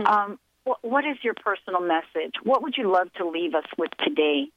Um, 0.06 0.40
what, 0.64 0.84
what 0.84 1.06
is 1.06 1.18
your 1.24 1.34
personal 1.34 1.82
message? 1.82 2.36
What 2.44 2.64
would 2.64 2.76
you 2.78 2.92
love 2.92 3.12
to 3.14 3.28
leave 3.28 3.56
us 3.56 3.66
with 3.78 3.92
today? 4.04 4.50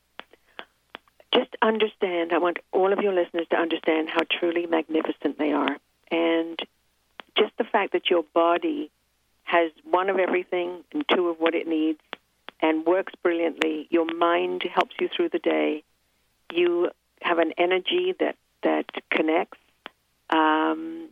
just 1.35 1.57
understand, 1.61 2.33
I 2.33 2.39
want 2.39 2.59
all 2.73 2.93
of 2.93 3.01
your 3.01 3.13
listeners 3.13 3.47
to 3.51 3.57
understand 3.57 4.09
how 4.09 4.23
truly 4.39 4.67
magnificent 4.67 5.37
they 5.37 5.53
are. 5.53 5.77
And 6.11 6.59
just 7.37 7.53
the 7.59 7.65
fact 7.65 7.93
that 7.93 8.09
your 8.09 8.25
body 8.33 8.91
has 9.43 9.73
one 9.91 10.09
of 10.09 10.19
everything 10.19 10.85
and 10.93 11.05
two 11.13 11.29
of 11.29 11.39
what 11.39 11.55
it 11.55 11.67
needs 11.67 11.99
and 12.61 12.87
works 12.87 13.13
brilliantly. 13.23 13.89
Your 13.91 14.07
mind 14.15 14.63
helps 14.73 14.95
you 15.01 15.09
through 15.15 15.31
the 15.31 15.39
day. 15.39 15.83
You 16.53 16.91
have 17.25 17.39
an 17.39 17.53
energy 17.59 18.15
that, 18.21 18.37
that 18.63 18.85
connects. 19.11 19.59
Um, 20.31 21.09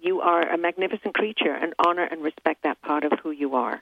you 0.00 0.20
are 0.20 0.42
a 0.42 0.56
magnificent 0.56 1.14
creature 1.14 1.52
and 1.52 1.74
honor 1.84 2.04
and 2.04 2.22
respect 2.22 2.62
that 2.62 2.80
part 2.82 3.04
of 3.04 3.12
who 3.22 3.30
you 3.30 3.56
are. 3.56 3.80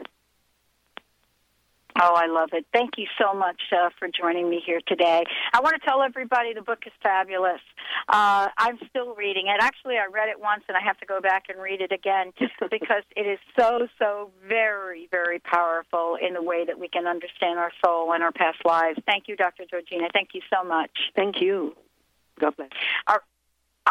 Oh, 2.00 2.14
I 2.14 2.26
love 2.26 2.50
it. 2.52 2.64
Thank 2.72 2.92
you 2.96 3.06
so 3.20 3.34
much 3.36 3.60
uh, 3.72 3.90
for 3.98 4.08
joining 4.08 4.48
me 4.48 4.62
here 4.64 4.80
today. 4.86 5.24
I 5.52 5.60
want 5.60 5.74
to 5.80 5.86
tell 5.86 6.02
everybody 6.02 6.54
the 6.54 6.62
book 6.62 6.80
is 6.86 6.92
fabulous. 7.02 7.60
Uh, 8.08 8.48
I'm 8.56 8.78
still 8.88 9.14
reading 9.14 9.48
it. 9.48 9.56
Actually, 9.60 9.96
I 9.96 10.06
read 10.06 10.28
it 10.28 10.40
once, 10.40 10.62
and 10.68 10.76
I 10.76 10.80
have 10.80 10.98
to 10.98 11.06
go 11.06 11.20
back 11.20 11.44
and 11.48 11.60
read 11.60 11.80
it 11.80 11.90
again 11.90 12.32
because 12.70 13.02
it 13.16 13.26
is 13.26 13.38
so, 13.58 13.88
so 13.98 14.30
very, 14.46 15.08
very 15.10 15.40
powerful 15.40 16.16
in 16.20 16.34
the 16.34 16.42
way 16.42 16.64
that 16.64 16.78
we 16.78 16.88
can 16.88 17.06
understand 17.06 17.58
our 17.58 17.72
soul 17.84 18.12
and 18.12 18.22
our 18.22 18.32
past 18.32 18.58
lives. 18.64 18.98
Thank 19.06 19.24
you, 19.26 19.36
Dr. 19.36 19.64
Georgina. 19.68 20.08
Thank 20.12 20.30
you 20.34 20.42
so 20.52 20.66
much. 20.66 20.90
Thank 21.16 21.40
you. 21.40 21.74
God 22.38 22.56
bless. 22.56 22.70
Our, 23.08 23.22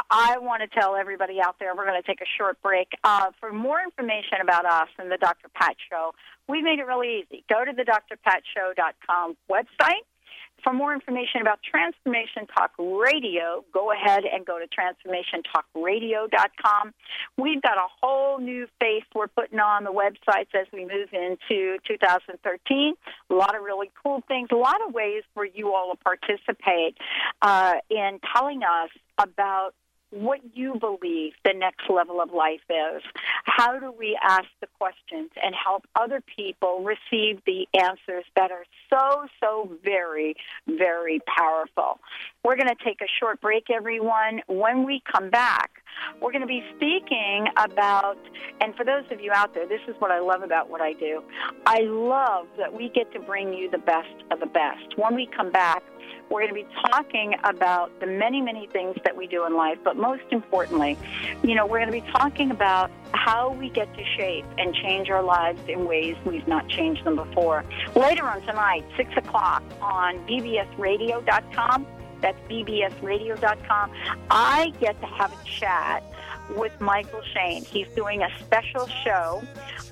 I 0.09 0.37
want 0.39 0.61
to 0.61 0.67
tell 0.67 0.95
everybody 0.95 1.41
out 1.41 1.55
there, 1.59 1.75
we're 1.75 1.85
going 1.85 2.01
to 2.01 2.07
take 2.07 2.21
a 2.21 2.29
short 2.37 2.61
break. 2.61 2.87
Uh, 3.03 3.31
for 3.39 3.51
more 3.51 3.81
information 3.81 4.39
about 4.41 4.65
us 4.65 4.87
and 4.97 5.11
the 5.11 5.17
Dr. 5.17 5.49
Pat 5.53 5.75
Show, 5.89 6.13
we 6.47 6.61
made 6.61 6.79
it 6.79 6.85
really 6.85 7.23
easy. 7.23 7.43
Go 7.49 7.65
to 7.65 7.73
the 7.73 7.83
drpatshow.com 7.83 9.35
website. 9.49 10.05
For 10.63 10.73
more 10.73 10.91
information 10.93 11.41
about 11.41 11.59
Transformation 11.61 12.47
Talk 12.47 12.71
Radio, 12.79 13.63
go 13.73 13.91
ahead 13.91 14.23
and 14.25 14.43
go 14.43 14.57
to 14.57 14.65
transformationtalkradio.com. 14.67 16.95
We've 17.37 17.61
got 17.61 17.77
a 17.77 17.85
whole 18.01 18.39
new 18.39 18.65
face 18.79 19.03
we're 19.13 19.27
putting 19.27 19.59
on 19.59 19.83
the 19.83 19.91
websites 19.91 20.55
as 20.59 20.65
we 20.73 20.79
move 20.81 21.09
into 21.13 21.77
2013. 21.87 22.95
A 23.29 23.33
lot 23.33 23.55
of 23.55 23.61
really 23.61 23.91
cool 24.03 24.23
things, 24.27 24.49
a 24.51 24.55
lot 24.55 24.81
of 24.85 24.95
ways 24.95 25.21
for 25.35 25.45
you 25.45 25.75
all 25.75 25.95
to 25.95 26.03
participate 26.03 26.97
uh, 27.43 27.75
in 27.91 28.19
telling 28.35 28.63
us 28.63 28.89
about 29.19 29.75
what 30.11 30.39
you 30.53 30.75
believe 30.79 31.33
the 31.43 31.53
next 31.53 31.89
level 31.89 32.21
of 32.21 32.31
life 32.31 32.61
is. 32.69 33.03
How 33.43 33.77
do 33.77 33.91
we 33.91 34.17
ask 34.23 34.45
the 34.61 34.67
questions 34.77 35.31
and 35.43 35.53
help 35.53 35.85
other 35.95 36.21
people 36.35 36.83
receive 36.83 37.41
the 37.45 37.67
answers 37.77 38.23
that 38.35 38.51
are 38.51 38.65
so, 38.89 39.25
so 39.41 39.71
very, 39.83 40.35
very 40.67 41.19
powerful? 41.37 41.99
We're 42.43 42.55
going 42.55 42.69
to 42.69 42.83
take 42.83 43.01
a 43.01 43.07
short 43.19 43.41
break, 43.41 43.65
everyone. 43.69 44.41
When 44.47 44.85
we 44.85 45.01
come 45.11 45.29
back, 45.29 45.71
we're 46.21 46.31
going 46.31 46.41
to 46.41 46.47
be 46.47 46.63
speaking 46.75 47.47
about, 47.57 48.17
and 48.61 48.75
for 48.75 48.85
those 48.85 49.03
of 49.11 49.19
you 49.19 49.31
out 49.33 49.53
there, 49.53 49.67
this 49.67 49.81
is 49.87 49.95
what 49.99 50.11
I 50.11 50.19
love 50.19 50.43
about 50.43 50.69
what 50.69 50.81
I 50.81 50.93
do. 50.93 51.23
I 51.65 51.81
love 51.81 52.47
that 52.57 52.73
we 52.73 52.89
get 52.89 53.11
to 53.13 53.19
bring 53.19 53.53
you 53.53 53.69
the 53.69 53.77
best 53.79 54.23
of 54.31 54.39
the 54.39 54.45
best. 54.45 54.97
When 54.97 55.15
we 55.15 55.27
come 55.35 55.51
back, 55.51 55.83
we're 56.29 56.41
going 56.41 56.49
to 56.49 56.67
be 56.67 56.67
talking 56.89 57.33
about 57.43 57.99
the 57.99 58.07
many, 58.07 58.41
many 58.41 58.67
things 58.67 58.95
that 59.03 59.15
we 59.15 59.27
do 59.27 59.45
in 59.45 59.55
life, 59.55 59.77
but 59.83 59.97
most 59.97 60.23
importantly, 60.31 60.97
you 61.43 61.55
know, 61.55 61.65
we're 61.65 61.79
going 61.79 61.91
to 61.91 62.05
be 62.05 62.11
talking 62.11 62.51
about 62.51 62.91
how 63.13 63.53
we 63.53 63.69
get 63.69 63.93
to 63.95 64.03
shape 64.17 64.45
and 64.57 64.73
change 64.75 65.09
our 65.09 65.23
lives 65.23 65.61
in 65.67 65.85
ways 65.85 66.15
we've 66.25 66.47
not 66.47 66.67
changed 66.67 67.03
them 67.03 67.15
before. 67.15 67.63
Later 67.95 68.23
on 68.23 68.41
tonight, 68.41 68.83
6 68.95 69.09
o'clock 69.17 69.63
on 69.81 70.17
bbsradio.com. 70.27 71.87
That's 72.21 72.39
bbsradio.com. 72.49 73.91
I 74.29 74.73
get 74.79 74.99
to 75.01 75.07
have 75.07 75.31
a 75.31 75.43
chat 75.45 76.03
with 76.55 76.79
Michael 76.79 77.21
Shane. 77.33 77.63
He's 77.63 77.87
doing 77.89 78.21
a 78.21 78.29
special 78.39 78.87
show 79.03 79.43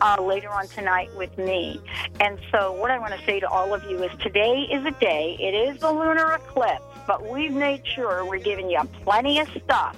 uh, 0.02 0.22
later 0.22 0.50
on 0.50 0.68
tonight 0.68 1.10
with 1.16 1.38
me. 1.38 1.82
And 2.20 2.40
so, 2.52 2.72
what 2.74 2.92
I 2.92 3.00
want 3.00 3.14
to 3.14 3.26
say 3.26 3.40
to 3.40 3.48
all 3.48 3.74
of 3.74 3.84
you 3.84 4.04
is 4.04 4.12
today 4.20 4.68
is 4.72 4.86
a 4.86 4.92
day, 4.92 5.38
it 5.40 5.54
is 5.54 5.80
the 5.82 5.92
lunar 5.92 6.34
eclipse, 6.34 6.84
but 7.08 7.30
we've 7.30 7.54
made 7.54 7.86
sure 7.86 8.26
we're 8.26 8.38
giving 8.38 8.70
you 8.70 8.82
plenty 9.04 9.40
of 9.40 9.48
stuff 9.64 9.98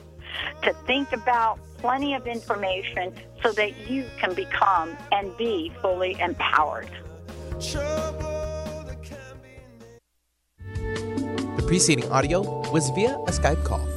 to 0.64 0.74
think 0.86 1.12
about, 1.14 1.60
plenty 1.78 2.14
of 2.14 2.28
information 2.28 3.14
so 3.44 3.52
that 3.54 3.90
you 3.90 4.06
can 4.20 4.34
become 4.34 4.98
and 5.12 5.36
be 5.38 5.72
fully 5.82 6.20
empowered. 6.20 6.90
The 11.58 11.64
preceding 11.66 12.10
audio 12.12 12.70
was 12.72 12.90
via 12.92 13.16
a 13.16 13.32
Skype 13.32 13.64
call. 13.64 13.97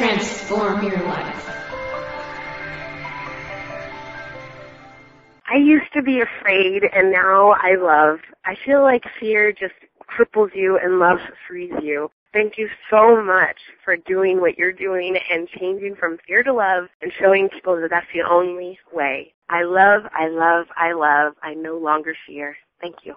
Transform 0.00 0.82
your 0.82 1.02
life. 1.02 1.46
I 5.46 5.56
used 5.56 5.92
to 5.92 6.00
be 6.00 6.22
afraid 6.22 6.84
and 6.90 7.12
now 7.12 7.50
I 7.50 7.74
love. 7.78 8.20
I 8.46 8.56
feel 8.64 8.80
like 8.80 9.02
fear 9.20 9.52
just 9.52 9.74
cripples 10.08 10.54
you 10.54 10.78
and 10.82 10.98
love 10.98 11.18
frees 11.46 11.74
you. 11.82 12.10
Thank 12.32 12.56
you 12.56 12.70
so 12.88 13.22
much 13.22 13.58
for 13.84 13.94
doing 13.98 14.40
what 14.40 14.56
you're 14.56 14.72
doing 14.72 15.18
and 15.30 15.46
changing 15.48 15.96
from 15.96 16.16
fear 16.26 16.42
to 16.44 16.52
love 16.54 16.84
and 17.02 17.12
showing 17.20 17.50
people 17.50 17.78
that 17.78 17.90
that's 17.90 18.06
the 18.14 18.22
only 18.22 18.78
way. 18.94 19.34
I 19.50 19.64
love, 19.64 20.04
I 20.14 20.28
love, 20.28 20.68
I 20.78 20.92
love. 20.92 21.34
I 21.42 21.52
no 21.52 21.76
longer 21.76 22.14
fear. 22.26 22.56
Thank 22.80 22.94
you. 23.04 23.16